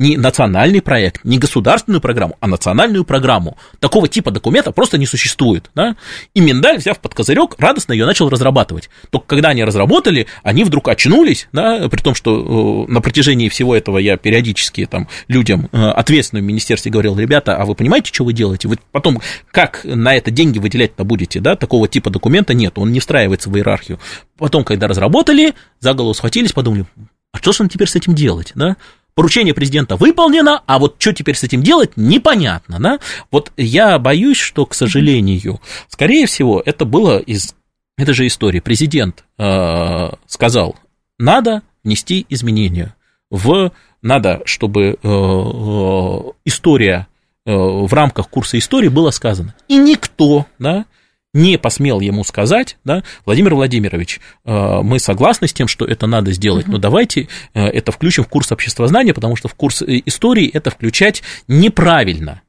не 0.00 0.16
национальный 0.16 0.80
проект, 0.80 1.22
не 1.24 1.38
государственную 1.38 2.00
программу, 2.00 2.36
а 2.40 2.46
национальную 2.46 3.04
программу. 3.04 3.58
Такого 3.80 4.08
типа 4.08 4.30
документа 4.30 4.72
просто 4.72 4.96
не 4.96 5.04
существует. 5.04 5.70
Да? 5.74 5.94
И 6.32 6.40
Миндаль, 6.40 6.78
взяв 6.78 6.98
под 6.98 7.14
козырек, 7.14 7.56
радостно 7.58 7.92
ее 7.92 8.06
начал 8.06 8.30
разрабатывать. 8.30 8.88
Только 9.10 9.26
когда 9.26 9.50
они 9.50 9.62
разработали, 9.62 10.26
они 10.42 10.64
вдруг 10.64 10.88
очнулись, 10.88 11.48
да, 11.52 11.86
при 11.90 12.00
том, 12.00 12.14
что 12.14 12.86
э, 12.88 12.90
на 12.90 13.02
протяжении 13.02 13.50
всего 13.50 13.76
этого 13.76 13.98
я 13.98 14.16
периодически 14.16 14.86
там, 14.86 15.06
людям 15.28 15.68
э, 15.70 15.90
ответственным 15.90 16.46
в 16.46 16.48
министерстве 16.48 16.90
говорил, 16.90 17.18
ребята, 17.18 17.56
а 17.56 17.66
вы 17.66 17.74
понимаете, 17.74 18.10
что 18.10 18.24
вы 18.24 18.32
делаете? 18.32 18.68
Вы 18.68 18.78
потом 18.92 19.20
как 19.50 19.82
на 19.84 20.16
это 20.16 20.30
деньги 20.30 20.58
выделять-то 20.58 21.04
будете? 21.04 21.40
Да? 21.40 21.56
Такого 21.56 21.88
типа 21.88 22.08
документа 22.08 22.54
нет, 22.54 22.78
он 22.78 22.90
не 22.90 23.00
встраивается 23.00 23.50
в 23.50 23.56
иерархию. 23.56 24.00
Потом, 24.38 24.64
когда 24.64 24.88
разработали, 24.88 25.52
за 25.78 25.92
голову 25.92 26.14
схватились, 26.14 26.52
подумали, 26.52 26.86
а 27.32 27.38
что 27.38 27.52
же 27.52 27.58
нам 27.60 27.68
теперь 27.68 27.88
с 27.88 27.96
этим 27.96 28.14
делать? 28.14 28.52
Да? 28.54 28.76
Поручение 29.20 29.52
президента 29.52 29.96
выполнено, 29.96 30.62
а 30.64 30.78
вот 30.78 30.96
что 30.98 31.12
теперь 31.12 31.36
с 31.36 31.42
этим 31.42 31.62
делать, 31.62 31.90
непонятно, 31.96 32.80
да? 32.80 33.00
Вот 33.30 33.52
я 33.58 33.98
боюсь, 33.98 34.38
что, 34.38 34.64
к 34.64 34.72
сожалению, 34.72 35.60
скорее 35.88 36.24
всего, 36.24 36.62
это 36.64 36.86
было 36.86 37.18
из 37.18 37.54
этой 37.98 38.14
же 38.14 38.26
истории. 38.26 38.60
Президент 38.60 39.24
э, 39.36 40.08
сказал, 40.26 40.74
надо 41.18 41.60
внести 41.84 42.24
изменения 42.30 42.96
в, 43.30 43.72
надо, 44.00 44.40
чтобы 44.46 44.84
э, 44.84 44.96
э, 45.02 46.32
история 46.46 47.06
э, 47.44 47.52
в 47.52 47.92
рамках 47.92 48.30
курса 48.30 48.56
истории 48.56 48.88
была 48.88 49.12
сказана. 49.12 49.54
И 49.68 49.76
никто, 49.76 50.46
да, 50.58 50.86
не 51.32 51.58
посмел 51.58 52.00
ему 52.00 52.24
сказать, 52.24 52.76
да, 52.84 53.04
Владимир 53.24 53.54
Владимирович, 53.54 54.20
э, 54.44 54.80
мы 54.82 54.98
согласны 54.98 55.46
с 55.46 55.52
тем, 55.52 55.68
что 55.68 55.84
это 55.84 56.06
надо 56.06 56.32
сделать, 56.32 56.66
но 56.66 56.78
давайте 56.78 57.28
э, 57.54 57.64
это 57.64 57.92
включим 57.92 58.24
в 58.24 58.28
курс 58.28 58.50
обществознания, 58.50 59.14
потому 59.14 59.36
что 59.36 59.48
в 59.48 59.54
курс 59.54 59.82
э, 59.82 60.02
истории 60.06 60.48
это 60.48 60.70
включать 60.70 61.22
неправильно. 61.46 62.42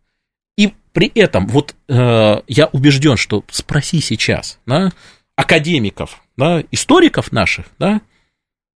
И 0.58 0.74
при 0.94 1.12
этом, 1.16 1.48
вот 1.48 1.76
я 1.88 2.70
убежден, 2.74 3.16
что 3.16 3.46
спроси 3.50 4.02
сейчас 4.02 4.60
да, 4.66 4.92
академиков, 5.36 6.22
да, 6.36 6.62
историков 6.72 7.32
наших, 7.32 7.68
да, 7.80 8.02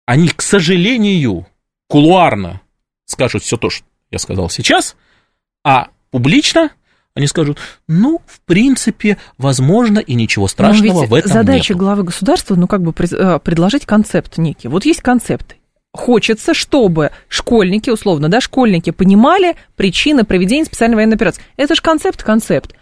они, 0.05 0.29
к 0.29 0.43
сожалению, 0.43 1.47
кулуарно 1.89 2.61
скажут 3.07 3.43
все 3.43 3.57
то, 3.57 3.71
что 3.71 3.87
я 4.11 4.19
сказал 4.19 4.51
сейчас, 4.51 4.97
а 5.65 5.89
публично– 6.11 6.71
они 7.15 7.27
скажут, 7.27 7.59
ну, 7.89 8.21
в 8.27 8.41
принципе, 8.41 9.19
возможно, 9.37 9.99
и 9.99 10.15
ничего 10.15 10.49
страшного 10.49 11.05
в 11.05 11.15
этом 11.15 11.31
задача 11.31 11.75
нет. 11.75 11.81
главы 11.81 12.05
государства, 12.05 12.55
ну, 12.55 12.67
как 12.67 12.83
бы 12.83 12.95
э, 12.99 13.39
предложить 13.39 13.85
концепт 13.85 14.39
некий. 14.39 14.69
Вот 14.69 14.85
есть 14.85 15.03
концепт. 15.03 15.57
Хочется, 15.93 16.55
чтобы 16.55 17.11
школьники, 17.29 17.91
условно, 17.91 18.31
да, 18.31 18.41
школьники 18.41 18.91
понимали 18.91 19.57
причины 19.77 20.25
проведения 20.25 20.65
специальной 20.65 20.97
военной 20.97 21.17
операции. 21.17 21.43
Это 21.59 21.75
же 21.75 21.83
концепт, 21.83 22.23
концепт. 22.23 22.75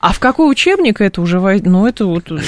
А 0.00 0.12
в 0.12 0.20
какой 0.20 0.48
учебник 0.48 1.00
это 1.00 1.20
уже, 1.20 1.40
ну, 1.40 1.86
это 1.86 2.06
вот... 2.06 2.30
Э, 2.30 2.38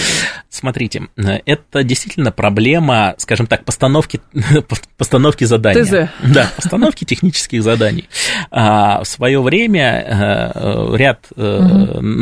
Смотрите, 0.49 1.09
это 1.17 1.83
действительно 1.83 2.31
проблема, 2.31 3.17
скажем 3.19 3.49
так, 3.49 3.65
постановки, 3.65 4.21
постановки 4.97 5.43
задания. 5.43 5.85
ТЗ. 5.85 6.33
Да, 6.33 6.49
постановки 6.55 7.05
технических 7.05 7.65
заданий. 7.65 8.09
А, 8.53 9.03
в 9.03 9.09
свое 9.09 9.43
время 9.43 10.53
э, 10.55 10.97
ряд 10.97 11.27
угу. 11.35 12.15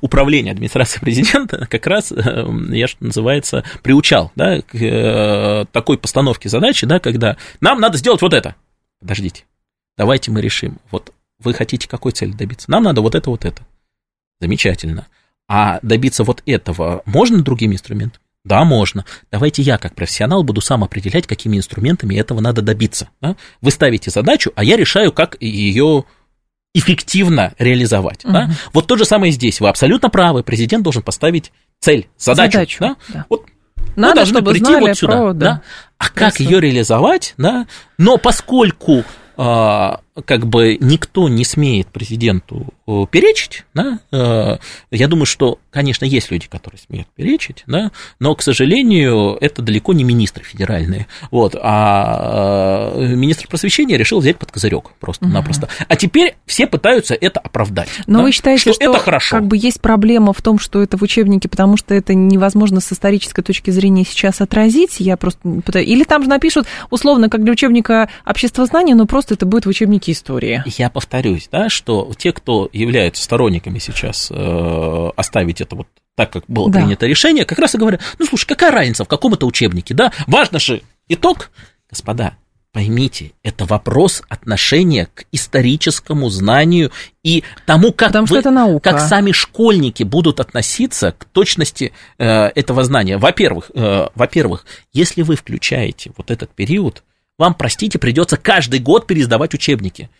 управления 0.00 0.52
администрации 0.52 1.00
президента 1.00 1.66
как 1.68 1.84
раз, 1.88 2.12
я 2.12 2.86
что 2.86 3.04
называется, 3.04 3.64
приучал 3.82 4.30
да, 4.36 4.60
к 4.62 5.66
такой 5.72 5.98
постановке 5.98 6.48
задачи, 6.48 6.86
да, 6.86 7.00
когда 7.00 7.36
нам 7.60 7.80
надо 7.80 7.98
сделать 7.98 8.22
вот 8.22 8.32
это. 8.32 8.54
Подождите, 9.00 9.44
давайте 9.98 10.30
мы 10.30 10.40
решим. 10.40 10.78
Вот 10.92 11.12
вы 11.38 11.52
хотите 11.52 11.88
какой 11.88 12.12
цели 12.12 12.30
добиться? 12.30 12.70
Нам 12.70 12.84
надо 12.84 13.00
вот 13.00 13.16
это, 13.16 13.28
вот 13.28 13.44
это. 13.44 13.65
Замечательно. 14.40 15.06
А 15.48 15.78
добиться 15.82 16.24
вот 16.24 16.42
этого 16.46 17.02
можно 17.04 17.42
другими 17.42 17.74
инструментами? 17.74 18.22
Да, 18.44 18.64
можно. 18.64 19.04
Давайте 19.32 19.62
я, 19.62 19.76
как 19.76 19.94
профессионал, 19.96 20.44
буду 20.44 20.60
сам 20.60 20.84
определять, 20.84 21.26
какими 21.26 21.56
инструментами 21.56 22.14
этого 22.14 22.40
надо 22.40 22.62
добиться. 22.62 23.08
Да? 23.20 23.34
Вы 23.60 23.70
ставите 23.72 24.10
задачу, 24.10 24.52
а 24.54 24.62
я 24.62 24.76
решаю, 24.76 25.12
как 25.12 25.36
ее 25.40 26.04
эффективно 26.72 27.54
реализовать. 27.58 28.24
Угу. 28.24 28.32
Да? 28.32 28.50
Вот 28.72 28.86
то 28.86 28.96
же 28.96 29.04
самое 29.04 29.32
здесь. 29.32 29.60
Вы 29.60 29.68
абсолютно 29.68 30.10
правы. 30.10 30.44
Президент 30.44 30.84
должен 30.84 31.02
поставить 31.02 31.50
цель, 31.80 32.08
задачу. 32.18 32.52
задачу 32.52 32.78
да? 32.80 32.96
Да. 33.08 33.26
Вот 33.28 33.46
надо, 33.96 34.20
мы 34.20 34.26
чтобы 34.26 34.50
прийти 34.52 34.76
вот 34.76 34.96
сюда. 34.96 35.12
Про, 35.16 35.32
да. 35.32 35.46
Да? 35.46 35.62
А 35.98 36.08
как 36.10 36.38
ее 36.38 36.60
реализовать? 36.60 37.34
Да? 37.38 37.66
Но 37.98 38.16
поскольку 38.16 39.04
а, 39.36 40.00
как 40.24 40.46
бы 40.46 40.78
никто 40.80 41.28
не 41.28 41.44
смеет 41.44 41.88
президенту 41.88 42.68
э, 42.86 43.04
перечить, 43.10 43.64
да, 43.74 43.98
э, 44.10 44.58
я 44.90 45.08
думаю, 45.08 45.26
что, 45.26 45.58
конечно, 45.70 46.04
есть 46.04 46.30
люди, 46.30 46.46
которые 46.48 46.80
смеют 46.80 47.08
перечить, 47.14 47.64
да, 47.66 47.90
но, 48.18 48.34
к 48.34 48.42
сожалению, 48.42 49.36
это 49.40 49.62
далеко 49.62 49.92
не 49.92 50.04
министры 50.04 50.42
федеральные, 50.42 51.06
вот, 51.30 51.54
а 51.60 52.92
э, 52.94 53.14
министр 53.14 53.48
просвещения 53.48 53.96
решил 53.98 54.20
взять 54.20 54.38
под 54.38 54.52
козырек 54.52 54.92
просто-напросто. 55.00 55.66
Угу. 55.66 55.86
А 55.88 55.96
теперь 55.96 56.36
все 56.46 56.66
пытаются 56.66 57.14
это 57.14 57.40
оправдать. 57.40 57.88
Но 58.06 58.18
да, 58.18 58.24
вы 58.24 58.32
считаете, 58.32 58.60
что, 58.60 58.72
что 58.72 58.84
это 58.84 58.98
хорошо? 58.98 59.36
как 59.36 59.46
бы 59.46 59.56
есть 59.56 59.80
проблема 59.80 60.32
в 60.32 60.40
том, 60.40 60.58
что 60.58 60.82
это 60.82 60.96
в 60.96 61.02
учебнике, 61.02 61.48
потому 61.48 61.76
что 61.76 61.94
это 61.94 62.14
невозможно 62.14 62.80
с 62.80 62.90
исторической 62.92 63.42
точки 63.42 63.70
зрения 63.70 64.04
сейчас 64.04 64.40
отразить, 64.40 64.98
я 65.00 65.16
просто... 65.16 65.46
Или 65.78 66.04
там 66.04 66.22
же 66.22 66.28
напишут, 66.28 66.66
условно, 66.90 67.28
как 67.28 67.42
для 67.42 67.52
учебника 67.52 68.08
обществознания, 68.24 68.94
но 68.94 69.06
просто 69.06 69.34
это 69.34 69.44
будет 69.44 69.66
в 69.66 69.68
учебнике 69.68 70.05
уроки 70.06 70.10
истории. 70.12 70.62
Я 70.78 70.90
повторюсь, 70.90 71.48
да, 71.50 71.68
что 71.68 72.12
те, 72.16 72.32
кто 72.32 72.68
являются 72.72 73.22
сторонниками 73.22 73.78
сейчас 73.78 74.28
э, 74.30 75.10
оставить 75.16 75.60
это 75.60 75.76
вот 75.76 75.88
так, 76.14 76.32
как 76.32 76.44
было 76.48 76.70
да. 76.70 76.80
принято 76.80 77.06
решение, 77.06 77.44
как 77.44 77.58
раз 77.58 77.74
и 77.74 77.78
говорят, 77.78 78.00
ну, 78.18 78.26
слушай, 78.26 78.46
какая 78.46 78.70
разница, 78.70 79.04
в 79.04 79.08
каком 79.08 79.34
это 79.34 79.46
учебнике, 79.46 79.94
да, 79.94 80.12
важно 80.26 80.58
же 80.58 80.82
итог. 81.08 81.50
Господа, 81.90 82.36
поймите, 82.72 83.32
это 83.42 83.64
вопрос 83.64 84.22
отношения 84.28 85.08
к 85.14 85.24
историческому 85.32 86.30
знанию 86.30 86.90
и 87.22 87.44
тому, 87.66 87.92
как, 87.92 88.08
Потому 88.08 88.26
вы, 88.26 88.38
это 88.38 88.50
наука. 88.50 88.90
как 88.90 89.00
сами 89.00 89.32
школьники 89.32 90.04
будут 90.04 90.40
относиться 90.40 91.12
к 91.12 91.24
точности 91.26 91.92
э, 92.18 92.46
этого 92.54 92.82
знания. 92.84 93.18
Во-первых, 93.18 93.70
э, 93.74 94.08
во-первых, 94.14 94.64
если 94.92 95.22
вы 95.22 95.36
включаете 95.36 96.12
вот 96.16 96.30
этот 96.30 96.50
период, 96.50 97.02
вам, 97.38 97.54
простите, 97.54 97.98
придется 97.98 98.36
каждый 98.36 98.80
год 98.80 99.06
переиздавать 99.06 99.54
учебники. 99.54 100.10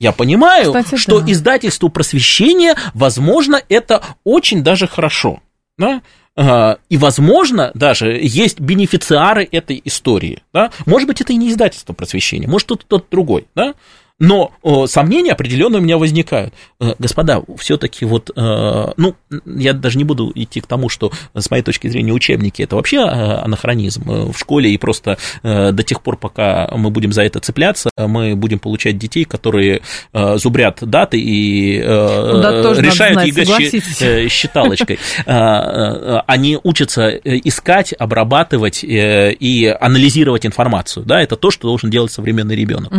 Я 0.00 0.12
понимаю, 0.12 0.66
Кстати, 0.66 0.96
что 0.96 1.20
да. 1.20 1.30
издательству 1.30 1.88
просвещения, 1.88 2.76
возможно, 2.94 3.62
это 3.68 4.02
очень 4.24 4.62
даже 4.62 4.86
хорошо. 4.86 5.40
Да? 5.78 6.02
А, 6.36 6.78
и, 6.88 6.96
возможно, 6.96 7.70
даже 7.74 8.18
есть 8.20 8.58
бенефициары 8.58 9.48
этой 9.50 9.80
истории. 9.84 10.42
Да? 10.52 10.72
Может 10.84 11.06
быть, 11.06 11.20
это 11.20 11.32
и 11.32 11.36
не 11.36 11.50
издательство 11.50 11.92
просвещения, 11.92 12.48
может, 12.48 12.66
кто-то 12.66 12.86
тот 12.86 13.06
другой. 13.10 13.46
Да? 13.54 13.74
Но 14.20 14.52
э, 14.62 14.86
сомнения 14.86 15.32
определенно 15.32 15.78
у 15.78 15.80
меня 15.80 15.98
возникают. 15.98 16.54
Э, 16.80 16.94
господа, 17.00 17.42
все-таки 17.58 18.04
вот, 18.04 18.30
э, 18.34 18.92
ну, 18.96 19.16
я 19.44 19.72
даже 19.72 19.98
не 19.98 20.04
буду 20.04 20.30
идти 20.36 20.60
к 20.60 20.68
тому, 20.68 20.88
что 20.88 21.10
с 21.34 21.50
моей 21.50 21.64
точки 21.64 21.88
зрения 21.88 22.12
учебники 22.12 22.62
это 22.62 22.76
вообще 22.76 23.00
анахронизм 23.00 24.30
в 24.30 24.38
школе, 24.38 24.70
и 24.70 24.78
просто 24.78 25.18
до 25.42 25.82
тех 25.82 26.00
пор, 26.00 26.16
пока 26.16 26.68
мы 26.76 26.90
будем 26.90 27.12
за 27.12 27.22
это 27.22 27.40
цепляться, 27.40 27.90
мы 27.96 28.36
будем 28.36 28.58
получать 28.58 28.98
детей, 28.98 29.24
которые 29.24 29.82
зубрят 30.12 30.78
даты 30.80 31.18
и 31.18 31.80
да, 31.82 32.72
решают 32.74 33.14
знать, 33.14 33.28
ЕГЭ 33.28 34.28
считалочкой. 34.28 34.98
Они 35.26 36.58
учатся 36.62 37.08
искать, 37.08 37.94
обрабатывать 37.98 38.84
и 38.84 39.76
анализировать 39.80 40.46
информацию. 40.46 41.04
Да, 41.04 41.20
это 41.20 41.36
то, 41.36 41.50
что 41.50 41.68
должен 41.68 41.90
делать 41.90 42.12
современный 42.12 42.56
ребенок. 42.56 42.92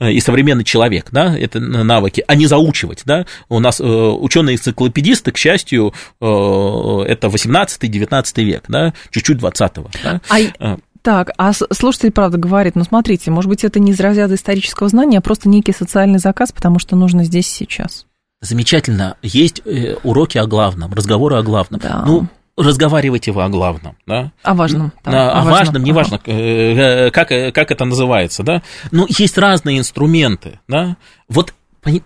И 0.00 0.20
современный 0.20 0.41
современный 0.42 0.64
человек, 0.64 1.08
да, 1.12 1.36
это 1.38 1.60
навыки, 1.60 2.24
а 2.26 2.34
не 2.34 2.46
заучивать, 2.46 3.02
да. 3.04 3.26
У 3.48 3.60
нас 3.60 3.80
э, 3.80 3.84
ученые-энциклопедисты, 3.84 5.30
к 5.30 5.36
счастью, 5.36 5.94
э, 6.20 6.24
это 6.24 7.28
18-19 7.28 8.42
век, 8.42 8.64
да, 8.68 8.92
чуть-чуть 9.10 9.38
20-го. 9.38 9.90
Да? 10.02 10.20
А... 10.28 10.40
Э. 10.40 10.76
Так, 11.02 11.30
а 11.36 11.52
слушатель, 11.52 12.12
правда, 12.12 12.38
говорит, 12.38 12.76
ну, 12.76 12.84
смотрите, 12.84 13.32
может 13.32 13.48
быть, 13.48 13.64
это 13.64 13.80
не 13.80 13.90
из 13.90 13.98
разряда 13.98 14.36
исторического 14.36 14.88
знания, 14.88 15.18
а 15.18 15.20
просто 15.20 15.48
некий 15.48 15.72
социальный 15.72 16.20
заказ, 16.20 16.52
потому 16.52 16.78
что 16.78 16.94
нужно 16.94 17.24
здесь 17.24 17.48
сейчас. 17.48 18.06
Замечательно. 18.40 19.16
Есть 19.20 19.62
уроки 20.04 20.38
о 20.38 20.46
главном, 20.46 20.94
разговоры 20.94 21.36
о 21.36 21.42
главном. 21.42 21.80
Да. 21.80 22.04
Ну, 22.06 22.28
разговаривайте 22.56 23.32
вы 23.32 23.42
о 23.44 23.48
главном, 23.48 23.96
да? 24.06 24.32
О 24.42 24.54
важном. 24.54 24.92
Да, 25.04 25.30
о, 25.30 25.32
о 25.32 25.44
важном, 25.44 25.52
важном 25.52 25.84
неважно, 25.84 26.20
ага. 26.24 27.10
как, 27.10 27.28
как 27.28 27.70
это 27.70 27.84
называется, 27.84 28.42
да? 28.42 28.62
Но 28.90 29.06
есть 29.08 29.38
разные 29.38 29.78
инструменты, 29.78 30.60
да? 30.68 30.96
Вот 31.28 31.54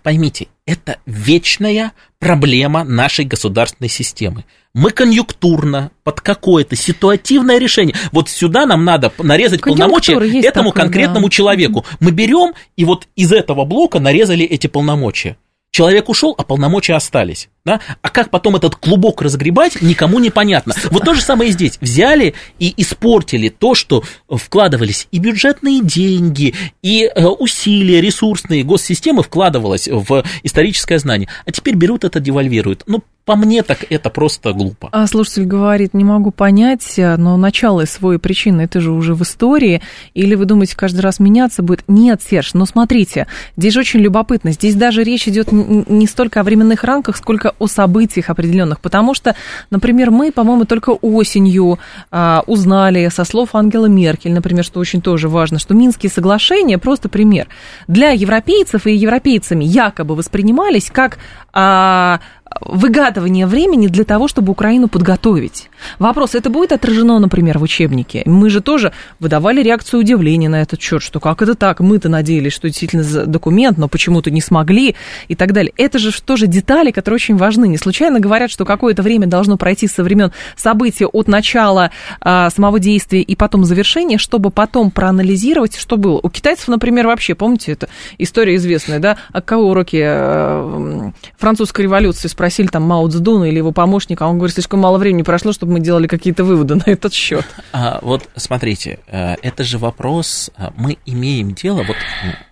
поймите, 0.02 0.48
это 0.64 0.98
вечная 1.04 1.92
проблема 2.18 2.82
нашей 2.84 3.24
государственной 3.24 3.88
системы. 3.88 4.44
Мы 4.72 4.90
конъюнктурно, 4.90 5.90
под 6.02 6.20
какое-то 6.20 6.76
ситуативное 6.76 7.58
решение. 7.58 7.94
Вот 8.12 8.28
сюда 8.28 8.66
нам 8.66 8.84
надо 8.84 9.12
нарезать 9.18 9.60
полномочия 9.60 10.12
этому 10.42 10.70
такой, 10.70 10.82
конкретному 10.82 11.26
да. 11.26 11.30
человеку. 11.30 11.84
Мы 12.00 12.10
берем 12.10 12.54
и 12.76 12.84
вот 12.84 13.06
из 13.16 13.32
этого 13.32 13.64
блока 13.64 14.00
нарезали 14.00 14.44
эти 14.44 14.66
полномочия. 14.66 15.36
Человек 15.70 16.08
ушел, 16.08 16.34
а 16.36 16.42
полномочия 16.42 16.94
остались. 16.94 17.48
Да? 17.66 17.80
А 18.00 18.10
как 18.10 18.30
потом 18.30 18.54
этот 18.54 18.76
клубок 18.76 19.22
разгребать, 19.22 19.82
никому 19.82 20.20
не 20.20 20.30
понятно. 20.30 20.72
Вот 20.92 21.04
то 21.04 21.14
же 21.14 21.20
самое 21.20 21.50
и 21.50 21.52
здесь. 21.52 21.78
Взяли 21.80 22.34
и 22.60 22.72
испортили 22.76 23.48
то, 23.48 23.74
что 23.74 24.04
вкладывались 24.30 25.08
и 25.10 25.18
бюджетные 25.18 25.82
деньги, 25.82 26.54
и 26.80 27.10
э, 27.12 27.26
усилия 27.26 28.00
ресурсные 28.00 28.62
госсистемы 28.62 29.24
вкладывалось 29.24 29.88
в 29.88 30.24
историческое 30.44 31.00
знание. 31.00 31.28
А 31.44 31.50
теперь 31.50 31.74
берут 31.74 32.04
это, 32.04 32.20
девальвируют. 32.20 32.84
Ну, 32.86 33.02
по 33.26 33.34
мне 33.34 33.64
так 33.64 33.84
это 33.90 34.08
просто 34.08 34.52
глупо. 34.52 34.88
А 34.92 35.04
слушатель 35.08 35.46
говорит, 35.46 35.94
не 35.94 36.04
могу 36.04 36.30
понять, 36.30 36.94
но 36.96 37.36
начало 37.36 37.82
и 37.82 38.18
причины, 38.18 38.62
это 38.62 38.80
же 38.80 38.92
уже 38.92 39.16
в 39.16 39.22
истории. 39.22 39.82
Или 40.14 40.36
вы 40.36 40.44
думаете, 40.44 40.76
каждый 40.76 41.00
раз 41.00 41.18
меняться 41.18 41.64
будет? 41.64 41.82
Нет, 41.88 42.22
Серж, 42.22 42.54
но 42.54 42.66
смотрите, 42.66 43.26
здесь 43.56 43.74
же 43.74 43.80
очень 43.80 43.98
любопытно. 43.98 44.52
Здесь 44.52 44.76
даже 44.76 45.02
речь 45.02 45.26
идет 45.26 45.50
не 45.50 46.06
столько 46.06 46.38
о 46.38 46.44
временных 46.44 46.84
рамках, 46.84 47.16
сколько 47.16 47.55
о 47.58 47.66
событиях 47.66 48.30
определенных. 48.30 48.80
Потому 48.80 49.14
что, 49.14 49.34
например, 49.70 50.10
мы, 50.10 50.32
по-моему, 50.32 50.64
только 50.64 50.90
осенью 50.90 51.78
а, 52.10 52.42
узнали 52.46 53.08
со 53.08 53.24
слов 53.24 53.54
Ангела 53.54 53.86
Меркель, 53.86 54.32
например, 54.32 54.64
что 54.64 54.80
очень 54.80 55.00
тоже 55.00 55.28
важно, 55.28 55.58
что 55.58 55.74
Минские 55.74 56.10
соглашения, 56.10 56.78
просто 56.78 57.08
пример, 57.08 57.48
для 57.88 58.10
европейцев 58.10 58.86
и 58.86 58.94
европейцами 58.94 59.64
якобы 59.64 60.14
воспринимались 60.14 60.90
как... 60.90 61.18
А, 61.52 62.20
выгадывание 62.60 63.46
времени 63.46 63.86
для 63.86 64.04
того, 64.04 64.28
чтобы 64.28 64.52
Украину 64.52 64.88
подготовить. 64.88 65.70
Вопрос, 65.98 66.34
это 66.34 66.50
будет 66.50 66.72
отражено, 66.72 67.18
например, 67.18 67.58
в 67.58 67.62
учебнике? 67.62 68.22
Мы 68.26 68.50
же 68.50 68.60
тоже 68.60 68.92
выдавали 69.20 69.62
реакцию 69.62 70.00
удивления 70.00 70.48
на 70.48 70.62
этот 70.62 70.80
счет, 70.80 71.02
что 71.02 71.20
как 71.20 71.42
это 71.42 71.54
так, 71.54 71.80
мы-то 71.80 72.08
надеялись, 72.08 72.52
что 72.52 72.68
действительно 72.68 73.04
документ, 73.26 73.78
но 73.78 73.88
почему-то 73.88 74.30
не 74.30 74.40
смогли 74.40 74.96
и 75.28 75.34
так 75.34 75.52
далее. 75.52 75.72
Это 75.76 75.98
же 75.98 76.10
тоже 76.22 76.46
детали, 76.46 76.90
которые 76.90 77.16
очень 77.16 77.36
важны. 77.36 77.68
Не 77.68 77.78
случайно 77.78 78.20
говорят, 78.20 78.50
что 78.50 78.64
какое-то 78.64 79.02
время 79.02 79.26
должно 79.26 79.56
пройти 79.56 79.86
со 79.86 80.02
времен 80.02 80.32
события 80.56 81.06
от 81.06 81.28
начала 81.28 81.90
а, 82.20 82.50
самого 82.50 82.78
действия 82.78 83.22
и 83.22 83.36
потом 83.36 83.64
завершения, 83.64 84.18
чтобы 84.18 84.50
потом 84.50 84.90
проанализировать, 84.90 85.76
что 85.76 85.96
было. 85.96 86.20
У 86.22 86.30
китайцев, 86.30 86.68
например, 86.68 87.06
вообще, 87.06 87.34
помните, 87.34 87.72
это 87.72 87.88
история 88.18 88.56
известная, 88.56 88.98
да, 88.98 89.18
а 89.32 89.40
кого 89.40 89.70
уроки 89.70 90.02
э, 90.02 91.10
французской 91.38 91.82
революции 91.82 92.28
спросили 92.28 92.45
там 92.68 92.82
Мао 92.82 93.08
Цзэдуна 93.08 93.44
или 93.44 93.58
его 93.58 93.72
помощника, 93.72 94.24
а 94.24 94.28
он 94.28 94.38
говорит, 94.38 94.54
слишком 94.54 94.80
мало 94.80 94.98
времени 94.98 95.22
прошло, 95.22 95.52
чтобы 95.52 95.72
мы 95.72 95.80
делали 95.80 96.06
какие-то 96.06 96.44
выводы 96.44 96.74
на 96.76 96.84
этот 96.86 97.12
счет. 97.12 97.44
А, 97.72 97.98
вот 98.02 98.28
смотрите, 98.36 99.00
э, 99.06 99.34
это 99.42 99.64
же 99.64 99.78
вопрос, 99.78 100.50
э, 100.56 100.68
мы 100.76 100.98
имеем 101.06 101.52
дело, 101.52 101.82
вот 101.82 101.96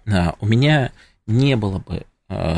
э, 0.06 0.32
у 0.40 0.46
меня 0.46 0.92
не 1.26 1.56
было 1.56 1.78
бы 1.78 2.04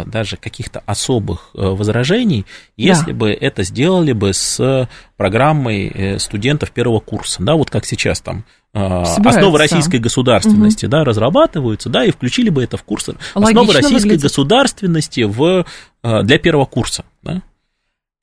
даже 0.07 0.37
каких-то 0.37 0.81
особых 0.87 1.51
возражений, 1.53 2.47
если 2.77 3.11
да. 3.11 3.19
бы 3.19 3.33
это 3.33 3.65
сделали 3.65 4.13
бы 4.13 4.33
с 4.33 4.89
программой 5.17 6.19
студентов 6.21 6.71
первого 6.71 7.01
курса, 7.01 7.43
да, 7.43 7.57
вот 7.57 7.69
как 7.69 7.85
сейчас 7.85 8.21
там 8.21 8.45
Собирается. 8.73 9.29
основы 9.29 9.59
российской 9.59 9.99
государственности, 9.99 10.87
угу. 10.87 10.93
да, 10.93 11.05
разрабатываются, 11.05 11.91
да, 11.91 12.05
и 12.05 12.13
включили 12.13 12.49
бы 12.49 12.63
это 12.63 12.77
в 12.77 12.85
курс 12.85 13.09
Логично 13.09 13.43
основы 13.43 13.73
российской 13.75 14.03
выглядит. 14.05 14.23
государственности 14.23 15.23
в, 15.23 15.67
для 16.03 16.39
первого 16.39 16.65
курса. 16.65 17.05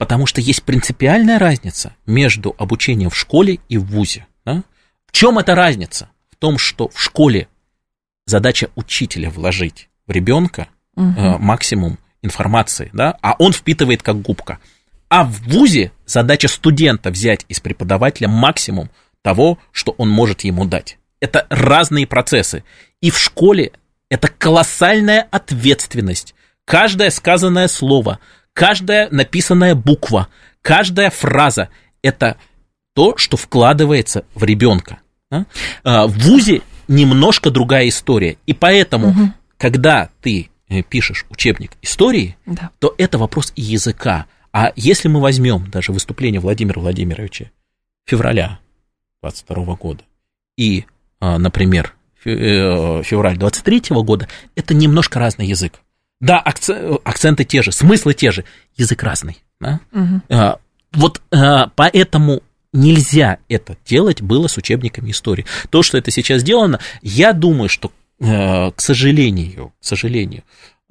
Потому 0.03 0.25
что 0.25 0.41
есть 0.41 0.63
принципиальная 0.63 1.39
разница 1.39 1.95
между 2.05 2.53
обучением 2.57 3.09
в 3.09 3.15
школе 3.15 3.59
и 3.69 3.77
в 3.77 3.85
ВУЗе. 3.85 4.27
Да? 4.43 4.61
В 5.05 5.13
чем 5.13 5.39
эта 5.39 5.55
разница? 5.55 6.09
В 6.29 6.35
том, 6.35 6.57
что 6.57 6.89
в 6.89 6.99
школе 6.99 7.47
задача 8.25 8.67
учителя 8.75 9.29
вложить 9.29 9.87
в 10.05 10.11
ребенка 10.11 10.67
угу. 10.97 11.07
э, 11.17 11.37
максимум 11.37 11.99
информации, 12.21 12.89
да, 12.91 13.17
а 13.21 13.35
он 13.39 13.53
впитывает 13.53 14.03
как 14.03 14.21
губка. 14.21 14.59
А 15.07 15.23
в 15.23 15.31
ВУЗе 15.43 15.93
задача 16.05 16.49
студента 16.49 17.09
взять 17.09 17.45
из 17.47 17.61
преподавателя 17.61 18.27
максимум 18.27 18.89
того, 19.21 19.57
что 19.71 19.95
он 19.97 20.09
может 20.09 20.41
ему 20.41 20.65
дать. 20.65 20.97
Это 21.21 21.47
разные 21.49 22.07
процессы. 22.07 22.65
И 22.99 23.09
в 23.09 23.17
школе 23.17 23.71
это 24.09 24.27
колоссальная 24.27 25.25
ответственность. 25.31 26.35
Каждое 26.65 27.09
сказанное 27.09 27.69
слово, 27.69 28.19
каждая 28.53 29.09
написанная 29.09 29.75
буква, 29.75 30.27
каждая 30.61 31.09
фраза– 31.09 31.69
это 32.01 32.37
то, 32.93 33.17
что 33.17 33.37
вкладывается 33.37 34.25
в 34.35 34.43
ребенка. 34.43 34.99
А, 35.83 36.07
в 36.07 36.17
ВУЗе 36.19 36.61
немножко 36.87 37.49
другая 37.49 37.87
история. 37.89 38.37
И 38.45 38.53
поэтому, 38.53 39.09
угу. 39.09 39.31
когда 39.57 40.09
ты 40.21 40.49
э, 40.69 40.83
пишешь 40.83 41.25
учебник 41.29 41.71
истории, 41.81 42.37
да. 42.45 42.69
то 42.79 42.93
это 42.97 43.17
вопрос 43.17 43.53
языка. 43.55 44.25
А 44.51 44.71
если 44.75 45.07
мы 45.07 45.19
возьмем 45.19 45.69
даже 45.71 45.91
выступление 45.91 46.39
Владимира 46.39 46.79
Владимировича 46.79 47.49
февраля 48.05 48.59
22 49.21 49.75
года 49.75 50.03
и, 50.57 50.85
а, 51.19 51.39
например, 51.39 51.95
э, 52.25 53.01
февраль 53.03 53.37
23 53.37 53.83
года, 54.03 54.27
это 54.55 54.73
немножко 54.73 55.19
разный 55.19 55.47
язык. 55.47 55.79
Да, 56.23 56.39
акценты 56.39 57.43
те 57.43 57.61
же, 57.61 57.73
смыслы 57.73 58.13
те 58.13 58.31
же, 58.31 58.45
язык 58.77 59.03
разный. 59.03 59.43
Да? 59.59 59.81
Угу. 59.91 60.21
А, 60.29 60.57
вот 60.93 61.21
а, 61.31 61.69
поэтому 61.75 62.41
нельзя 62.71 63.39
это 63.49 63.75
делать 63.85 64.21
было 64.21 64.47
с 64.47 64.55
учебниками 64.55 65.11
истории. 65.11 65.45
То, 65.69 65.83
что 65.83 65.97
это 65.97 66.11
сейчас 66.11 66.39
сделано, 66.39 66.79
я 67.01 67.33
думаю, 67.33 67.67
что, 67.67 67.91
а, 68.21 68.71
к 68.71 68.79
сожалению, 68.79 69.73
к 69.81 69.83
сожалению, 69.85 70.43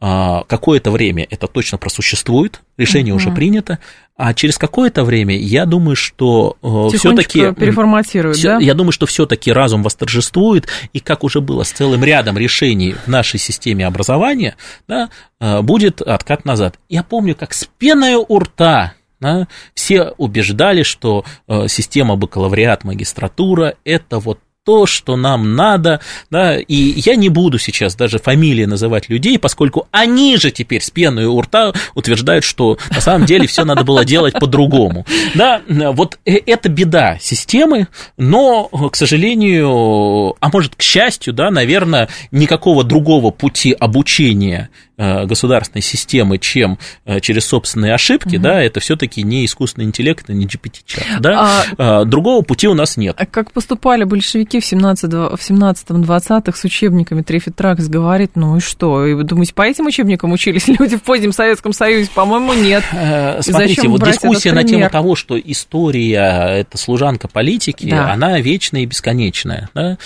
какое-то 0.02 0.90
время 0.90 1.24
это 1.30 1.46
точно 1.46 1.78
просуществует, 1.78 2.60
решение 2.76 3.14
угу. 3.14 3.22
уже 3.22 3.30
принято, 3.30 3.78
а 4.16 4.34
через 4.34 4.58
какое-то 4.58 5.04
время 5.04 5.36
я 5.36 5.64
думаю, 5.64 5.96
что 5.96 6.56
э, 6.62 6.96
все-таки 6.96 7.52
переформатируют, 7.52 8.40
да? 8.42 8.58
Я 8.58 8.74
думаю, 8.74 8.92
что 8.92 9.06
все-таки 9.06 9.52
разум 9.52 9.82
восторжествует, 9.82 10.68
и 10.92 11.00
как 11.00 11.24
уже 11.24 11.40
было 11.40 11.62
с 11.62 11.70
целым 11.70 12.04
рядом 12.04 12.36
решений 12.36 12.94
в 13.06 13.08
нашей 13.08 13.38
системе 13.38 13.86
образования, 13.86 14.56
да, 14.88 15.08
э, 15.40 15.62
будет 15.62 16.02
откат 16.02 16.44
назад. 16.44 16.78
Я 16.88 17.02
помню, 17.02 17.34
как 17.34 17.54
с 17.54 17.68
пеной 17.78 18.14
у 18.16 18.38
рта 18.38 18.94
да, 19.20 19.46
все 19.74 20.14
убеждали, 20.18 20.82
что 20.82 21.24
э, 21.46 21.68
система 21.68 22.16
бакалавриат, 22.16 22.82
магистратура– 22.82 23.76
это 23.84 24.18
вот 24.18 24.40
то, 24.64 24.86
что 24.86 25.16
нам 25.16 25.56
надо, 25.56 26.00
да, 26.30 26.56
и 26.56 26.74
я 26.74 27.16
не 27.16 27.28
буду 27.28 27.58
сейчас 27.58 27.96
даже 27.96 28.18
фамилии 28.18 28.64
называть 28.64 29.08
людей, 29.08 29.38
поскольку 29.38 29.88
они 29.90 30.36
же 30.36 30.52
теперь 30.52 30.82
с 30.82 30.90
пеной 30.90 31.24
у 31.24 31.40
рта 31.40 31.72
утверждают, 31.94 32.44
что 32.44 32.78
на 32.94 33.00
самом 33.00 33.26
деле 33.26 33.48
все 33.48 33.64
надо 33.64 33.82
было 33.82 34.04
делать 34.04 34.34
по-другому. 34.34 35.04
Да, 35.34 35.62
вот 35.68 36.18
э, 36.24 36.36
это 36.46 36.68
беда 36.68 37.18
системы, 37.20 37.88
но, 38.16 38.68
к 38.68 38.94
сожалению, 38.94 40.36
а 40.38 40.50
может, 40.52 40.76
к 40.76 40.82
счастью, 40.82 41.32
да, 41.32 41.50
наверное, 41.50 42.08
никакого 42.30 42.84
другого 42.84 43.30
пути 43.30 43.72
обучения 43.72 44.70
государственной 44.96 45.82
системы, 45.82 46.38
чем 46.38 46.78
э, 47.04 47.20
через 47.20 47.46
собственные 47.46 47.94
ошибки, 47.94 48.36
угу. 48.36 48.42
да, 48.42 48.62
это 48.62 48.80
все-таки 48.80 49.22
не 49.22 49.46
искусственный 49.46 49.86
интеллект, 49.86 50.28
не 50.28 50.46
GPT-чат, 50.46 51.20
да, 51.20 51.64
а, 51.78 52.00
а, 52.00 52.04
другого 52.04 52.42
пути 52.42 52.68
у 52.68 52.74
нас 52.74 52.96
нет. 52.96 53.16
А 53.18 53.24
как 53.24 53.52
поступали 53.52 54.04
большевики 54.04 54.60
в 54.60 54.64
17-20-х 54.64 56.58
с 56.58 56.64
учебниками 56.64 57.22
Трефит 57.22 57.56
Тракс 57.56 57.88
говорит, 57.88 58.32
ну 58.34 58.58
и 58.58 58.60
что, 58.60 59.06
и 59.06 59.14
вы 59.14 59.24
думаете, 59.24 59.54
по 59.54 59.62
этим 59.62 59.86
учебникам 59.86 60.32
учились 60.32 60.68
люди 60.78 60.96
в 60.96 61.02
позднем 61.02 61.32
Советском 61.32 61.72
Союзе? 61.72 62.10
По-моему, 62.14 62.52
нет. 62.52 62.84
Э, 62.92 63.40
смотрите, 63.40 63.88
вот 63.88 64.04
дискуссия 64.04 64.52
на 64.52 64.64
тему 64.64 64.90
того, 64.90 65.16
что 65.16 65.38
история– 65.38 66.58
это 66.60 66.76
служанка 66.76 67.28
политики, 67.28 67.88
да. 67.88 68.12
она 68.12 68.38
вечная 68.40 68.82
и 68.82 68.86
бесконечная, 68.86 69.70
да? 69.74 69.96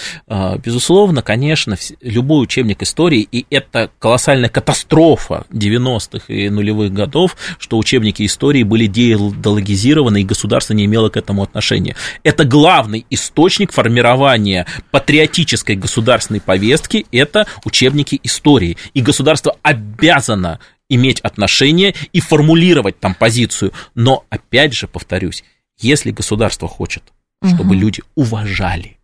безусловно, 0.65 1.23
конечно, 1.23 1.77
любой 2.01 2.45
учебник 2.45 2.83
истории, 2.83 3.27
и 3.31 3.47
это 3.51 3.91
колоссальная 3.99 4.49
катастрофа 4.49 4.76
катастрофа 4.77 5.47
90-х 5.51 6.33
и 6.33 6.51
нулевых 6.51 6.93
годов, 6.93 7.37
что 7.59 7.79
учебники 7.79 8.27
истории 8.27 8.63
были 8.63 8.87
деидеологизированы, 8.87 10.21
и 10.21 10.25
государство 10.25 10.75
не 10.75 10.85
имело 10.85 11.09
к 11.09 11.17
этому 11.17 11.43
отношения. 11.43 11.97
Это 12.23 12.45
главный 12.45 13.07
источник 13.09 13.73
формирования 13.73 14.67
патриотической 14.91 15.77
государственной 15.77 16.41
повестки, 16.41 17.07
это 17.11 17.47
учебники 17.65 18.21
истории. 18.23 18.77
И 18.93 19.01
государство 19.01 19.57
обязано 19.63 20.59
иметь 20.89 21.21
отношение 21.21 21.95
и 22.13 22.21
формулировать 22.21 23.01
там 23.01 23.15
позицию. 23.15 23.73
Но, 23.95 24.25
опять 24.29 24.75
же, 24.75 24.89
повторюсь, 24.89 25.43
если 25.79 26.11
государство 26.11 26.69
хочет, 26.69 27.03
чтобы 27.43 27.71
угу. 27.71 27.81
люди 27.81 28.03
уважали 28.15 28.99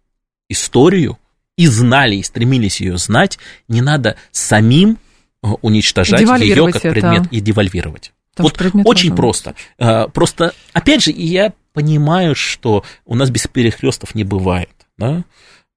историю 0.49 1.19
и 1.57 1.67
знали, 1.67 2.17
и 2.17 2.23
стремились 2.23 2.81
ее 2.81 2.99
знать, 2.99 3.39
не 3.69 3.81
надо 3.81 4.17
самим 4.33 4.99
уничтожать 5.43 6.21
ее 6.41 6.71
как 6.71 6.83
предмет 6.83 7.27
это. 7.27 7.35
и 7.35 7.41
девальвировать. 7.41 8.13
Потому 8.35 8.73
вот 8.73 8.87
очень 8.87 9.15
просто. 9.15 9.51
Быть. 9.51 9.87
Э, 9.87 10.09
просто, 10.09 10.55
опять 10.73 11.03
же, 11.03 11.11
я 11.11 11.53
понимаю, 11.75 12.35
что 12.35 12.85
у 13.05 13.15
нас 13.15 13.31
без 13.31 13.47
перехлестов 13.47 14.15
не 14.15 14.25
бывает, 14.25 14.71
да? 14.97 15.25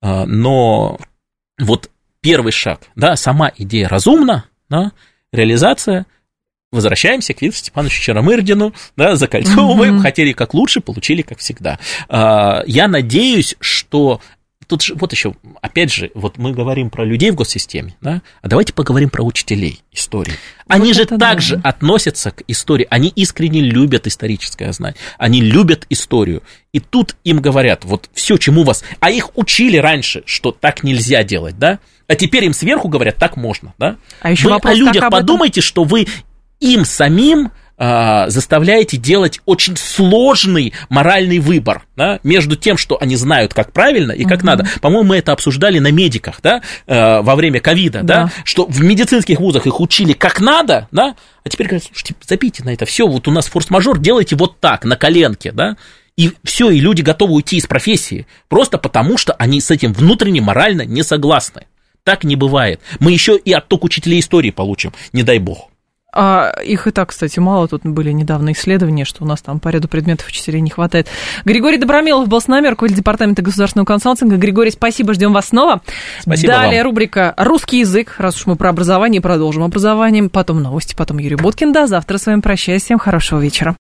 Э, 0.02 0.26
но 0.26 1.00
вот 1.60 1.90
первый 2.22 2.52
шаг, 2.52 2.82
да, 2.96 3.16
сама 3.16 3.52
идея 3.58 3.90
разумна, 3.90 4.46
да, 4.70 4.94
реализация, 5.34 6.06
возвращаемся 6.72 7.34
к 7.34 7.42
Виктору 7.42 7.60
Степановичу 7.60 8.02
Черомырдину, 8.02 8.74
да, 8.96 9.16
закольцовываем, 9.16 9.96
угу. 9.96 10.04
хотели 10.04 10.32
как 10.32 10.54
лучше, 10.54 10.80
получили 10.80 11.22
как 11.24 11.40
всегда. 11.40 11.80
Я 12.10 12.88
надеюсь, 12.88 13.56
что 13.60 14.22
тут 14.68 14.82
же, 14.82 14.96
вот 14.96 15.12
еще, 15.12 15.36
опять 15.62 15.92
же, 15.92 16.12
вот 16.14 16.38
мы 16.38 16.52
говорим 16.52 16.90
про 16.90 17.06
людей 17.06 17.32
в 17.32 17.36
госсистеме, 17.36 17.96
да, 18.02 18.22
а 18.42 18.48
давайте 18.48 18.74
поговорим 18.74 19.10
про 19.10 19.24
учителей 19.24 19.82
истории. 19.92 20.34
Они 20.68 20.94
вот 20.94 20.96
же 20.96 21.06
также 21.06 21.58
да. 21.58 21.70
относятся 21.70 22.32
к 22.32 22.44
истории, 22.48 22.88
они 22.90 23.10
искренне 23.10 23.62
любят 23.62 24.08
историческое 24.08 24.72
знание, 24.74 24.98
они 25.18 25.42
любят 25.42 25.86
историю. 25.90 26.44
И 26.74 26.80
тут 26.80 27.16
им 27.24 27.40
говорят, 27.40 27.86
вот 27.86 28.10
все, 28.14 28.38
чему 28.38 28.64
вас... 28.64 28.84
А 29.00 29.10
их 29.10 29.38
учили 29.38 29.78
раньше, 29.78 30.24
что 30.26 30.52
так 30.52 30.84
нельзя 30.84 31.24
делать, 31.24 31.58
да? 31.58 31.80
А 32.08 32.16
теперь 32.16 32.46
им 32.46 32.54
сверху 32.54 32.88
говорят, 32.88 33.16
так 33.18 33.38
можно, 33.38 33.74
да? 33.78 33.98
А 34.22 34.32
еще 34.32 34.46
вы 34.46 34.52
вопрос, 34.52 34.74
о 34.74 34.76
людях 34.76 35.10
подумайте, 35.10 35.62
что 35.62 35.84
вы 35.84 36.08
им 36.60 36.86
самим 36.86 37.52
а, 37.78 38.30
заставляете 38.30 38.96
делать 38.98 39.42
очень 39.46 39.76
сложный 39.76 40.74
моральный 40.88 41.40
выбор 41.40 41.86
да, 41.98 42.20
между 42.24 42.56
тем, 42.56 42.78
что 42.78 42.98
они 43.02 43.18
знают, 43.18 43.54
как 43.54 43.74
правильно 43.74 44.14
и 44.14 44.24
как 44.24 44.40
угу. 44.40 44.48
надо. 44.48 44.68
По-моему, 44.82 45.10
мы 45.10 45.18
это 45.18 45.34
обсуждали 45.34 45.80
на 45.80 45.92
медиках 45.92 46.40
да, 46.42 46.62
э, 46.88 47.22
во 47.22 47.36
время 47.36 47.60
ковида, 47.60 48.02
да. 48.04 48.24
да, 48.24 48.32
что 48.46 48.66
в 48.66 48.82
медицинских 48.82 49.40
вузах 49.40 49.68
их 49.68 49.80
учили 49.82 50.14
как 50.14 50.40
надо, 50.40 50.88
да, 50.92 51.16
а 51.44 51.50
теперь 51.50 51.68
говорят, 51.68 51.84
слушайте, 51.84 52.16
забейте 52.26 52.64
на 52.64 52.74
это 52.74 52.86
все, 52.86 53.08
вот 53.08 53.28
у 53.28 53.32
нас 53.32 53.48
форс-мажор, 53.48 54.00
делайте 54.00 54.36
вот 54.36 54.60
так, 54.60 54.86
на 54.86 54.96
коленке, 54.96 55.52
да, 55.52 55.76
и 56.16 56.32
все, 56.46 56.70
и 56.70 56.80
люди 56.80 57.02
готовы 57.02 57.34
уйти 57.34 57.58
из 57.58 57.68
профессии, 57.68 58.26
просто 58.48 58.78
потому 58.78 59.18
что 59.18 59.34
они 59.34 59.60
с 59.60 59.70
этим 59.70 59.92
внутренне 59.92 60.40
морально 60.40 60.84
не 60.84 61.04
согласны. 61.04 61.66
Так 62.04 62.24
не 62.24 62.36
бывает. 62.36 62.82
Мы 63.00 63.12
еще 63.12 63.36
и 63.36 63.52
отток 63.52 63.84
учителей 63.84 64.20
истории 64.20 64.52
получим, 64.52 64.94
не 65.12 65.24
дай 65.24 65.40
бог. 65.40 65.70
А 66.18 66.54
их 66.64 66.88
и 66.88 66.92
так, 66.92 67.10
кстати, 67.10 67.40
мало. 67.40 67.68
Тут 67.68 67.84
были 67.84 68.12
недавно 68.12 68.54
исследования, 68.54 69.04
что 69.04 69.26
у 69.26 69.28
нас 69.28 69.42
там 69.42 69.60
по 69.60 69.68
ряду 69.68 69.90
предметов 69.90 70.28
учителей 70.28 70.62
не 70.62 70.70
хватает. 70.70 71.08
Григорий 71.44 71.78
Добромилов 71.78 72.30
был 72.30 72.40
с 72.40 72.48
нами, 72.48 72.70
руководитель 72.70 73.02
департамента 73.02 73.42
государственного 73.42 73.86
консалтинга. 73.86 74.38
Григорий, 74.38 74.72
спасибо, 74.72 75.14
ждем 75.14 75.34
вас 75.34 75.50
снова. 75.50 75.82
Спасибо 76.22 76.54
Далее 76.54 76.82
вам. 76.84 76.92
рубрика 76.92 77.34
«Русский 77.38 77.80
язык». 77.80 78.16
Раз 78.18 78.38
уж 78.38 78.46
мы 78.46 78.56
про 78.56 78.70
образование, 78.70 79.20
продолжим 79.20 79.64
образованием. 79.64 80.30
Потом 80.30 80.64
новости, 80.64 80.96
потом 80.96 81.18
Юрий 81.18 81.36
Боткин. 81.36 81.74
До 81.74 81.86
завтра 81.86 82.18
с 82.18 82.26
вами 82.28 82.40
прощаюсь. 82.40 82.84
Всем 82.84 82.98
хорошего 82.98 83.40
вечера. 83.40 83.74